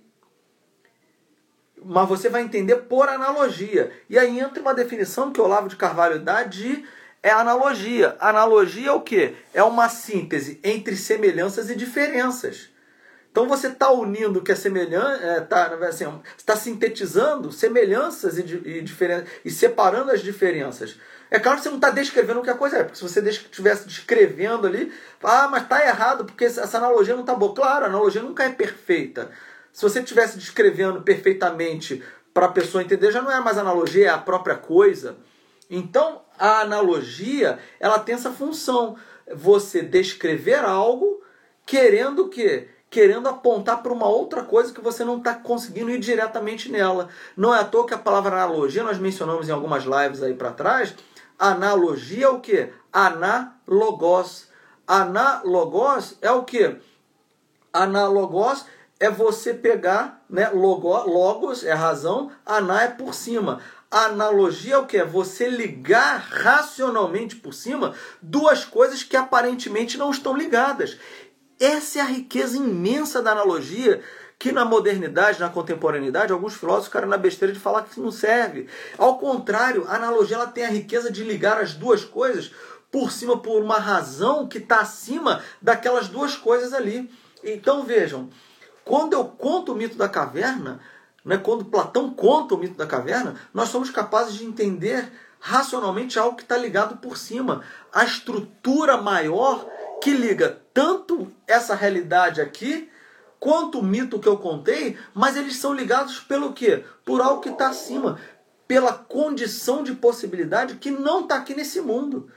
mas 1.84 2.08
você 2.08 2.28
vai 2.28 2.42
entender 2.42 2.76
por 2.76 3.08
analogia. 3.08 3.92
E 4.08 4.18
aí 4.18 4.40
entra 4.40 4.60
uma 4.60 4.74
definição 4.74 5.32
que 5.32 5.40
o 5.40 5.44
Olavo 5.44 5.68
de 5.68 5.76
Carvalho 5.76 6.18
dá 6.18 6.42
de 6.42 6.84
é 7.22 7.30
analogia. 7.30 8.16
Analogia 8.20 8.88
é 8.88 8.92
o 8.92 9.00
que? 9.00 9.34
É 9.52 9.62
uma 9.62 9.88
síntese 9.88 10.60
entre 10.62 10.96
semelhanças 10.96 11.70
e 11.70 11.74
diferenças. 11.74 12.68
Então 13.30 13.48
você 13.48 13.66
está 13.66 13.90
unindo 13.90 14.42
que 14.42 14.52
é 14.52 14.54
semelhante, 14.54 15.24
está 15.42 15.76
é, 15.80 15.88
assim, 15.88 16.22
tá 16.46 16.54
sintetizando 16.54 17.50
semelhanças 17.50 18.38
e, 18.38 18.42
e 18.42 18.80
diferenças 18.80 19.28
e 19.44 19.50
separando 19.50 20.12
as 20.12 20.20
diferenças. 20.20 20.96
É 21.30 21.40
claro 21.40 21.56
que 21.56 21.64
você 21.64 21.70
não 21.70 21.78
está 21.78 21.90
descrevendo 21.90 22.38
o 22.38 22.42
que 22.44 22.50
a 22.50 22.54
coisa 22.54 22.78
é, 22.78 22.84
porque 22.84 22.96
se 22.96 23.02
você 23.02 23.20
estivesse 23.20 23.88
descrevendo 23.88 24.68
ali, 24.68 24.92
ah, 25.22 25.48
mas 25.50 25.64
está 25.64 25.84
errado 25.84 26.24
porque 26.24 26.44
essa 26.44 26.78
analogia 26.78 27.14
não 27.14 27.22
está 27.22 27.34
boa. 27.34 27.52
Claro, 27.52 27.86
a 27.86 27.88
analogia 27.88 28.22
nunca 28.22 28.44
é 28.44 28.50
perfeita. 28.50 29.32
Se 29.74 29.82
você 29.82 29.98
estivesse 29.98 30.38
descrevendo 30.38 31.02
perfeitamente 31.02 32.00
para 32.32 32.46
a 32.46 32.52
pessoa 32.52 32.80
entender, 32.80 33.10
já 33.10 33.20
não 33.20 33.30
é 33.30 33.40
mais 33.40 33.58
analogia, 33.58 34.06
é 34.06 34.08
a 34.08 34.16
própria 34.16 34.54
coisa. 34.54 35.16
Então, 35.68 36.22
a 36.38 36.60
analogia, 36.60 37.58
ela 37.80 37.98
tem 37.98 38.14
essa 38.14 38.30
função, 38.30 38.96
você 39.34 39.82
descrever 39.82 40.64
algo 40.64 41.20
querendo 41.66 42.28
que 42.28 42.68
querendo 42.88 43.28
apontar 43.28 43.82
para 43.82 43.92
uma 43.92 44.06
outra 44.06 44.44
coisa 44.44 44.72
que 44.72 44.80
você 44.80 45.04
não 45.04 45.18
está 45.18 45.34
conseguindo 45.34 45.90
ir 45.90 45.98
diretamente 45.98 46.70
nela. 46.70 47.08
Não 47.36 47.52
é 47.52 47.58
à 47.58 47.64
toa 47.64 47.88
que 47.88 47.94
a 47.94 47.98
palavra 47.98 48.36
analogia 48.36 48.84
nós 48.84 48.98
mencionamos 48.98 49.48
em 49.48 49.52
algumas 49.52 49.82
lives 49.82 50.22
aí 50.22 50.34
para 50.34 50.52
trás. 50.52 50.94
Analogia 51.36 52.26
é 52.26 52.28
o 52.28 52.38
que? 52.38 52.68
Analogos. 52.92 54.46
Analogos 54.86 56.16
é 56.22 56.30
o 56.30 56.44
que? 56.44 56.76
Analogos 57.72 58.64
é 58.98 59.10
você 59.10 59.52
pegar, 59.52 60.24
né, 60.28 60.48
logo, 60.50 60.88
logos 61.04 61.64
é 61.64 61.72
razão, 61.72 62.30
aná 62.44 62.82
é 62.82 62.88
por 62.88 63.14
cima. 63.14 63.60
A 63.90 64.06
analogia 64.06 64.74
é 64.74 64.78
o 64.78 64.86
que? 64.86 64.96
É 64.96 65.04
você 65.04 65.48
ligar 65.48 66.18
racionalmente 66.18 67.36
por 67.36 67.54
cima 67.54 67.94
duas 68.20 68.64
coisas 68.64 69.02
que 69.02 69.16
aparentemente 69.16 69.96
não 69.96 70.10
estão 70.10 70.36
ligadas. 70.36 70.98
Essa 71.60 72.00
é 72.00 72.02
a 72.02 72.06
riqueza 72.06 72.56
imensa 72.56 73.22
da 73.22 73.32
analogia 73.32 74.02
que 74.38 74.50
na 74.50 74.64
modernidade, 74.64 75.40
na 75.40 75.48
contemporaneidade, 75.48 76.32
alguns 76.32 76.54
filósofos 76.54 76.88
ficaram 76.88 77.08
na 77.08 77.16
besteira 77.16 77.54
de 77.54 77.60
falar 77.60 77.82
que 77.82 77.92
isso 77.92 78.02
não 78.02 78.10
serve. 78.10 78.68
Ao 78.98 79.16
contrário, 79.16 79.86
a 79.88 79.94
analogia 79.94 80.36
ela 80.36 80.46
tem 80.46 80.64
a 80.64 80.70
riqueza 80.70 81.10
de 81.10 81.22
ligar 81.22 81.60
as 81.60 81.74
duas 81.74 82.04
coisas 82.04 82.52
por 82.90 83.10
cima 83.10 83.38
por 83.38 83.62
uma 83.62 83.78
razão 83.78 84.46
que 84.46 84.58
está 84.58 84.80
acima 84.80 85.42
daquelas 85.62 86.08
duas 86.08 86.36
coisas 86.36 86.72
ali. 86.72 87.10
Então 87.42 87.84
vejam, 87.84 88.28
quando 88.84 89.14
eu 89.14 89.24
conto 89.24 89.72
o 89.72 89.74
mito 89.76 89.96
da 89.96 90.08
caverna, 90.08 90.80
né, 91.24 91.38
quando 91.38 91.64
Platão 91.64 92.10
conta 92.10 92.54
o 92.54 92.58
mito 92.58 92.76
da 92.76 92.86
caverna, 92.86 93.34
nós 93.52 93.70
somos 93.70 93.90
capazes 93.90 94.34
de 94.34 94.44
entender 94.44 95.10
racionalmente 95.40 96.18
algo 96.18 96.36
que 96.36 96.42
está 96.42 96.56
ligado 96.56 96.98
por 96.98 97.16
cima. 97.16 97.62
A 97.92 98.04
estrutura 98.04 98.96
maior 98.96 99.66
que 100.00 100.10
liga 100.10 100.60
tanto 100.72 101.32
essa 101.46 101.74
realidade 101.74 102.40
aqui 102.40 102.90
quanto 103.40 103.78
o 103.78 103.82
mito 103.82 104.18
que 104.18 104.28
eu 104.28 104.38
contei, 104.38 104.98
mas 105.12 105.36
eles 105.36 105.56
são 105.56 105.74
ligados 105.74 106.18
pelo 106.20 106.52
quê? 106.52 106.84
Por 107.04 107.20
algo 107.20 107.42
que 107.42 107.50
está 107.50 107.68
acima, 107.68 108.18
pela 108.66 108.92
condição 108.92 109.82
de 109.82 109.94
possibilidade 109.94 110.76
que 110.76 110.90
não 110.90 111.20
está 111.20 111.36
aqui 111.36 111.54
nesse 111.54 111.80
mundo 111.80 112.30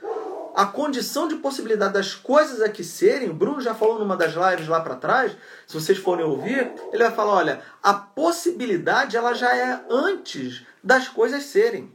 a 0.58 0.66
condição 0.66 1.28
de 1.28 1.36
possibilidade 1.36 1.94
das 1.94 2.16
coisas 2.16 2.60
aqui 2.60 2.82
serem, 2.82 3.30
o 3.30 3.32
Bruno 3.32 3.60
já 3.60 3.76
falou 3.76 3.96
numa 3.96 4.16
das 4.16 4.34
lives 4.34 4.66
lá 4.66 4.80
para 4.80 4.96
trás, 4.96 5.36
se 5.64 5.72
vocês 5.72 5.98
forem 5.98 6.24
ouvir, 6.24 6.72
ele 6.92 7.04
vai 7.04 7.12
falar, 7.12 7.34
olha, 7.34 7.62
a 7.80 7.94
possibilidade 7.94 9.16
ela 9.16 9.34
já 9.34 9.56
é 9.56 9.84
antes 9.88 10.66
das 10.82 11.06
coisas 11.06 11.44
serem, 11.44 11.92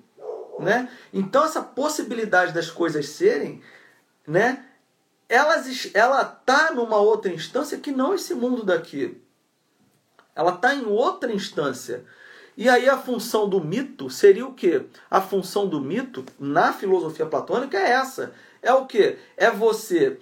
né? 0.60 0.88
Então 1.12 1.44
essa 1.44 1.62
possibilidade 1.62 2.54
das 2.54 2.72
coisas 2.72 3.10
serem, 3.10 3.62
né? 4.26 4.64
Elas, 5.28 5.90
ela 5.94 6.24
tá 6.24 6.72
numa 6.72 7.00
outra 7.00 7.34
instância 7.34 7.78
que 7.78 7.92
não 7.92 8.14
esse 8.14 8.34
mundo 8.34 8.64
daqui. 8.64 9.22
Ela 10.34 10.54
tá 10.54 10.74
em 10.74 10.86
outra 10.86 11.34
instância. 11.34 12.06
E 12.56 12.70
aí 12.70 12.88
a 12.88 12.98
função 12.98 13.50
do 13.50 13.60
mito 13.60 14.10
seria 14.10 14.46
o 14.46 14.54
quê? 14.54 14.86
A 15.12 15.20
função 15.20 15.68
do 15.68 15.82
mito 15.82 16.24
na 16.40 16.72
filosofia 16.72 17.26
platônica 17.26 17.78
é 17.78 17.90
essa 17.92 18.32
é 18.64 18.74
o 18.74 18.86
que? 18.86 19.18
É 19.38 19.52
você 19.52 20.18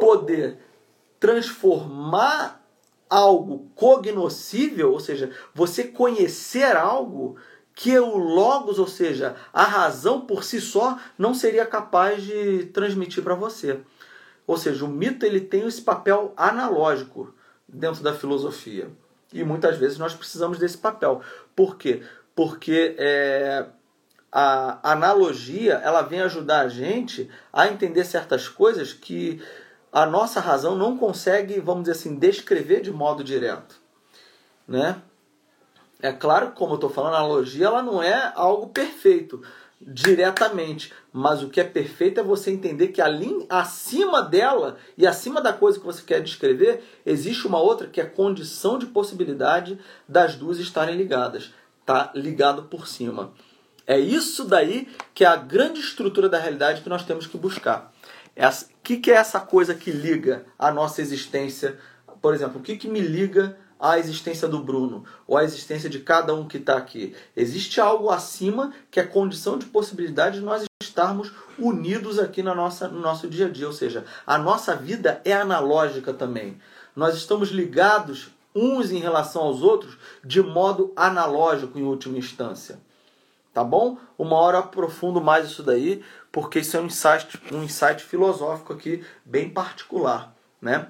poder 0.00 0.58
transformar 1.20 2.64
algo 3.10 3.70
cognoscível, 3.74 4.92
ou 4.92 5.00
seja, 5.00 5.30
você 5.54 5.84
conhecer 5.84 6.76
algo 6.76 7.36
que 7.74 7.98
o 7.98 8.16
logos, 8.16 8.78
ou 8.78 8.86
seja, 8.86 9.36
a 9.52 9.64
razão 9.64 10.22
por 10.22 10.44
si 10.44 10.60
só 10.60 10.98
não 11.18 11.34
seria 11.34 11.66
capaz 11.66 12.22
de 12.22 12.66
transmitir 12.66 13.22
para 13.22 13.34
você. 13.34 13.80
Ou 14.46 14.56
seja, 14.56 14.84
o 14.84 14.88
mito 14.88 15.24
ele 15.24 15.40
tem 15.40 15.66
esse 15.66 15.80
papel 15.80 16.32
analógico 16.36 17.34
dentro 17.68 18.02
da 18.02 18.14
filosofia. 18.14 18.90
E 19.32 19.42
muitas 19.44 19.78
vezes 19.78 19.98
nós 19.98 20.14
precisamos 20.14 20.58
desse 20.58 20.76
papel. 20.76 21.22
Por 21.56 21.76
quê? 21.76 22.02
Porque 22.34 22.94
é, 22.98 23.66
a 24.32 24.92
analogia 24.92 25.74
ela 25.84 26.00
vem 26.00 26.22
ajudar 26.22 26.60
a 26.60 26.68
gente 26.68 27.30
a 27.52 27.68
entender 27.68 28.04
certas 28.04 28.48
coisas 28.48 28.94
que 28.94 29.42
a 29.92 30.06
nossa 30.06 30.40
razão 30.40 30.74
não 30.74 30.96
consegue, 30.96 31.60
vamos 31.60 31.82
dizer 31.82 31.92
assim, 31.92 32.18
descrever 32.18 32.80
de 32.80 32.90
modo 32.90 33.22
direto, 33.22 33.78
né? 34.66 35.02
É 36.00 36.10
claro 36.10 36.52
como 36.52 36.72
eu 36.72 36.76
estou 36.76 36.88
falando, 36.88 37.14
a 37.14 37.18
analogia 37.18 37.66
ela 37.66 37.82
não 37.82 38.02
é 38.02 38.32
algo 38.34 38.68
perfeito 38.68 39.42
diretamente, 39.84 40.92
mas 41.12 41.42
o 41.42 41.48
que 41.48 41.60
é 41.60 41.64
perfeito 41.64 42.20
é 42.20 42.22
você 42.22 42.50
entender 42.50 42.88
que 42.88 43.02
ali 43.02 43.44
acima 43.50 44.22
dela 44.22 44.78
e 44.96 45.06
acima 45.06 45.40
da 45.40 45.52
coisa 45.52 45.78
que 45.78 45.84
você 45.84 46.02
quer 46.02 46.22
descrever 46.22 46.82
existe 47.04 47.46
uma 47.46 47.60
outra 47.60 47.88
que 47.88 48.00
é 48.00 48.04
condição 48.04 48.78
de 48.78 48.86
possibilidade 48.86 49.78
das 50.08 50.36
duas 50.36 50.58
estarem 50.58 50.96
ligadas, 50.96 51.52
tá 51.84 52.10
ligado 52.14 52.64
por 52.64 52.88
cima. 52.88 53.32
É 53.86 53.98
isso 53.98 54.44
daí 54.44 54.88
que 55.14 55.24
é 55.24 55.26
a 55.26 55.36
grande 55.36 55.80
estrutura 55.80 56.28
da 56.28 56.38
realidade 56.38 56.82
que 56.82 56.88
nós 56.88 57.04
temos 57.04 57.26
que 57.26 57.36
buscar. 57.36 57.92
O 58.36 58.82
que, 58.82 58.96
que 58.96 59.10
é 59.10 59.14
essa 59.14 59.40
coisa 59.40 59.74
que 59.74 59.90
liga 59.90 60.44
a 60.58 60.70
nossa 60.70 61.00
existência? 61.00 61.78
Por 62.20 62.34
exemplo, 62.34 62.60
o 62.60 62.62
que, 62.62 62.76
que 62.76 62.88
me 62.88 63.00
liga 63.00 63.58
à 63.78 63.98
existência 63.98 64.46
do 64.48 64.62
Bruno 64.62 65.04
ou 65.26 65.36
à 65.36 65.44
existência 65.44 65.90
de 65.90 65.98
cada 65.98 66.34
um 66.34 66.46
que 66.46 66.56
está 66.56 66.76
aqui? 66.76 67.14
Existe 67.36 67.80
algo 67.80 68.10
acima 68.10 68.72
que 68.90 69.00
é 69.00 69.04
condição 69.04 69.58
de 69.58 69.66
possibilidade 69.66 70.38
de 70.38 70.44
nós 70.44 70.64
estarmos 70.80 71.32
unidos 71.58 72.18
aqui 72.18 72.42
na 72.42 72.54
nossa, 72.54 72.88
no 72.88 73.00
nosso 73.00 73.28
dia 73.28 73.46
a 73.46 73.50
dia. 73.50 73.66
Ou 73.66 73.72
seja, 73.72 74.04
a 74.26 74.38
nossa 74.38 74.76
vida 74.76 75.20
é 75.24 75.32
analógica 75.32 76.14
também. 76.14 76.58
Nós 76.94 77.16
estamos 77.16 77.50
ligados 77.50 78.30
uns 78.54 78.90
em 78.92 78.98
relação 78.98 79.42
aos 79.42 79.62
outros 79.62 79.98
de 80.24 80.40
modo 80.42 80.92
analógico 80.94 81.78
em 81.78 81.82
última 81.82 82.18
instância 82.18 82.78
tá 83.52 83.62
bom? 83.62 83.98
Uma 84.18 84.36
hora 84.36 84.58
eu 84.58 84.60
aprofundo 84.60 85.20
mais 85.20 85.46
isso 85.46 85.62
daí, 85.62 86.02
porque 86.30 86.60
isso 86.60 86.76
é 86.76 86.80
um 86.80 86.86
insight, 86.86 87.40
um 87.52 87.62
insight 87.62 88.02
filosófico 88.02 88.72
aqui 88.72 89.04
bem 89.24 89.50
particular, 89.50 90.34
né? 90.60 90.88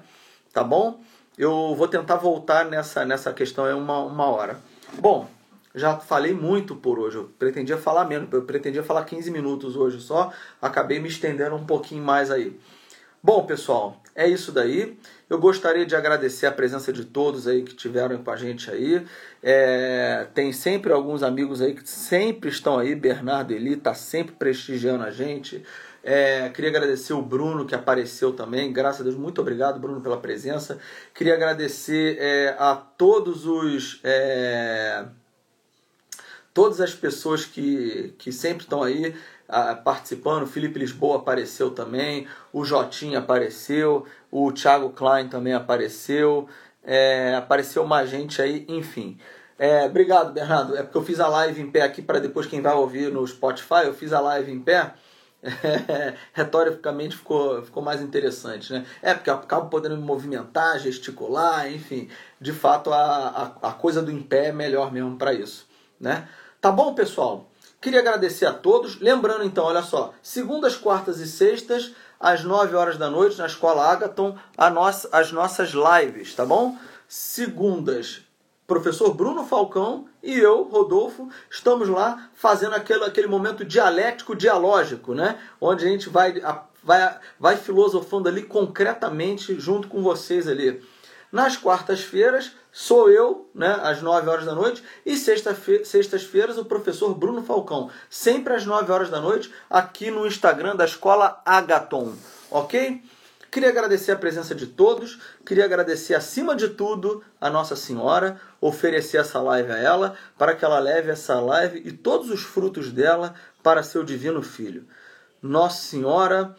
Tá 0.51 0.63
bom? 0.63 1.01
Eu 1.37 1.75
vou 1.75 1.87
tentar 1.87 2.17
voltar 2.17 2.65
nessa, 2.65 3.03
nessa 3.03 3.33
questão 3.33 3.67
em 3.67 3.73
uma, 3.73 3.99
uma 3.99 4.25
hora. 4.25 4.59
Bom, 4.99 5.27
já 5.73 5.97
falei 5.97 6.33
muito 6.33 6.75
por 6.75 6.99
hoje. 6.99 7.17
Eu 7.17 7.25
pretendia 7.39 7.77
falar 7.77 8.05
menos, 8.05 8.31
eu 8.31 8.43
pretendia 8.43 8.83
falar 8.83 9.03
15 9.05 9.31
minutos 9.31 9.75
hoje 9.75 9.99
só, 9.99 10.31
acabei 10.61 10.99
me 10.99 11.09
estendendo 11.09 11.55
um 11.55 11.65
pouquinho 11.65 12.03
mais 12.03 12.29
aí. 12.29 12.59
Bom, 13.21 13.45
pessoal, 13.45 14.01
é 14.13 14.27
isso 14.27 14.51
daí. 14.51 14.97
Eu 15.33 15.39
gostaria 15.39 15.83
de 15.83 15.95
agradecer 15.95 16.45
a 16.45 16.51
presença 16.51 16.93
de 16.93 17.05
todos 17.05 17.47
aí 17.47 17.63
que 17.63 17.73
tiveram 17.73 18.23
com 18.23 18.29
a 18.29 18.35
gente 18.35 18.69
aí. 18.69 19.03
É, 19.41 20.27
tem 20.31 20.53
sempre 20.53 20.93
alguns 20.93 21.23
amigos 21.23 21.59
aí 21.59 21.73
que 21.73 21.89
sempre 21.89 22.51
estão 22.51 22.77
aí. 22.77 22.93
Bernardo 22.93 23.51
Eli 23.51 23.73
está 23.73 23.95
sempre 23.95 24.35
prestigiando 24.35 25.03
a 25.03 25.09
gente. 25.09 25.65
É, 26.03 26.49
queria 26.49 26.69
agradecer 26.69 27.13
o 27.13 27.21
Bruno 27.23 27.65
que 27.65 27.73
apareceu 27.73 28.31
também. 28.33 28.71
Graças 28.71 29.01
a 29.01 29.05
Deus, 29.05 29.15
muito 29.15 29.41
obrigado, 29.41 29.79
Bruno, 29.79 30.01
pela 30.01 30.17
presença. 30.17 30.77
Queria 31.15 31.33
agradecer 31.33 32.15
é, 32.19 32.55
a 32.59 32.75
todos 32.75 33.47
os. 33.47 34.01
É, 34.03 35.03
todas 36.53 36.79
as 36.79 36.93
pessoas 36.93 37.43
que, 37.43 38.13
que 38.19 38.31
sempre 38.31 38.65
estão 38.65 38.83
aí 38.83 39.15
participando. 39.83 40.43
O 40.43 40.47
Felipe 40.47 40.79
Lisboa 40.79 41.17
apareceu 41.17 41.71
também, 41.71 42.27
o 42.51 42.63
Jotinho 42.63 43.19
apareceu, 43.19 44.05
o 44.33 44.51
Thiago 44.51 44.89
Klein 44.89 45.27
também 45.27 45.53
apareceu, 45.53 46.49
é, 46.83 47.35
apareceu 47.35 47.85
mais 47.85 48.09
gente 48.09 48.41
aí, 48.41 48.65
enfim. 48.67 49.15
É, 49.59 49.85
obrigado, 49.85 50.33
Bernardo. 50.33 50.75
É 50.75 50.81
porque 50.81 50.97
eu 50.97 51.03
fiz 51.03 51.19
a 51.19 51.27
live 51.27 51.61
em 51.61 51.69
pé 51.69 51.83
aqui 51.83 52.01
para 52.01 52.17
depois 52.17 52.47
quem 52.47 52.59
vai 52.59 52.73
ouvir 52.73 53.11
no 53.11 53.25
Spotify, 53.27 53.85
eu 53.85 53.93
fiz 53.93 54.11
a 54.11 54.19
live 54.19 54.51
em 54.51 54.59
pé. 54.59 54.93
É, 55.45 56.13
retoricamente 56.31 57.17
ficou, 57.17 57.61
ficou 57.63 57.83
mais 57.83 58.01
interessante, 58.01 58.71
né? 58.71 58.85
É, 59.01 59.13
porque 59.13 59.29
eu 59.29 59.33
acabo 59.33 59.69
podendo 59.69 59.97
me 59.97 60.01
movimentar, 60.01 60.79
gesticular, 60.79 61.69
enfim. 61.69 62.07
De 62.39 62.53
fato, 62.53 62.93
a, 62.93 63.57
a, 63.61 63.69
a 63.69 63.73
coisa 63.73 64.01
do 64.01 64.09
em 64.09 64.23
pé 64.23 64.47
é 64.47 64.51
melhor 64.53 64.89
mesmo 64.89 65.17
para 65.17 65.33
isso, 65.33 65.67
né? 65.99 66.29
Tá 66.61 66.71
bom, 66.71 66.93
pessoal? 66.93 67.51
Queria 67.81 67.99
agradecer 67.99 68.45
a 68.45 68.53
todos. 68.53 69.01
Lembrando 69.01 69.43
então, 69.43 69.65
olha 69.65 69.81
só, 69.81 70.13
segundas, 70.21 70.77
quartas 70.77 71.19
e 71.19 71.27
sextas, 71.27 71.93
às 72.23 72.41
9 72.41 72.73
horas 72.73 72.97
da 72.97 73.09
noite, 73.09 73.37
na 73.37 73.45
Escola 73.45 73.91
Agaton, 73.91 74.37
nossa, 74.73 75.09
as 75.11 75.33
nossas 75.33 75.71
lives, 75.73 76.33
tá 76.33 76.45
bom? 76.45 76.77
Segundas, 77.05 78.21
professor 78.65 79.13
Bruno 79.13 79.43
Falcão 79.43 80.07
e 80.23 80.39
eu, 80.39 80.63
Rodolfo, 80.63 81.27
estamos 81.51 81.89
lá 81.89 82.29
fazendo 82.33 82.75
aquele, 82.75 83.03
aquele 83.03 83.27
momento 83.27 83.65
dialético, 83.65 84.37
dialógico, 84.37 85.13
né? 85.13 85.37
Onde 85.59 85.83
a 85.83 85.89
gente 85.89 86.07
vai, 86.07 86.41
vai, 86.81 87.19
vai 87.37 87.57
filosofando 87.57 88.29
ali 88.29 88.43
concretamente 88.43 89.59
junto 89.59 89.89
com 89.89 90.01
vocês 90.01 90.47
ali. 90.47 90.81
Nas 91.29 91.57
quartas-feiras, 91.57 92.53
sou 92.73 93.09
eu, 93.09 93.47
né, 93.53 93.79
às 93.83 94.01
9 94.01 94.27
horas 94.27 94.45
da 94.45 94.55
noite, 94.55 94.83
e 95.05 95.15
sextas-feiras 95.15 96.57
o 96.57 96.65
professor 96.65 97.13
Bruno 97.13 97.43
Falcão, 97.43 97.91
sempre 98.09 98.55
às 98.55 98.65
9 98.65 98.91
horas 98.91 99.11
da 99.11 99.21
noite, 99.21 99.53
aqui 99.69 100.09
no 100.09 100.25
Instagram 100.25 100.75
da 100.75 100.83
Escola 100.83 101.39
Agaton, 101.45 102.13
ok? 102.49 103.03
Queria 103.51 103.69
agradecer 103.69 104.11
a 104.11 104.15
presença 104.15 104.55
de 104.55 104.65
todos, 104.65 105.19
queria 105.45 105.65
agradecer 105.65 106.15
acima 106.15 106.55
de 106.55 106.69
tudo 106.69 107.23
a 107.39 107.51
Nossa 107.51 107.75
Senhora, 107.75 108.41
oferecer 108.59 109.17
essa 109.17 109.39
live 109.39 109.71
a 109.71 109.77
ela, 109.77 110.17
para 110.39 110.55
que 110.55 110.65
ela 110.65 110.79
leve 110.79 111.11
essa 111.11 111.39
live 111.39 111.79
e 111.85 111.91
todos 111.91 112.31
os 112.31 112.41
frutos 112.41 112.91
dela 112.91 113.35
para 113.61 113.83
seu 113.83 114.03
divino 114.03 114.41
Filho. 114.41 114.87
Nossa 115.39 115.83
Senhora 115.83 116.55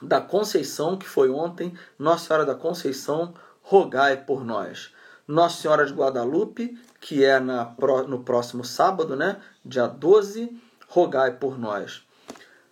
da 0.00 0.20
Conceição, 0.20 0.96
que 0.96 1.08
foi 1.08 1.30
ontem, 1.30 1.76
Nossa 1.98 2.28
Senhora 2.28 2.46
da 2.46 2.54
Conceição, 2.54 3.34
rogai 3.60 4.16
por 4.18 4.44
nós. 4.44 4.93
Nossa 5.26 5.62
Senhora 5.62 5.86
de 5.86 5.92
Guadalupe, 5.92 6.78
que 7.00 7.24
é 7.24 7.40
na, 7.40 7.74
no 8.06 8.20
próximo 8.20 8.64
sábado, 8.64 9.16
né? 9.16 9.40
Dia 9.64 9.86
12, 9.86 10.54
rogai 10.88 11.32
por 11.32 11.58
nós. 11.58 12.02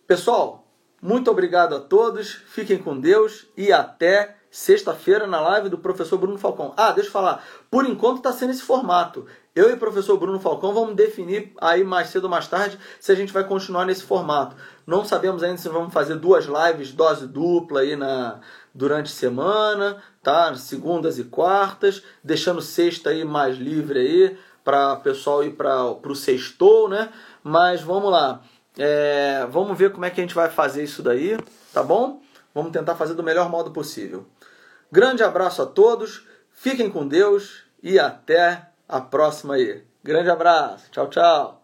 Pessoal, 0.07 0.67
muito 1.01 1.31
obrigado 1.31 1.75
a 1.75 1.81
todos, 1.81 2.31
fiquem 2.31 2.79
com 2.79 2.99
Deus 2.99 3.47
e 3.57 3.73
até 3.73 4.37
sexta-feira 4.53 5.27
na 5.27 5.41
live 5.41 5.71
do 5.71 5.79
professor 5.79 6.19
Bruno 6.19 6.37
Falcão. 6.37 6.75
Ah, 6.77 6.93
deixa 6.93 7.09
eu 7.09 7.13
falar, 7.13 7.43
por 7.71 7.87
enquanto 7.87 8.19
está 8.19 8.33
sendo 8.33 8.51
esse 8.51 8.63
formato. 8.63 9.27
Eu 9.55 9.71
e 9.71 9.73
o 9.73 9.79
professor 9.79 10.19
Bruno 10.19 10.39
Falcão 10.39 10.75
vamos 10.75 10.95
definir 10.95 11.53
aí 11.61 11.83
mais 11.83 12.09
cedo 12.09 12.25
ou 12.25 12.31
mais 12.31 12.47
tarde 12.47 12.79
se 13.01 13.11
a 13.11 13.15
gente 13.15 13.33
vai 13.33 13.45
continuar 13.45 13.87
nesse 13.87 14.03
formato. 14.03 14.55
Não 14.87 15.05
sabemos 15.05 15.43
ainda 15.43 15.57
se 15.57 15.69
vamos 15.69 15.93
fazer 15.93 16.17
duas 16.17 16.45
lives, 16.45 16.93
dose 16.93 17.27
dupla 17.27 17.81
aí 17.81 17.97
na, 17.97 18.41
durante 18.75 19.07
a 19.07 19.15
semana, 19.15 20.03
tá? 20.23 20.55
Segundas 20.55 21.19
e 21.19 21.25
quartas, 21.25 22.03
deixando 22.23 22.61
sexta 22.63 23.11
aí 23.11 23.25
mais 23.25 23.57
livre 23.57 23.99
aí 23.99 24.39
para 24.65 24.95
o 24.95 25.01
pessoal 25.01 25.45
ir 25.45 25.53
para 25.53 25.85
o 25.85 26.15
sextou, 26.15 26.89
né? 26.89 27.13
Mas 27.43 27.83
vamos 27.83 28.11
lá. 28.11 28.43
É, 28.79 29.47
vamos 29.51 29.77
ver 29.77 29.93
como 29.93 30.05
é 30.05 30.11
que 30.11 30.21
a 30.21 30.25
gente 30.25 30.35
vai 30.35 30.49
fazer 30.49 30.83
isso 30.83 31.03
daí, 31.03 31.39
tá 31.73 31.83
bom? 31.83 32.23
Vamos 32.55 32.73
tentar 32.73 32.95
fazer 32.95 33.15
do 33.15 33.23
melhor 33.23 33.49
modo 33.49 33.71
possível. 33.71 34.27
Grande 34.91 35.23
abraço 35.23 35.63
a 35.63 35.67
todos, 35.67 36.27
fiquem 36.51 36.91
com 36.91 37.07
Deus 37.07 37.65
e 37.83 37.99
até 37.99 38.69
a 38.89 39.01
próxima 39.01 39.55
aí. 39.55 39.85
Grande 40.03 40.31
abraço, 40.31 40.91
tchau, 40.91 41.09
tchau. 41.09 41.62